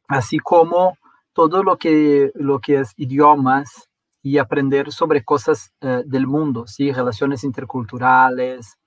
así 0.08 0.40
como 0.40 0.98
todo 1.34 1.62
lo 1.64 1.78
que, 1.78 2.32
lo 2.36 2.60
que 2.60 2.80
es 2.80 2.94
idiomas 2.96 3.90
y 4.24 4.38
aprender 4.38 4.92
sobre 4.92 5.24
cosas 5.24 5.74
eh, 5.82 6.04
del 6.06 6.26
mundo, 6.26 6.68
¿sí? 6.68 6.92
relaciones 6.92 7.44
interculturales, 7.44 8.78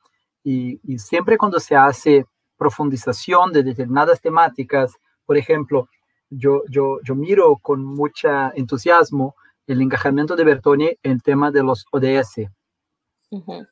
y, 0.44 0.78
y, 0.84 0.98
siempre 0.98 1.38
cuando 1.38 1.58
se 1.58 1.74
hace 1.74 2.26
profundización 2.56 3.52
de 3.52 3.62
determinadas 3.62 4.20
temáticas, 4.20 4.94
por 5.24 5.36
ejemplo, 5.36 5.88
yo, 6.30 6.62
yo, 6.68 7.00
yo 7.02 7.14
miro 7.14 7.56
con 7.56 7.84
mucho 7.84 8.28
entusiasmo 8.54 9.34
el 9.66 9.80
encajamiento 9.80 10.36
de 10.36 10.44
Bertoni 10.44 10.98
en 11.02 11.20
tema 11.20 11.50
de 11.50 11.62
los 11.62 11.86
ODS. 11.90 12.48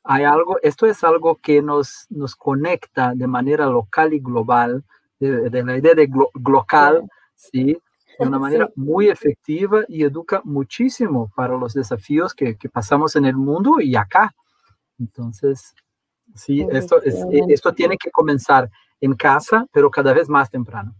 Hay 0.03 0.23
algo, 0.23 0.57
esto 0.61 0.85
es 0.85 1.03
algo 1.03 1.37
que 1.37 1.61
nos, 1.61 2.05
nos 2.09 2.35
conecta 2.35 3.13
de 3.15 3.27
manera 3.27 3.65
local 3.67 4.13
y 4.13 4.19
global 4.19 4.83
de, 5.19 5.63
la 5.63 5.77
idea 5.77 5.93
de 5.93 6.09
local, 6.45 7.07
¿sí? 7.35 7.77
de 8.19 8.27
una 8.27 8.39
manera 8.39 8.69
muy 8.75 9.07
efectiva 9.07 9.83
y 9.87 10.03
educa 10.03 10.41
muchísimo 10.43 11.31
para 11.35 11.57
los 11.57 11.73
desafíos 11.73 12.33
que, 12.33 12.57
que 12.57 12.67
pasamos 12.67 13.15
en 13.15 13.25
el 13.25 13.37
mundo 13.37 13.79
y 13.79 13.95
acá. 13.95 14.33
Entonces, 14.99 15.73
sí, 16.35 16.65
esto, 16.71 17.01
es, 17.01 17.25
esto 17.49 17.73
tiene 17.73 17.97
que 17.97 18.11
comenzar 18.11 18.69
en 19.01 19.13
casa, 19.15 19.67
pero 19.71 19.91
cada 19.91 20.13
vez 20.13 20.29
más 20.29 20.49
temprano. 20.49 20.95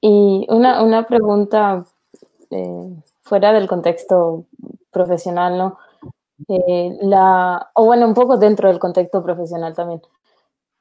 Y 0.00 0.46
una, 0.50 0.82
una 0.82 1.06
pregunta 1.06 1.86
eh, 2.50 3.02
fuera 3.22 3.52
del 3.52 3.66
contexto 3.66 4.44
profesional, 4.90 5.56
¿no? 5.56 5.78
Eh, 6.48 6.98
la, 7.00 7.70
o 7.74 7.86
bueno, 7.86 8.06
un 8.06 8.14
poco 8.14 8.36
dentro 8.36 8.68
del 8.68 8.78
contexto 8.78 9.22
profesional 9.22 9.74
también. 9.74 10.02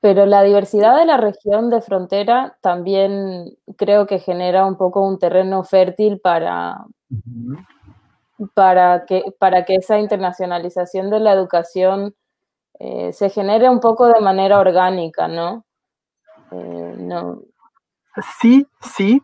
Pero 0.02 0.26
la 0.26 0.44
diversidad 0.44 0.98
de 0.98 1.06
la 1.06 1.18
región 1.18 1.70
de 1.70 1.82
frontera 1.82 2.58
también 2.60 3.58
creo 3.78 4.06
que 4.06 4.20
genera 4.20 4.66
un 4.66 4.76
poco 4.76 5.08
un 5.08 5.18
terreno 5.18 5.64
fértil 5.64 6.20
para, 6.20 6.86
para, 8.54 9.06
que, 9.06 9.24
para 9.40 9.64
que 9.64 9.76
esa 9.76 10.00
internacionalización 10.00 11.10
de 11.10 11.22
la 11.22 11.32
educación 11.32 12.14
eh, 12.80 13.14
se 13.14 13.30
genere 13.30 13.70
un 13.70 13.80
poco 13.80 14.08
de 14.08 14.22
manera 14.22 14.60
orgánica, 14.60 15.28
¿no? 15.28 15.66
Eh, 16.52 16.96
no. 16.98 17.42
Sí, 18.40 18.68
sí, 18.82 19.22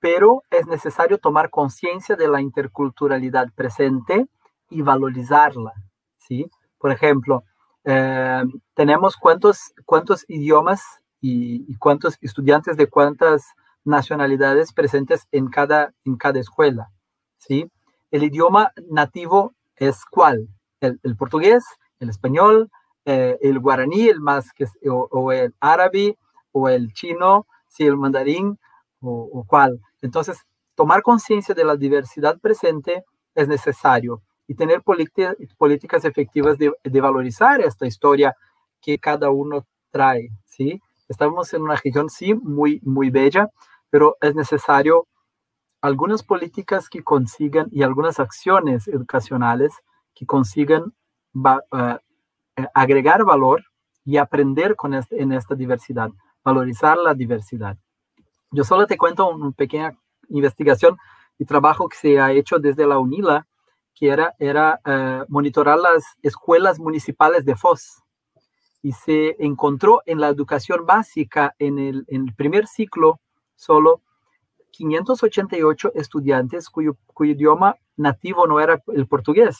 pero 0.00 0.42
es 0.50 0.66
necesario 0.66 1.18
tomar 1.18 1.50
conciencia 1.50 2.16
de 2.16 2.28
la 2.28 2.40
interculturalidad 2.40 3.48
presente 3.54 4.26
y 4.70 4.82
valorizarla, 4.82 5.72
¿sí? 6.18 6.50
Por 6.78 6.90
ejemplo, 6.90 7.44
eh, 7.84 8.42
tenemos 8.74 9.16
cuántos, 9.16 9.72
cuántos 9.84 10.24
idiomas 10.28 10.82
y, 11.20 11.76
cuántos 11.76 12.16
estudiantes 12.20 12.76
de 12.76 12.88
cuántas 12.88 13.44
nacionalidades 13.84 14.72
presentes 14.72 15.26
en 15.32 15.48
cada, 15.48 15.92
en 16.04 16.16
cada 16.16 16.40
escuela, 16.40 16.90
¿sí? 17.38 17.70
El 18.10 18.24
idioma 18.24 18.72
nativo 18.90 19.54
es 19.76 20.04
cuál? 20.04 20.48
El, 20.80 20.98
portugués, 21.16 21.64
el 21.98 22.08
español, 22.08 22.70
eh, 23.04 23.38
el 23.40 23.58
guaraní, 23.58 24.08
el 24.08 24.20
más 24.20 24.50
o, 24.88 25.32
el 25.32 25.54
árabe, 25.60 26.16
o 26.52 26.68
el 26.68 26.92
chino, 26.92 27.46
si 27.68 27.84
el 27.86 27.96
mandarín, 27.96 28.58
o, 29.00 29.28
o 29.32 29.44
cuál. 29.46 29.80
Entonces, 30.02 30.38
tomar 30.74 31.02
conciencia 31.02 31.54
de 31.54 31.64
la 31.64 31.76
diversidad 31.76 32.38
presente 32.38 33.04
es 33.34 33.48
necesario 33.48 34.22
y 34.50 34.54
tener 34.56 34.82
políticas 34.82 36.04
efectivas 36.04 36.58
de, 36.58 37.00
valorizar 37.00 37.60
esta 37.60 37.86
historia 37.86 38.34
que 38.82 38.98
cada 38.98 39.30
uno 39.30 39.64
trae, 39.92 40.30
¿sí? 40.44 40.82
Estamos 41.08 41.54
en 41.54 41.62
una 41.62 41.76
región, 41.76 42.10
sí, 42.10 42.34
muy, 42.34 42.80
muy 42.82 43.10
bella, 43.10 43.48
pero 43.90 44.16
es 44.20 44.34
necesario 44.34 45.06
algunas 45.80 46.24
políticas 46.24 46.88
que 46.88 47.04
consigan 47.04 47.68
y 47.70 47.84
algunas 47.84 48.18
acciones 48.18 48.88
educacionales 48.88 49.72
que 50.16 50.26
consigan 50.26 50.94
eh, 51.36 51.58
eh, 51.78 51.98
agregar 52.74 53.24
valor 53.24 53.64
y 54.04 54.16
aprender 54.16 54.76
con 54.76 54.94
en 54.94 55.32
esta 55.32 55.54
diversidad, 55.54 56.10
valorizar 56.44 56.98
la 56.98 57.14
diversidad. 57.14 57.76
Yo 58.50 58.64
solo 58.64 58.86
te 58.86 58.96
cuento 58.96 59.28
una 59.28 59.52
pequeña 59.52 59.96
investigación 60.28 60.96
y 61.38 61.44
trabajo 61.44 61.88
que 61.88 61.96
se 61.96 62.20
ha 62.20 62.32
hecho 62.32 62.58
desde 62.58 62.86
la 62.86 62.98
UNILA 62.98 63.46
que 63.94 64.08
era, 64.08 64.34
era 64.38 64.80
eh, 64.84 65.24
monitorar 65.28 65.78
las 65.78 66.02
escuelas 66.22 66.78
municipales 66.78 67.44
de 67.44 67.54
Foz. 67.54 68.02
Y 68.82 68.92
se 68.92 69.36
encontró 69.38 70.00
en 70.06 70.20
la 70.20 70.28
educación 70.28 70.86
básica, 70.86 71.54
en 71.58 71.78
el, 71.78 72.04
en 72.08 72.28
el 72.28 72.34
primer 72.34 72.66
ciclo, 72.66 73.20
solo 73.56 74.00
588 74.70 75.92
estudiantes 75.94 76.70
cuyo, 76.70 76.96
cuyo, 77.12 77.32
idioma 77.32 77.76
nativo 77.96 78.46
no 78.46 78.58
era 78.58 78.82
el 78.88 79.06
portugués. 79.06 79.58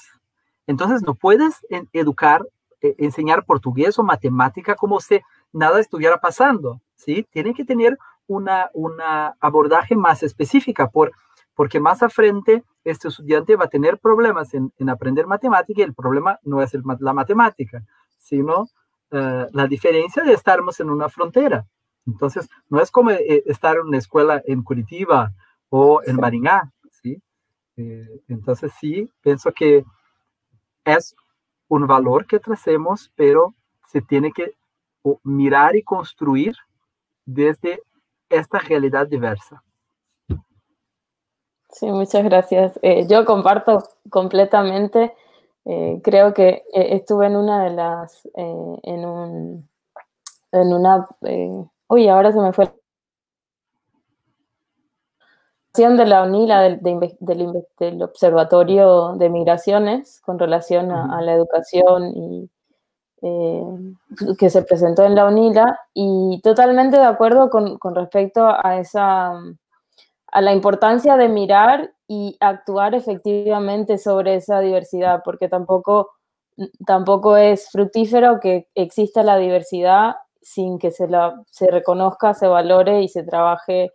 Entonces 0.67 1.03
no 1.03 1.15
puedes 1.15 1.67
educar, 1.93 2.43
e, 2.83 2.95
enseñar 2.99 3.45
portugués 3.45 3.99
o 3.99 4.03
matemática 4.03 4.75
como 4.75 5.01
si 5.01 5.21
nada 5.53 5.81
estuviera 5.81 6.19
pasando, 6.19 6.81
¿sí? 6.95 7.27
Tiene 7.31 7.55
que 7.55 7.65
tener 7.65 7.99
una, 8.27 8.71
una 8.75 9.35
abordaje 9.41 9.97
más 9.97 10.23
específica 10.23 10.89
por, 10.89 11.13
porque 11.55 11.81
más 11.81 12.03
a 12.03 12.09
frente 12.09 12.63
este 12.85 13.09
estudiante 13.09 13.57
va 13.57 13.65
a 13.67 13.69
tener 13.69 13.99
problemas 13.99 14.55
en, 14.55 14.73
aprender 14.89 15.27
matemática 15.27 15.81
y 15.81 15.85
el 15.85 15.95
problema 15.95 16.39
no 16.43 16.63
es 16.63 16.73
la 17.01 17.13
matemática, 17.13 17.83
sino 18.17 18.69
eh, 19.11 19.47
la 19.53 19.67
diferencia 19.67 20.23
de 20.23 20.33
estarmos 20.33 20.81
en 20.81 20.91
una 20.91 21.09
frontera. 21.09 21.67
Entonces, 22.07 22.49
no 22.69 22.81
es 22.81 22.91
como 22.91 23.11
eh, 23.11 23.43
estar 23.47 23.77
en 23.77 23.89
una 23.89 23.99
escuela 23.99 24.43
en 24.47 24.63
Curitiba 24.63 25.33
o 25.69 26.01
en 26.05 26.17
Maringá, 26.17 26.73
¿sí? 27.03 27.21
Eh, 27.77 28.23
entonces, 28.29 28.73
sí, 28.81 29.11
pienso 29.21 29.53
que 29.53 29.85
es 30.85 31.15
un 31.71 31.87
valor 31.87 32.27
que 32.27 32.41
tracemos, 32.41 33.11
pero 33.17 33.55
se 33.87 34.03
tiene 34.03 34.33
que 34.33 34.55
mirar 35.23 35.77
y 35.77 35.83
construir 35.83 36.55
desde 37.25 37.83
esta 38.29 38.59
realidad 38.59 39.07
diversa. 39.07 39.63
Sí, 41.71 41.87
muchas 41.87 42.25
gracias. 42.25 42.79
Eh, 42.83 43.07
yo 43.09 43.25
comparto 43.25 43.83
completamente. 44.11 45.15
Eh, 45.65 46.01
creo 46.03 46.35
que 46.35 46.65
eh, 46.73 46.97
estuve 46.97 47.27
en 47.27 47.37
una 47.37 47.65
de 47.65 47.71
las, 47.71 48.29
en 48.35 49.05
un, 49.05 49.69
en 50.51 50.73
una, 50.73 51.07
uy, 51.89 52.09
ahora 52.09 52.33
se 52.33 52.41
me 52.41 52.53
fue 52.53 52.69
de 55.73 56.07
la 56.07 56.25
UNILA 56.25 56.63
del, 56.63 56.81
del, 57.21 58.03
Observatorio 58.03 59.15
de 59.15 59.29
Migraciones 59.29 60.21
con 60.21 60.39
relación 60.39 60.91
a, 60.91 61.23
la 61.23 61.33
educación 61.33 62.13
y 62.15 62.51
que 64.39 64.51
se 64.51 64.63
presentó 64.63 65.05
en 65.05 65.15
la 65.15 65.27
UNILA 65.27 65.79
y 65.95 66.41
totalmente 66.43 66.97
de 66.97 67.05
acuerdo 67.05 67.51
con, 67.51 67.79
con 67.79 67.95
respecto 67.95 68.47
a 68.47 68.79
esa 68.79 69.35
a 70.33 70.41
la 70.41 70.53
importancia 70.53 71.17
de 71.17 71.29
mirar 71.29 71.93
y 72.07 72.37
actuar 72.41 72.95
efectivamente 72.95 73.99
sobre 73.99 74.37
esa 74.37 74.61
diversidad, 74.61 75.23
porque 75.25 75.49
tampoco, 75.49 76.11
tampoco 76.87 77.37
es 77.37 77.71
fructífero 77.71 78.41
que 78.41 78.69
exista 78.75 79.23
la 79.23 79.37
diversidad 79.37 80.17
sin 80.43 80.79
que 80.79 80.91
se, 80.91 81.09
la, 81.09 81.43
se 81.47 81.71
reconozca, 81.71 82.35
se 82.35 82.47
valore 82.47 83.03
y 83.03 83.09
se 83.09 83.23
trabaje 83.23 83.93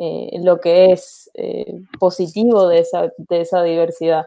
eh, 0.00 0.38
lo 0.44 0.60
que 0.60 0.92
es 0.92 1.28
eh, 1.34 1.82
positivo 1.98 2.68
de 2.68 2.78
esa, 2.78 3.12
de 3.18 3.40
esa 3.40 3.64
diversidad. 3.64 4.26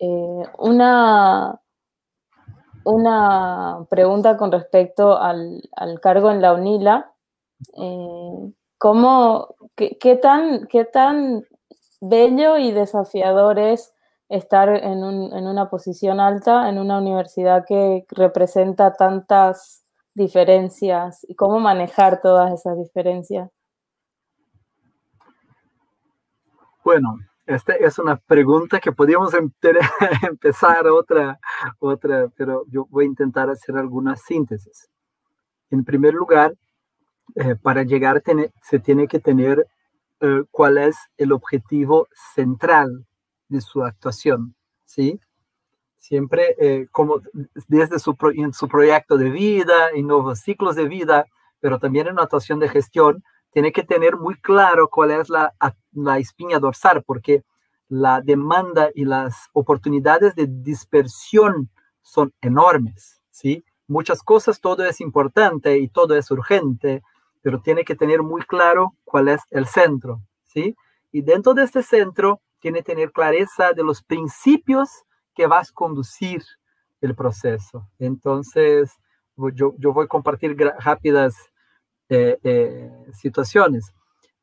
Eh, 0.00 0.42
una, 0.58 1.60
una 2.84 3.86
pregunta 3.88 4.36
con 4.36 4.50
respecto 4.50 5.16
al, 5.16 5.62
al 5.76 6.00
cargo 6.00 6.32
en 6.32 6.42
la 6.42 6.52
UNILA. 6.52 7.12
¿Cómo, 8.76 9.54
qué, 9.76 10.16
tan, 10.20 10.66
¿Qué 10.66 10.84
tan 10.84 11.44
bello 12.00 12.58
y 12.58 12.72
desafiador 12.72 13.60
es 13.60 13.94
estar 14.28 14.68
en, 14.68 15.04
una 15.04 15.70
posición 15.70 16.18
alta 16.18 16.68
en 16.68 16.78
una 16.78 16.98
universidad 16.98 17.64
que 17.66 18.04
representa 18.10 18.92
tantas 18.94 19.84
diferencias 20.14 21.24
y 21.28 21.36
cómo 21.36 21.60
manejar 21.60 22.20
todas 22.20 22.52
esas 22.52 22.78
diferencias? 22.78 23.48
Bueno, 26.88 27.18
esta 27.44 27.74
es 27.74 27.98
una 27.98 28.16
pregunta 28.16 28.80
que 28.80 28.92
podríamos 28.92 29.34
empezar 30.22 30.86
otra, 30.86 31.38
otra, 31.80 32.28
pero 32.34 32.64
yo 32.70 32.86
voy 32.88 33.04
a 33.04 33.08
intentar 33.08 33.50
hacer 33.50 33.76
algunas 33.76 34.22
síntesis. 34.22 34.88
En 35.70 35.84
primer 35.84 36.14
lugar, 36.14 36.54
eh, 37.34 37.56
para 37.56 37.82
llegar 37.82 38.22
se 38.62 38.78
tiene 38.78 39.06
que 39.06 39.20
tener 39.20 39.66
eh, 40.20 40.44
cuál 40.50 40.78
es 40.78 40.96
el 41.18 41.32
objetivo 41.32 42.08
central 42.34 43.04
de 43.48 43.60
su 43.60 43.84
actuación, 43.84 44.54
¿sí? 44.86 45.20
Siempre 45.98 46.56
eh, 46.58 46.86
como 46.90 47.20
desde 47.66 47.98
su, 47.98 48.16
en 48.34 48.54
su 48.54 48.66
proyecto 48.66 49.18
de 49.18 49.28
vida, 49.28 49.90
en 49.94 50.06
nuevos 50.06 50.40
ciclos 50.40 50.74
de 50.74 50.88
vida, 50.88 51.26
pero 51.60 51.78
también 51.78 52.06
en 52.06 52.14
una 52.14 52.22
actuación 52.22 52.58
de 52.60 52.70
gestión, 52.70 53.22
tiene 53.58 53.72
que 53.72 53.82
tener 53.82 54.16
muy 54.16 54.36
claro 54.36 54.88
cuál 54.88 55.10
es 55.10 55.28
la, 55.28 55.52
la 55.90 56.18
espina 56.18 56.60
dorsal, 56.60 57.02
porque 57.02 57.42
la 57.88 58.20
demanda 58.20 58.90
y 58.94 59.04
las 59.04 59.48
oportunidades 59.52 60.36
de 60.36 60.46
dispersión 60.48 61.68
son 62.00 62.32
enormes, 62.40 63.20
¿sí? 63.32 63.64
Muchas 63.88 64.22
cosas, 64.22 64.60
todo 64.60 64.84
es 64.84 65.00
importante 65.00 65.76
y 65.76 65.88
todo 65.88 66.14
es 66.14 66.30
urgente, 66.30 67.02
pero 67.42 67.60
tiene 67.60 67.84
que 67.84 67.96
tener 67.96 68.22
muy 68.22 68.42
claro 68.42 68.94
cuál 69.02 69.26
es 69.26 69.40
el 69.50 69.66
centro, 69.66 70.20
¿sí? 70.44 70.76
Y 71.10 71.22
dentro 71.22 71.52
de 71.52 71.64
este 71.64 71.82
centro 71.82 72.40
tiene 72.60 72.78
que 72.78 72.94
tener 72.94 73.10
clareza 73.10 73.72
de 73.72 73.82
los 73.82 74.04
principios 74.04 74.88
que 75.34 75.48
vas 75.48 75.70
a 75.70 75.74
conducir 75.74 76.44
el 77.00 77.16
proceso. 77.16 77.88
Entonces, 77.98 78.92
yo, 79.52 79.74
yo 79.78 79.92
voy 79.92 80.04
a 80.04 80.08
compartir 80.08 80.56
rápidas 80.78 81.34
eh, 82.08 82.38
eh, 82.42 82.90
situaciones. 83.12 83.92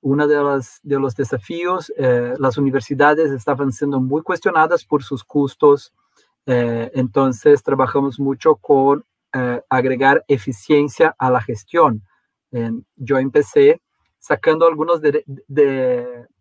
Uno 0.01 0.27
de 0.27 0.35
los, 0.35 0.79
de 0.83 0.99
los 0.99 1.15
desafíos, 1.15 1.91
eh, 1.97 2.33
las 2.37 2.57
universidades 2.57 3.31
estaban 3.31 3.71
siendo 3.71 3.99
muy 3.99 4.21
cuestionadas 4.21 4.85
por 4.85 5.03
sus 5.03 5.23
costos, 5.23 5.93
entonces 6.47 7.63
trabajamos 7.63 8.19
mucho 8.19 8.55
con 8.57 9.03
agregar 9.67 10.23
eficiencia 10.27 11.15
a 11.17 11.31
la 11.31 11.41
gestión. 11.41 12.03
yo 12.95 13.17
empecé 13.17 13.81
sacando 14.19 14.67
algunos 14.67 15.01
de, 15.01 15.23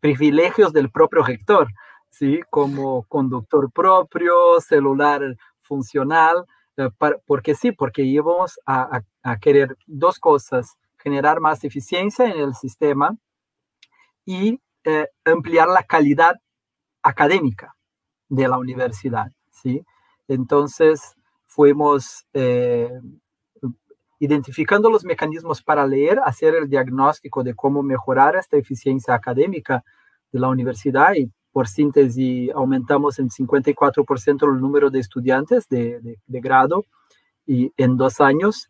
privilegios 0.00 0.74
del 0.74 0.90
propio 0.90 1.22
rector, 1.22 1.68
¿sí? 2.10 2.40
como 2.50 3.04
conductor 3.04 3.70
propio, 3.72 4.60
celular 4.60 5.22
funcional, 5.60 6.44
eh, 6.76 6.88
porque 7.26 7.54
sí, 7.54 7.72
porque 7.72 8.02
íbamos 8.02 8.58
a, 8.66 9.02
querer 9.40 9.76
dos 9.86 10.18
cosas, 10.18 10.76
generar 11.04 11.38
más 11.38 11.62
eficiencia 11.62 12.24
en 12.24 12.40
el 12.40 12.54
sistema 12.54 13.16
y 14.24 14.58
eh, 14.84 15.06
ampliar 15.24 15.68
la 15.68 15.84
calidad 15.84 16.34
académica 17.02 17.76
de 18.28 18.48
la 18.48 18.58
universidad, 18.58 19.30
¿sí? 19.50 19.84
Entonces, 20.26 21.14
fuimos 21.44 22.26
eh, 22.32 22.90
identificando 24.18 24.90
los 24.90 25.04
mecanismos 25.04 25.62
para 25.62 25.86
leer, 25.86 26.18
hacer 26.24 26.54
el 26.54 26.68
diagnóstico 26.68 27.44
de 27.44 27.54
cómo 27.54 27.82
mejorar 27.82 28.36
esta 28.36 28.56
eficiencia 28.56 29.14
académica 29.14 29.84
de 30.32 30.40
la 30.40 30.48
universidad 30.48 31.14
y 31.14 31.30
por 31.52 31.68
síntesis 31.68 32.50
aumentamos 32.54 33.18
en 33.18 33.28
54% 33.28 34.52
el 34.52 34.60
número 34.60 34.90
de 34.90 34.98
estudiantes 35.00 35.68
de, 35.68 36.18
grado 36.26 36.84
y 37.46 37.72
en 37.76 37.96
dos 37.96 38.20
años 38.20 38.68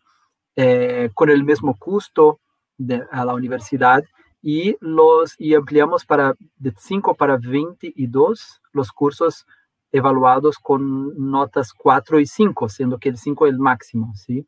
eh, 0.57 1.11
con 1.15 1.31
el 1.31 1.45
mismo 1.45 1.77
costo 1.77 2.41
de, 2.79 3.03
a 3.11 3.25
la 3.25 3.35
universidad 3.35 4.05
y, 4.43 4.77
los, 4.81 5.35
y 5.39 5.55
ampliamos 5.55 6.05
para, 6.05 6.35
de 6.57 6.73
5 6.77 7.15
para 7.15 7.39
22 7.39 8.63
los 8.73 8.93
cursos 8.93 9.47
evaluados 9.91 10.59
con 10.59 11.31
notas 11.31 11.73
4 11.73 12.21
y 12.21 12.27
5, 12.27 12.69
siendo 12.69 12.99
que 12.99 13.09
el 13.09 13.17
5 13.17 13.47
es 13.47 13.53
el 13.53 13.59
máximo, 13.59 14.13
¿sí? 14.17 14.47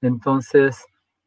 Entonces, 0.00 0.84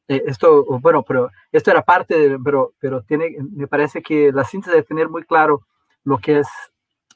eh, 0.08 0.24
esto, 0.26 0.66
bueno, 0.80 1.04
pero 1.04 1.30
esto 1.52 1.72
era 1.72 1.82
parte, 1.82 2.18
de, 2.18 2.40
pero, 2.40 2.74
pero 2.80 3.02
tiene, 3.04 3.36
me 3.52 3.68
parece 3.68 4.02
que 4.02 4.32
la 4.32 4.46
síntesis 4.46 4.74
de 4.74 4.84
tener 4.84 5.10
muy 5.10 5.24
claro 5.24 5.62
lo 6.04 6.18
que 6.18 6.40
es 6.40 6.48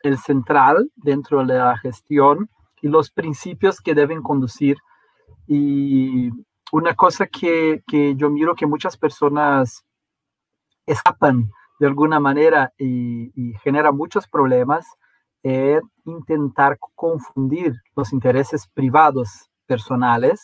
el 0.04 0.18
central 0.18 0.92
dentro 0.96 1.46
de 1.46 1.54
la 1.54 1.78
gestión 1.78 2.50
y 2.82 2.90
los 2.90 3.12
principios 3.12 3.80
que 3.80 3.96
deben 3.96 4.22
conducir. 4.22 4.78
Y 5.48 6.32
una 6.72 6.96
cosa 6.96 7.28
que, 7.28 7.84
que 7.88 8.16
yo 8.16 8.30
miro 8.30 8.56
que 8.56 8.66
muchas 8.66 8.98
personas 8.98 9.86
escapan 10.86 11.52
de 11.80 11.88
alguna 11.88 12.20
manera 12.20 12.74
y, 12.78 13.54
genera 13.64 13.92
muchos 13.92 14.28
problemas 14.28 14.86
es 15.42 15.82
intentar 16.06 16.78
confundir 16.96 17.74
los 17.96 18.14
intereses 18.14 18.68
privados 18.68 19.50
personales 19.66 20.42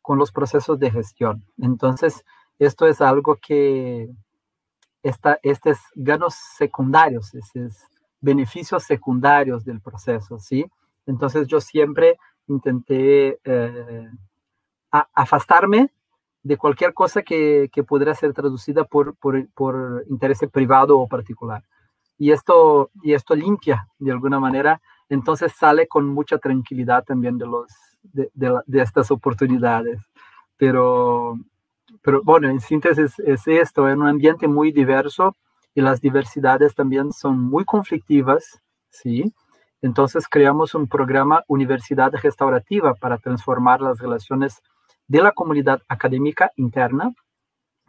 con 0.00 0.16
los 0.16 0.30
procesos 0.30 0.78
de 0.78 0.92
gestión. 0.92 1.44
Entonces, 1.58 2.24
esto 2.60 2.86
es 2.86 3.00
algo 3.00 3.36
que 3.36 4.08
está, 5.02 5.40
este 5.42 5.70
es 5.70 5.80
ganos 5.96 6.36
secundarios, 6.56 7.34
es 7.34 7.74
beneficios 8.20 8.84
secundarios 8.84 9.64
del 9.64 9.80
proceso, 9.80 10.38
¿sí? 10.38 10.64
Entonces, 11.06 11.48
yo 11.48 11.60
siempre 11.60 12.16
intenté 12.46 13.40
eh, 13.42 14.08
afastarme 14.90 15.90
de 16.42 16.56
cualquier 16.56 16.94
cosa 16.94 17.22
que, 17.22 17.68
que 17.72 17.84
pudiera 17.84 18.14
ser 18.14 18.32
traducida 18.32 18.84
por, 18.84 19.14
por, 19.16 19.48
por 19.52 20.04
interés 20.08 20.40
privado 20.52 20.98
o 20.98 21.08
particular 21.08 21.62
y 22.20 22.32
esto, 22.32 22.90
y 23.02 23.14
esto 23.14 23.34
limpia 23.34 23.88
de 23.98 24.12
alguna 24.12 24.38
manera, 24.38 24.82
entonces 25.08 25.54
sale 25.58 25.88
con 25.88 26.06
mucha 26.06 26.36
tranquilidad 26.36 27.02
también 27.02 27.38
de, 27.38 27.46
los, 27.46 27.72
de, 28.02 28.30
de, 28.34 28.82
estas 28.82 29.10
oportunidades. 29.10 30.02
Pero, 30.58 31.38
pero 32.02 32.20
bueno, 32.22 32.50
en 32.50 32.60
síntesis 32.60 33.18
es 33.20 33.48
esto, 33.48 33.88
en 33.88 34.02
un 34.02 34.08
ambiente 34.08 34.46
muy 34.46 34.70
diverso 34.70 35.34
y 35.74 35.80
las 35.80 36.02
diversidades 36.02 36.74
también 36.74 37.10
son 37.10 37.40
muy 37.40 37.64
conflictivas, 37.64 38.60
¿sí? 38.90 39.32
Entonces 39.80 40.28
creamos 40.28 40.74
un 40.74 40.88
programa 40.88 41.42
Universidad 41.48 42.12
Restaurativa 42.12 42.92
para 42.92 43.16
transformar 43.16 43.80
las 43.80 43.98
relaciones 43.98 44.60
de 45.10 45.20
la 45.20 45.32
comunidad 45.32 45.82
académica 45.88 46.52
interna, 46.54 47.12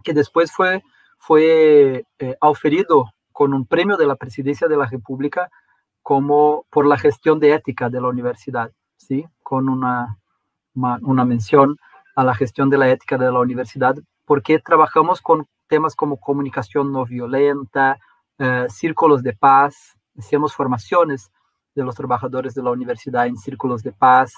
que 0.04 0.12
después 0.12 0.52
fue, 0.52 0.82
fue 1.20 2.04
eh, 2.18 2.36
oferido 2.42 3.12
con 3.32 3.54
un 3.54 3.68
premio 3.68 3.96
de 3.96 4.08
la 4.08 4.16
Presidencia 4.16 4.68
de 4.68 4.76
la 4.76 4.88
República 4.88 5.52
como 6.02 6.66
por 6.72 6.88
la 6.88 6.98
gestión 6.98 7.40
de 7.40 7.54
ética 7.54 7.92
de 7.92 8.02
la 8.02 8.08
universidad, 8.08 8.72
¿sí? 8.98 9.24
Con 9.44 9.70
una, 9.70 10.18
una, 10.74 11.24
mención 11.24 11.78
a 12.16 12.24
la 12.24 12.34
gestión 12.34 12.72
de 12.72 12.80
la 12.80 12.90
ética 12.90 13.20
de 13.20 13.32
la 13.32 13.40
universidad, 13.40 13.96
porque 14.26 14.58
trabajamos 14.58 15.22
con 15.22 15.46
temas 15.68 15.96
como 15.96 16.20
comunicación 16.20 16.92
no 16.92 17.06
violenta, 17.06 18.00
eh, 18.40 18.66
círculos 18.68 19.22
de 19.22 19.34
paz, 19.34 19.96
hacemos 20.18 20.56
formaciones 20.56 21.32
de 21.76 21.84
los 21.84 21.94
trabajadores 21.94 22.56
de 22.56 22.64
la 22.64 22.72
universidad 22.72 23.28
en 23.28 23.38
círculos 23.38 23.84
de 23.84 23.92
paz 23.92 24.34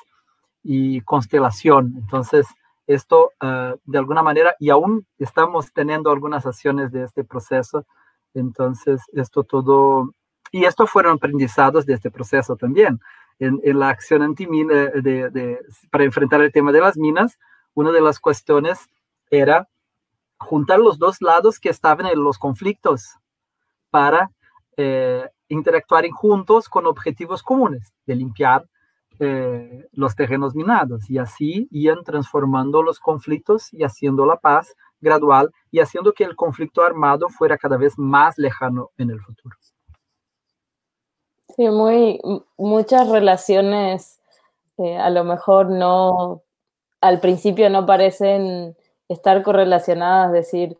y 0.61 0.99
constelación. 0.99 1.93
Entonces, 1.95 2.45
esto 2.87 3.31
eh, 3.41 3.75
de 3.85 3.97
alguna 3.97 4.23
manera, 4.23 4.55
y 4.59 4.69
aún 4.69 5.05
estamos 5.17 5.71
teniendo 5.73 6.11
algunas 6.11 6.45
acciones 6.45 6.91
de 6.91 7.03
este 7.03 7.23
proceso, 7.23 7.85
entonces, 8.33 9.01
esto 9.13 9.43
todo, 9.43 10.13
y 10.51 10.65
esto 10.65 10.87
fueron 10.87 11.17
aprendizados 11.17 11.85
de 11.85 11.93
este 11.93 12.11
proceso 12.11 12.55
también. 12.55 12.99
En, 13.39 13.59
la 13.77 13.89
acción 13.89 14.21
antimina, 14.21 14.73
de, 14.73 15.29
de, 15.29 15.59
para 15.91 16.03
enfrentar 16.03 16.41
el 16.41 16.51
tema 16.51 16.71
de 16.71 16.79
las 16.79 16.97
minas, 16.97 17.37
una 17.73 17.91
de 17.91 18.01
las 18.01 18.19
cuestiones 18.19 18.87
era 19.29 19.67
juntar 20.37 20.79
los 20.79 20.99
dos 20.99 21.21
lados 21.21 21.59
que 21.59 21.69
estaban 21.69 22.05
en 22.05 22.23
los 22.23 22.37
conflictos 22.37 23.17
para 23.89 24.31
eh, 24.77 25.27
interactuar 25.47 26.07
juntos 26.09 26.69
con 26.69 26.85
objetivos 26.85 27.43
comunes, 27.43 27.93
de 28.05 28.15
limpiar 28.15 28.65
eh, 29.23 29.87
los 29.91 30.15
terrenos 30.15 30.55
minados. 30.55 31.09
Y 31.09 31.17
así 31.17 31.67
iban 31.71 32.03
transformando 32.03 32.83
los 32.83 32.99
conflictos 32.99 33.73
y 33.73 33.83
haciendo 33.83 34.25
la 34.25 34.37
paz 34.37 34.75
gradual 35.01 35.51
y 35.71 35.79
haciendo 35.79 36.13
que 36.13 36.23
el 36.23 36.35
conflicto 36.35 36.83
armado 36.83 37.29
fuera 37.29 37.57
cada 37.57 37.77
vez 37.77 37.97
más 37.97 38.37
lejano 38.37 38.91
en 38.97 39.09
el 39.09 39.19
futuro. 39.19 39.55
Sí, 41.55 41.69
muy, 41.69 42.19
muchas 42.57 43.09
relaciones 43.09 44.19
eh, 44.77 44.97
a 44.97 45.09
lo 45.09 45.23
mejor 45.23 45.69
no, 45.69 46.41
al 47.01 47.19
principio 47.19 47.69
no 47.69 47.85
parecen 47.85 48.75
estar 49.07 49.43
correlacionadas, 49.43 50.27
es 50.29 50.33
decir, 50.33 50.79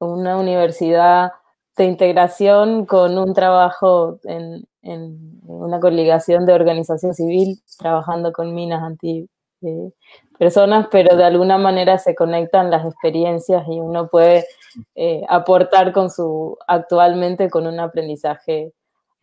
una 0.00 0.36
universidad 0.36 1.32
de 1.76 1.84
integración 1.84 2.86
con 2.86 3.16
un 3.18 3.34
trabajo 3.34 4.18
en, 4.24 4.66
en 4.88 5.40
una 5.44 5.80
coligación 5.80 6.46
de 6.46 6.52
organización 6.52 7.14
civil 7.14 7.60
trabajando 7.78 8.32
con 8.32 8.54
minas 8.54 8.82
anti, 8.82 9.28
eh, 9.62 9.90
personas, 10.38 10.86
pero 10.90 11.16
de 11.16 11.24
alguna 11.24 11.58
manera 11.58 11.98
se 11.98 12.14
conectan 12.14 12.70
las 12.70 12.86
experiencias 12.86 13.66
y 13.66 13.80
uno 13.80 14.08
puede 14.08 14.46
eh, 14.94 15.22
aportar 15.28 15.92
con 15.92 16.10
su, 16.10 16.56
actualmente 16.66 17.50
con 17.50 17.66
un 17.66 17.80
aprendizaje 17.80 18.72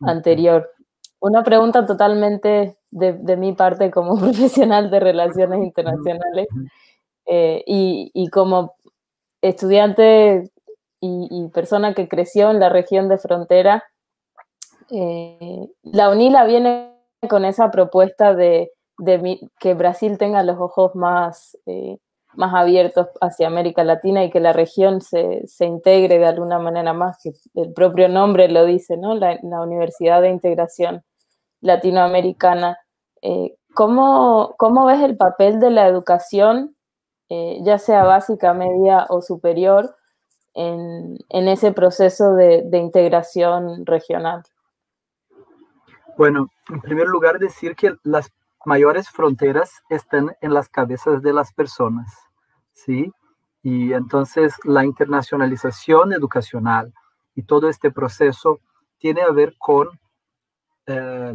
anterior. 0.00 0.70
Una 1.20 1.42
pregunta 1.42 1.86
totalmente 1.86 2.76
de, 2.90 3.36
mi 3.36 3.54
parte 3.54 3.90
como 3.90 4.16
profesional 4.20 4.90
de 4.90 5.00
relaciones 5.00 5.62
internacionales 5.62 6.48
eh, 7.24 7.64
y, 7.66 8.28
como 8.28 8.74
estudiante 9.40 10.50
y, 11.00 11.48
persona 11.48 11.94
que 11.94 12.08
creció 12.08 12.50
en 12.50 12.60
la 12.60 12.68
región 12.68 13.08
de 13.08 13.18
frontera, 13.18 13.84
eh, 14.90 15.68
la 15.82 16.10
UNILA 16.10 16.44
viene 16.44 16.92
con 17.28 17.44
esa 17.44 17.70
propuesta 17.70 18.34
de 18.34 18.72
que 19.58 19.74
Brasil 19.74 20.16
tenga 20.16 20.42
los 20.42 20.58
ojos 20.58 20.94
más, 20.94 21.56
eh, 21.66 21.98
más 22.34 22.54
abiertos 22.54 23.08
hacia 23.20 23.46
América 23.46 23.84
Latina 23.84 24.24
y 24.24 24.30
que 24.30 24.40
la 24.40 24.52
región 24.52 25.00
se, 25.00 25.44
integre 25.60 26.18
de 26.18 26.26
alguna 26.26 26.58
manera 26.58 26.92
más, 26.92 27.18
que 27.22 27.32
el 27.54 27.72
propio 27.72 28.08
nombre 28.08 28.48
lo 28.48 28.64
dice, 28.64 28.96
¿no? 28.96 29.14
La, 29.14 29.38
Universidad 29.42 30.22
de 30.22 30.30
Integración 30.30 31.02
Latinoamericana. 31.60 32.78
Eh, 33.22 33.56
¿cómo, 33.74 34.56
ves 34.86 35.02
el 35.02 35.16
papel 35.16 35.60
de 35.60 35.70
la 35.70 35.86
educación, 35.86 36.76
ya 37.28 37.78
sea 37.78 38.04
básica, 38.04 38.54
media 38.54 39.06
o 39.08 39.20
superior, 39.20 39.96
en, 40.54 41.18
ese 41.28 41.72
proceso 41.72 42.34
de 42.34 42.78
integración 42.78 43.84
regional? 43.84 44.42
Bueno, 46.16 46.48
en 46.68 46.80
primer 46.80 47.06
lugar 47.06 47.38
decir 47.38 47.74
que 47.76 47.94
las 48.02 48.32
mayores 48.64 49.08
fronteras 49.10 49.82
están 49.88 50.34
en 50.40 50.54
las 50.54 50.68
cabezas 50.68 51.22
de 51.22 51.32
las 51.32 51.52
personas, 51.52 52.12
¿sí? 52.72 53.12
Y 53.62 53.92
entonces 53.92 54.54
la 54.64 54.84
internacionalización 54.84 56.12
educacional 56.12 56.92
y 57.34 57.42
todo 57.42 57.68
este 57.68 57.90
proceso 57.90 58.60
tiene 58.98 59.22
a 59.22 59.30
ver 59.30 59.54
con 59.58 59.88
eh, 60.86 61.34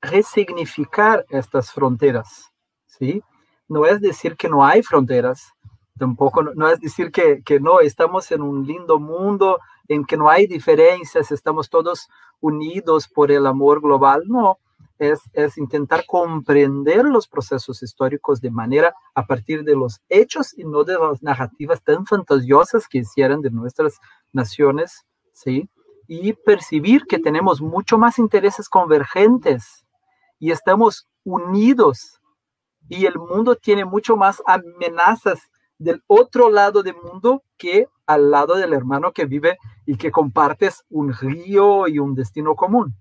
resignificar 0.00 1.26
estas 1.28 1.72
fronteras, 1.72 2.52
¿sí? 2.86 3.22
no 3.68 3.84
es 3.84 4.00
decir 4.00 4.36
que 4.36 4.48
no 4.48 4.64
hay 4.64 4.82
fronteras, 4.82 5.52
tampoco 5.98 6.42
no, 6.42 6.68
es 6.68 6.80
decir 6.80 7.10
que, 7.10 7.42
que, 7.42 7.60
no, 7.60 7.80
estamos 7.80 8.30
en 8.32 8.42
un 8.42 8.66
lindo 8.66 8.98
mundo 8.98 9.60
en 9.88 10.04
que 10.04 10.16
no 10.16 10.28
hay 10.28 10.46
diferencias, 10.46 11.30
estamos 11.30 11.68
todos 11.68 12.08
unidos 12.40 13.08
por 13.08 13.30
el 13.32 13.46
amor 13.46 13.80
global, 13.80 14.22
no, 14.26 14.58
es, 14.98 15.20
es, 15.32 15.58
intentar 15.58 16.04
comprender 16.06 17.04
los 17.04 17.28
procesos 17.28 17.82
históricos 17.82 18.40
de 18.40 18.50
manera 18.50 18.94
a 19.14 19.26
partir 19.26 19.64
de 19.64 19.76
los 19.76 20.00
hechos 20.08 20.56
y 20.56 20.64
no 20.64 20.84
de 20.84 20.98
las 20.98 21.22
narrativas 21.22 21.82
tan 21.82 22.06
fantasiosas 22.06 22.88
que 22.88 22.98
hicieran 22.98 23.40
de 23.40 23.50
nuestras 23.50 23.98
naciones, 24.32 25.04
¿sí? 25.32 25.68
Y 26.06 26.32
percibir 26.32 27.04
que 27.06 27.18
tenemos 27.18 27.60
mucho 27.60 27.98
más 27.98 28.18
intereses 28.18 28.68
convergentes 28.68 29.86
y 30.38 30.50
estamos 30.50 31.08
unidos 31.24 32.18
y 32.88 33.06
el 33.06 33.18
mundo 33.18 33.54
tiene 33.54 33.84
mucho 33.84 34.16
más 34.16 34.42
amenazas 34.46 35.40
del 35.78 36.02
otro 36.06 36.50
lado 36.50 36.82
del 36.82 36.96
mundo 36.96 37.42
que 37.56 37.86
al 38.06 38.30
lado 38.30 38.56
del 38.56 38.72
hermano 38.72 39.12
que 39.12 39.26
vive 39.26 39.58
y 39.86 39.96
que 39.96 40.10
compartes 40.10 40.84
un 40.90 41.12
río 41.12 41.86
y 41.88 41.98
un 41.98 42.14
destino 42.14 42.54
común. 42.54 42.94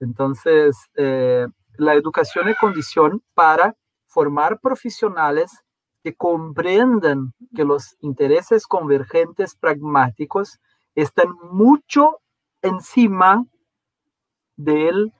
Entonces, 0.00 0.76
eh, 0.96 1.46
la 1.76 1.94
educación 1.94 2.48
es 2.48 2.58
condición 2.58 3.22
para 3.34 3.76
formar 4.06 4.60
profesionales 4.60 5.64
que 6.02 6.14
comprendan 6.14 7.32
que 7.54 7.64
los 7.64 7.96
intereses 8.00 8.66
convergentes 8.66 9.56
pragmáticos 9.56 10.60
están 10.94 11.28
mucho 11.50 12.20
encima 12.62 13.44
del, 14.56 15.12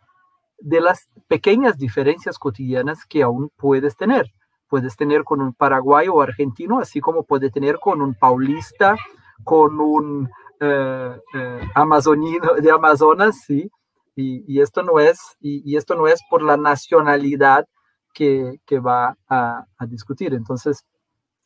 de 0.59 0.81
las 0.81 1.09
pequeñas 1.27 1.77
diferencias 1.77 2.39
cotidianas 2.39 3.05
que 3.07 3.23
aún 3.23 3.51
puedes 3.57 3.97
tener. 3.97 4.33
Puedes 4.75 4.97
tener 4.97 5.23
con 5.23 5.41
un 5.41 5.53
paraguayo 5.53 6.15
o 6.15 6.21
argentino, 6.21 6.81
así 6.81 7.01
como 7.01 7.23
puedes 7.23 7.53
tener 7.53 7.79
con 7.79 8.03
un 8.03 8.13
paulista, 8.13 8.97
con 9.45 9.81
un 9.81 10.29
eh, 10.59 11.17
eh, 11.33 11.61
amazonino 11.77 12.55
de 12.55 12.73
Amazonas, 12.73 13.43
sí, 13.47 13.71
y, 14.17 14.61
esto 14.61 14.83
no 14.83 14.99
es, 14.99 15.37
y, 15.41 15.77
esto 15.77 15.95
no 15.95 16.09
es 16.09 16.21
por 16.29 16.43
la 16.43 16.57
nacionalidad 16.57 17.69
que, 18.13 18.59
va 18.85 19.17
a, 19.29 19.65
discutir. 19.87 20.35
Entonces, 20.35 20.85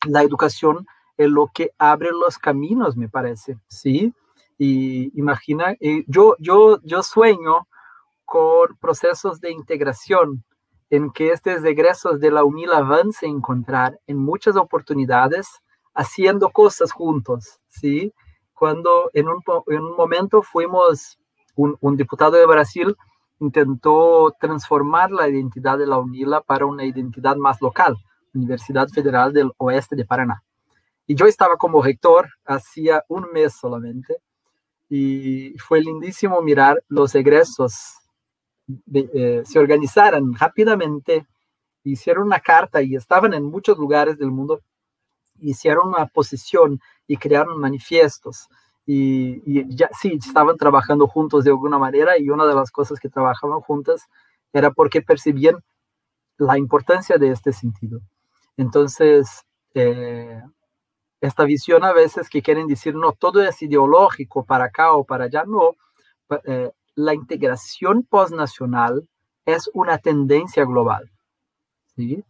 la 0.07 0.23
educación 0.23 0.87
es 1.15 1.29
lo 1.29 1.51
que 1.53 1.69
abre 1.77 2.09
los 2.09 2.39
caminos, 2.39 2.97
me 2.97 3.09
parece, 3.09 3.59
¿sí? 3.67 4.11
Y 4.57 5.15
imagina, 5.19 5.75
eh, 5.79 6.03
yo, 6.07 6.35
yo, 6.39 6.79
yo 6.81 7.03
sueño 7.03 7.67
con 8.25 8.75
procesos 8.81 9.39
de 9.39 9.51
integración 9.51 10.43
en 10.89 11.11
que 11.11 11.31
estos 11.31 11.63
egresos 11.63 12.19
de 12.19 12.31
la 12.31 12.43
UNILA 12.43 12.81
van 12.81 13.09
a 13.09 13.25
encontrar 13.25 13.99
en 14.07 14.17
muchas 14.17 14.55
oportunidades 14.55 15.47
haciendo 15.93 16.49
cosas 16.49 16.91
juntos, 16.91 17.59
¿sí? 17.67 18.13
Cuando 18.53 19.09
en 19.13 19.27
un, 19.27 19.41
en 19.67 19.83
un 19.83 19.95
momento 19.95 20.41
fuimos 20.41 21.19
un, 21.55 21.97
diputado 21.97 22.31
de 22.31 22.45
Brasil 22.45 22.95
intentó 23.39 24.35
transformar 24.39 25.11
la 25.11 25.27
identidad 25.27 25.77
de 25.77 25.87
la 25.87 25.97
UNILA 25.97 26.41
para 26.41 26.65
una 26.65 26.83
identidad 26.85 27.35
más 27.35 27.61
local, 27.61 27.97
Universidad 28.33 28.87
Federal 28.89 29.33
del 29.33 29.51
Oeste 29.57 29.95
de 29.95 30.05
Paraná. 30.05 30.43
Y 31.07 31.15
yo 31.15 31.25
estaba 31.25 31.55
como 31.55 31.81
rector 31.81 32.29
hacía 32.45 33.03
un 33.07 33.27
mes 33.33 33.53
solamente 33.53 34.17
y 34.89 35.57
fue 35.57 35.81
lindísimo 35.81 36.41
mirar 36.41 36.83
los 36.87 37.15
egresos 37.15 37.98
eh, 38.93 39.41
se 39.45 39.59
organizaran 39.59 40.33
rápidamente, 40.35 41.25
hicieron 41.83 42.27
una 42.27 42.39
carta 42.39 42.81
y 42.81 42.95
estaban 42.95 43.33
en 43.33 43.43
muchos 43.43 43.77
lugares 43.77 44.17
del 44.17 44.31
mundo, 44.31 44.61
hicieron 45.39 45.89
una 45.89 46.05
posición 46.07 46.79
y 47.07 47.17
crearon 47.17 47.59
manifiestos 47.59 48.47
y, 48.91 49.75
ya 49.75 49.87
sí, 49.99 50.17
estaban 50.19 50.57
trabajando 50.57 51.07
juntos 51.07 51.43
de 51.43 51.51
alguna 51.51 51.77
manera 51.77 52.17
y 52.17 52.29
una 52.29 52.47
de 52.47 52.55
las 52.55 52.71
cosas 52.71 52.99
que 52.99 53.07
trabajaban 53.07 53.61
juntas 53.61 54.07
era 54.51 54.71
porque 54.71 55.03
percibían 55.03 55.63
la 56.37 56.57
importancia 56.57 57.17
de 57.17 57.29
este 57.29 57.53
sentido. 57.53 58.01
Entonces, 58.57 59.45
eh, 59.75 60.41
esta 61.21 61.43
visión 61.43 61.83
a 61.83 61.93
veces 61.93 62.29
que 62.29 62.41
quieren 62.41 62.65
decir, 62.65 62.95
no, 62.95 63.11
todo 63.13 63.43
es 63.43 63.61
ideológico 63.61 64.43
para 64.43 64.65
acá 64.65 64.93
o 64.93 65.03
para 65.03 65.25
allá, 65.25 65.43
no, 65.45 65.75
eh, 66.45 66.71
la 66.99 67.13
integración 67.13 68.03
postnacional 68.03 69.07
es 69.45 69.69
una 69.73 69.97
tendencia 69.97 70.65
global. 70.65 71.09
¿sí? 71.95 72.23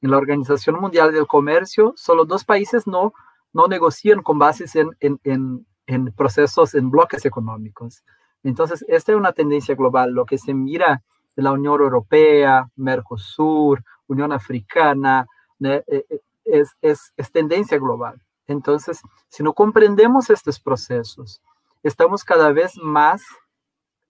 En 0.00 0.10
la 0.10 0.16
Organización 0.16 0.80
Mundial 0.80 1.12
del 1.12 1.26
Comercio, 1.26 1.92
solo 1.96 2.24
dos 2.24 2.44
países 2.44 2.86
no, 2.86 3.12
no 3.52 3.66
negocian 3.66 4.22
con 4.22 4.38
bases 4.38 4.74
en, 4.76 4.90
en, 5.00 5.66
en 5.86 6.12
procesos, 6.12 6.74
en 6.74 6.90
bloques 6.90 7.26
económicos. 7.26 8.02
Entonces, 8.42 8.84
esta 8.88 9.12
es 9.12 9.18
una 9.18 9.32
tendencia 9.32 9.74
global. 9.74 10.12
Lo 10.12 10.24
que 10.24 10.38
se 10.38 10.54
mira 10.54 11.02
de 11.36 11.42
la 11.42 11.52
Unión 11.52 11.80
Europea, 11.80 12.68
Mercosur, 12.76 13.82
Unión 14.06 14.32
Africana, 14.32 15.26
eh, 15.62 15.82
eh, 15.86 16.20
es, 16.44 16.70
es, 16.80 17.12
es, 17.16 17.30
tendencia 17.30 17.78
global. 17.78 18.22
Entonces, 18.46 19.00
si 19.28 19.42
no 19.42 19.52
comprendemos 19.52 20.30
estos 20.30 20.58
procesos, 20.60 21.42
estamos 21.82 22.24
cada 22.24 22.52
vez 22.52 22.72
más, 22.78 23.22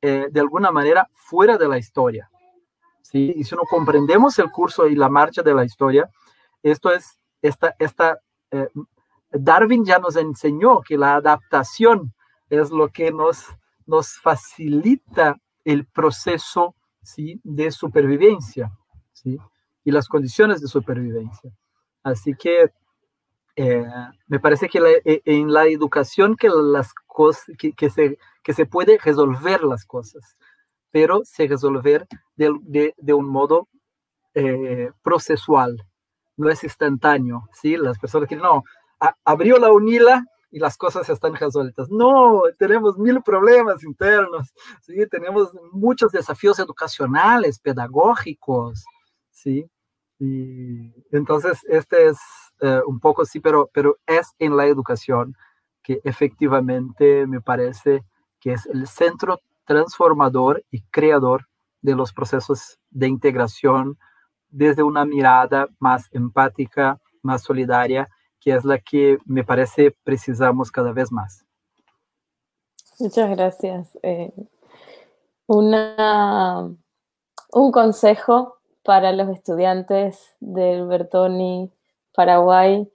eh, 0.03 0.27
de 0.31 0.41
alguna 0.41 0.71
manera, 0.71 1.09
fuera 1.13 1.57
de 1.57 1.69
la 1.69 1.79
historia. 1.79 2.31
¿sí? 3.03 3.33
Y 3.37 3.45
si 3.45 3.55
no 3.55 3.63
comprendemos 3.63 4.39
el 4.39 4.51
curso 4.51 4.87
y 4.87 4.95
la 4.95 5.09
marcha 5.09 5.43
de 5.43 5.55
la 5.55 5.65
historia, 5.65 6.09
esto 6.63 6.91
es 6.91 7.19
esta, 7.41 7.75
esta 7.79 8.19
Darwin 9.31 9.85
ya 9.85 9.99
nos 9.99 10.17
enseñó 10.17 10.81
que 10.81 10.97
la 10.97 11.17
adaptación 11.17 12.15
es 12.49 12.71
lo 12.71 12.89
que 12.89 13.13
nos, 13.13 13.47
nos 13.87 14.19
facilita 14.19 15.37
el 15.65 15.85
proceso 15.87 16.75
¿sí? 17.03 17.41
de 17.45 17.71
supervivencia 17.71 18.73
¿sí? 19.13 19.39
y 19.85 19.91
las 19.91 20.09
condiciones 20.09 20.61
de 20.61 20.69
supervivencia. 20.69 21.53
Así 22.03 22.35
que 22.35 22.71
eh, 23.57 23.87
me 24.29 24.41
parece 24.41 24.69
que 24.69 24.79
e, 25.05 25.23
en 25.25 25.53
la 25.53 25.67
educación 25.67 26.37
que, 26.37 26.49
las 26.49 26.95
cosas, 27.07 27.45
que, 27.59 27.91
se, 27.91 28.19
que 28.49 28.55
se 28.55 28.65
puede 28.65 28.97
resolver 28.97 29.63
las 29.63 29.85
cosas, 29.85 30.39
pero 30.91 31.21
se 31.23 31.47
resolver 31.47 32.07
de, 32.35 32.95
de, 32.97 33.13
un 33.13 33.29
modo 33.29 33.69
eh, 34.33 34.91
procesual, 35.03 35.85
no 36.39 36.49
es 36.49 36.65
instantáneo, 36.65 37.47
¿sí? 37.53 37.77
Las 37.77 37.99
personas 37.99 38.27
que 38.27 38.37
no, 38.37 38.65
abrió 39.23 39.59
la 39.59 39.71
UNILA 39.71 40.25
y 40.51 40.61
las 40.61 40.79
cosas 40.79 41.07
están 41.11 41.35
resueltas. 41.35 41.91
No, 41.91 42.41
tenemos 42.59 42.97
mil 42.97 43.21
problemas 43.21 43.85
internos, 43.85 44.55
¿sí? 44.81 44.95
tenemos 45.11 45.55
muchos 45.71 46.11
desafíos 46.11 46.59
educacionales, 46.59 47.61
pedagógicos, 47.61 48.83
¿sí? 49.31 49.71
Y 50.19 50.95
entonces, 51.13 51.61
este 51.69 52.07
es 52.07 52.19
eh, 52.63 52.81
un 52.87 52.99
poco 52.99 53.27
sí, 53.27 53.41
pero, 53.41 53.69
pero 53.75 53.99
es 54.07 54.35
en 54.39 54.57
la 54.57 54.65
educación 54.65 55.37
que 55.83 56.01
efectivamente 56.03 57.27
me 57.27 57.43
parece 57.43 58.05
que 58.41 58.53
es 58.53 58.67
el 58.67 58.87
centro 58.87 59.41
transformador 59.65 60.65
y 60.71 60.83
creador 60.83 61.47
de 61.83 61.95
los 61.95 62.13
procesos 62.13 62.79
de 62.91 63.09
integración 63.09 63.99
desde 64.49 64.83
una 64.83 65.05
mirada 65.05 65.69
más 65.79 66.09
empática, 66.13 67.01
más 67.23 67.43
solidaria 67.43 68.09
que 68.41 68.55
es 68.55 68.65
la 68.65 68.79
que 68.79 69.19
me 69.25 69.45
parece 69.45 69.95
precisamos 70.05 70.71
cada 70.71 70.93
vez 70.93 71.11
más. 71.11 71.45
Muchas 72.99 73.31
gracias. 73.31 73.99
Eh, 74.03 74.33
una, 75.47 76.71
un 77.53 77.73
consejo 77.73 78.57
para 78.83 79.13
los 79.13 79.29
estudiantes 79.29 80.35
del 80.41 80.87
Bertoni 80.87 81.71
Paraguay 82.15 82.91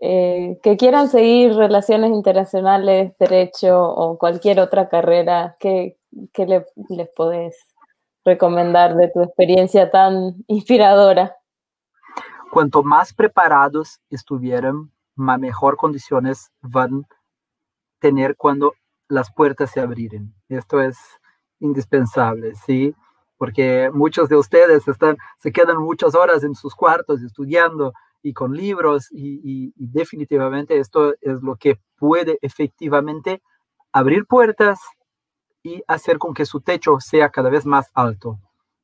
eh, 0.00 0.58
que 0.62 0.76
quieran 0.76 1.08
seguir 1.08 1.54
relaciones 1.54 2.10
internacionales, 2.10 3.16
derecho 3.18 3.82
o 3.82 4.18
cualquier 4.18 4.60
otra 4.60 4.88
carrera, 4.88 5.56
¿qué, 5.58 5.96
les 6.88 7.08
podés 7.16 7.56
recomendar 8.24 8.94
de 8.94 9.08
tu 9.08 9.22
experiencia 9.22 9.90
tan 9.90 10.34
inspiradora? 10.48 11.36
Cuanto 12.50 12.82
más 12.82 13.14
preparados 13.14 14.00
estuvieran, 14.10 14.90
más 15.14 15.38
mejor 15.38 15.76
condiciones 15.76 16.50
van 16.60 17.00
a 17.00 17.16
tener 17.98 18.36
cuando 18.36 18.74
las 19.08 19.32
puertas 19.32 19.70
se 19.70 19.80
abrirán. 19.80 20.34
Esto 20.48 20.80
es 20.80 20.98
indispensable, 21.60 22.54
¿sí? 22.54 22.94
Porque 23.38 23.90
muchos 23.92 24.28
de 24.28 24.36
ustedes 24.36 24.86
están, 24.88 25.16
se 25.38 25.52
quedan 25.52 25.78
muchas 25.78 26.14
horas 26.14 26.44
en 26.44 26.54
sus 26.54 26.74
cuartos 26.74 27.22
estudiando 27.22 27.92
y 28.26 28.32
con 28.32 28.56
libros 28.56 29.06
y, 29.12 29.72
definitivamente 29.76 30.78
esto 30.78 31.14
es 31.20 31.40
lo 31.42 31.54
que 31.54 31.78
puede 31.96 32.38
efectivamente 32.42 33.40
abrir 33.92 34.26
puertas 34.26 34.80
y 35.62 35.80
hacer 35.86 36.18
con 36.18 36.34
que 36.34 36.44
su 36.44 36.60
techo 36.60 36.98
sea 36.98 37.30
cada 37.30 37.50
vez 37.50 37.64
más 37.66 37.88
alto 37.94 38.40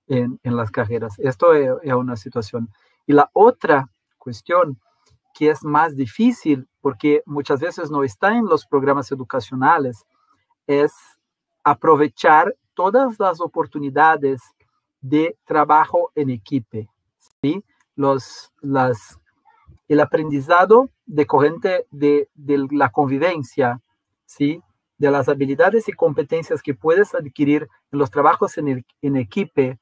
en, 0.06 0.38
en 0.44 0.56
las 0.56 0.70
carreras. 0.70 1.18
Esto 1.18 1.54
es, 1.54 1.72
es 1.82 1.92
una 1.92 2.14
situación. 2.14 2.68
Y 3.04 3.14
la 3.14 3.30
otra 3.32 3.90
cuestión 4.16 4.80
que 5.34 5.50
es 5.50 5.64
más 5.64 5.96
difícil 5.96 6.68
porque 6.80 7.22
muchas 7.26 7.58
veces 7.58 7.90
no 7.90 8.04
está 8.04 8.36
en 8.36 8.44
los 8.44 8.64
programas 8.64 9.10
educacionales, 9.10 10.06
es 10.68 10.92
aprovechar 11.64 12.54
todas 12.74 13.18
las 13.18 13.40
oportunidades 13.40 14.40
de 15.00 15.36
trabajo 15.44 16.12
en 16.14 16.30
equipo, 16.30 16.78
¿sí? 17.42 17.64
Los, 17.96 18.52
las, 18.60 19.18
el 19.92 20.00
aprendizado 20.00 20.90
decorrente 21.06 21.86
de, 21.90 22.28
de 22.34 22.66
la 22.70 22.90
convivencia, 22.90 23.80
¿sí? 24.24 24.62
De 24.96 25.10
las 25.10 25.28
habilidades 25.28 25.88
y 25.88 25.92
competencias 25.92 26.62
que 26.62 26.74
puedes 26.74 27.14
adquirir 27.14 27.68
en 27.90 27.98
los 27.98 28.10
trabajos 28.10 28.56
en, 28.56 28.84
en 29.02 29.16
equipo, 29.16 29.74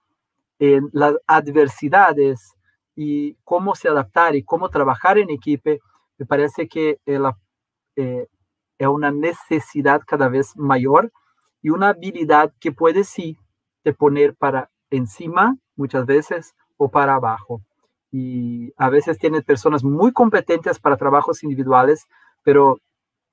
en 0.58 0.90
las 0.92 1.14
adversidades 1.26 2.54
y 2.96 3.34
cómo 3.44 3.74
se 3.74 3.88
adaptar 3.88 4.34
y 4.34 4.42
cómo 4.42 4.68
trabajar 4.68 5.16
en 5.18 5.30
equipo, 5.30 5.70
me 6.18 6.26
parece 6.26 6.68
que 6.68 6.98
eh, 7.06 8.26
es 8.78 8.88
una 8.88 9.12
necesidad 9.12 10.02
cada 10.06 10.28
vez 10.28 10.56
mayor 10.56 11.12
y 11.62 11.70
una 11.70 11.90
habilidad 11.90 12.52
que 12.58 12.72
puede 12.72 13.04
sí 13.04 13.38
te 13.84 13.94
poner 13.94 14.34
para 14.34 14.70
encima 14.90 15.56
muchas 15.76 16.04
veces 16.04 16.54
o 16.76 16.90
para 16.90 17.14
abajo. 17.14 17.62
Y 18.12 18.72
a 18.76 18.90
veces 18.90 19.18
tienes 19.18 19.44
personas 19.44 19.84
muy 19.84 20.12
competentes 20.12 20.78
para 20.78 20.96
trabajos 20.96 21.42
individuales, 21.42 22.06
pero, 22.42 22.78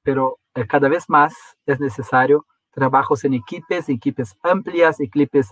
pero 0.04 0.38
eh, 0.56 0.68
cada 0.68 0.88
vez 0.88 1.10
más 1.10 1.34
es 1.66 1.80
necesario 1.80 2.46
trabajos 2.72 3.24
en 3.26 3.34
equipos, 3.34 3.90
equipos 3.90 4.38
amplias, 4.44 5.00
equipos 5.00 5.48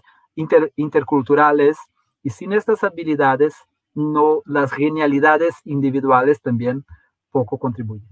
interculturales. 0.76 1.78
Y 2.22 2.30
sin 2.30 2.54
estas 2.54 2.84
habilidades, 2.84 3.56
no, 3.96 4.42
las 4.46 4.72
genialidades 4.72 5.56
individuales 5.64 6.42
también 6.42 6.86
poco 7.32 7.58
contribuyen. 7.58 8.08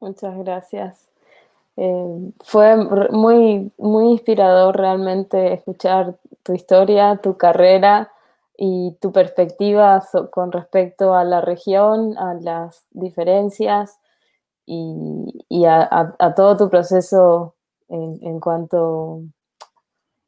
Muchas 0.00 0.36
gracias. 0.38 1.10
Eh, 1.76 2.32
fue 2.42 2.76
muy, 3.10 3.70
muy 3.76 4.12
inspirador 4.12 4.76
realmente 4.76 5.52
escuchar 5.52 6.16
tu 6.42 6.54
historia, 6.54 7.16
tu 7.22 7.36
carrera 7.36 8.10
y 8.62 8.98
tu 9.00 9.10
perspectiva 9.10 10.02
con 10.30 10.52
respecto 10.52 11.14
a 11.14 11.24
la 11.24 11.40
región, 11.40 12.18
a 12.18 12.34
las 12.34 12.86
diferencias 12.90 13.98
y, 14.66 15.64
a, 15.64 16.34
todo 16.36 16.58
tu 16.58 16.68
proceso 16.68 17.54
en, 17.88 18.38
cuanto 18.38 19.22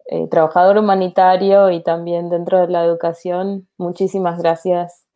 eh, 0.07 0.29
trabajador 0.29 0.79
humanitario 0.79 1.71
y 1.71 1.83
también 1.83 2.31
dentro 2.31 2.59
de 2.63 2.69
la 2.69 2.85
educación. 2.87 3.69
Muchísimas 3.77 4.39
gracias 4.39 5.07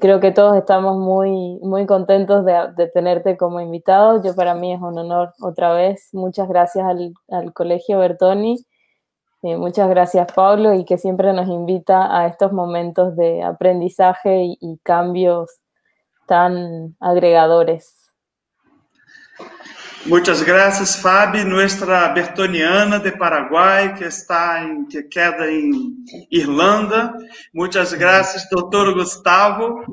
creo 0.00 0.20
que 0.20 0.30
todos 0.30 0.56
estamos 0.56 0.96
muy, 0.96 1.58
muy 1.60 1.86
contentos 1.86 2.44
de, 2.44 2.86
tenerte 2.94 3.36
como 3.36 3.60
invitado. 3.60 4.22
Yo 4.22 4.34
para 4.34 4.54
mí 4.54 4.72
es 4.72 4.80
un 4.80 4.96
honor 4.98 5.32
otra 5.40 5.72
vez. 5.74 6.08
Muchas 6.12 6.48
gracias 6.48 6.86
al, 6.86 7.52
Colegio 7.52 7.98
Bertoni. 7.98 8.64
Eh, 9.42 9.56
muchas 9.56 9.88
gracias 9.88 10.32
Pablo 10.32 10.72
y 10.72 10.84
que 10.84 10.98
siempre 10.98 11.32
nos 11.32 11.48
invita 11.48 12.16
a 12.16 12.28
estos 12.28 12.52
momentos 12.52 13.16
de 13.16 13.42
aprendizaje 13.42 14.56
y 14.60 14.78
cambios 14.84 15.58
tan 16.26 16.96
agregadores. 17.00 18.01
Muitas 20.04 20.42
graças, 20.42 20.96
Fábio, 20.96 21.44
nossa 21.44 22.08
Bertoniana 22.08 22.98
de 22.98 23.12
Paraguai, 23.12 23.94
que 23.94 24.04
está 24.04 24.64
em 24.64 24.84
que 24.86 25.04
queda 25.04 25.50
em 25.50 25.94
Irlanda. 26.30 27.14
Muitas 27.54 27.92
graças, 27.92 28.48
doutor 28.50 28.92
Gustavo. 28.94 29.84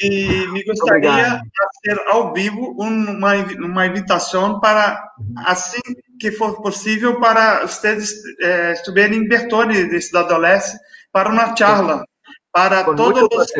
E 0.00 0.46
me 0.48 0.64
gostaria 0.64 1.40
de 1.40 1.50
fazer 1.84 2.08
ao 2.08 2.32
vivo 2.32 2.76
uma, 2.78 3.34
uma 3.34 3.86
invitação 3.86 4.60
para, 4.60 5.02
assim 5.44 5.82
que 6.20 6.30
for 6.30 6.62
possível, 6.62 7.18
para 7.18 7.62
vocês 7.66 8.14
é, 8.40 8.72
estiverem 8.72 9.18
em 9.18 9.28
Bertone, 9.28 9.88
de 9.88 10.00
Cidade 10.00 10.38
Leste, 10.38 10.78
para 11.12 11.30
uma 11.30 11.54
charla, 11.56 12.04
para 12.52 12.84
todos 12.84 13.22
os 13.22 13.52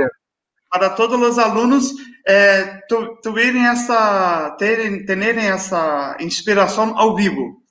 para 0.74 0.96
todos 0.96 1.20
os 1.22 1.38
alunos 1.38 1.94
eh, 2.26 2.80
tu, 2.88 3.16
tuverem 3.22 3.64
essa, 3.64 4.56
terem, 4.58 5.06
terem 5.06 5.46
essa 5.46 6.16
inspiração 6.18 6.98
ao 6.98 7.14
vivo. 7.14 7.62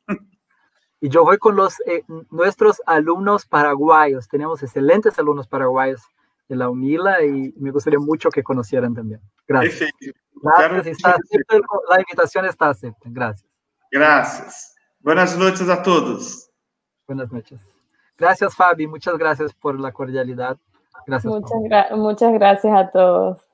Y 1.02 1.10
yo 1.10 1.26
voy 1.26 1.38
con 1.38 1.58
los 1.58 1.82
eh, 1.86 2.02
nuestros 2.32 2.82
alumnos 2.86 3.46
paraguayos. 3.46 4.30
Tenemos 4.30 4.64
excelentes 4.64 5.20
alumnos 5.20 5.50
paraguayos 5.50 6.02
en 6.48 6.60
la 6.60 6.70
UNILA 6.70 7.26
y 7.26 7.54
me 7.58 7.72
gustaría 7.72 8.00
mucho 8.00 8.30
que 8.30 8.42
conocieran 8.42 8.94
también. 8.94 9.20
Gracias. 9.46 9.90
Gracias. 10.42 10.88
Está 10.88 11.18
la 11.90 12.00
invitación 12.00 12.46
está 12.46 12.70
acepta. 12.70 13.10
Gracias. 13.12 13.52
Gracias. 13.92 14.76
Buenas 15.02 15.38
noches 15.38 15.68
a 15.68 15.84
todos. 15.84 16.50
Buenas 17.06 17.30
noches. 17.34 17.60
Gracias, 18.18 18.56
Fabi. 18.56 18.88
Muchas 18.88 19.18
gracias 19.18 19.54
por 19.54 19.78
la 19.78 19.92
cordialidad. 19.92 20.58
Gracias. 21.06 21.34
Muchas, 21.34 21.92
muchas 21.98 22.34
gracias 22.34 22.74
a 22.74 22.92
todos. 22.92 23.53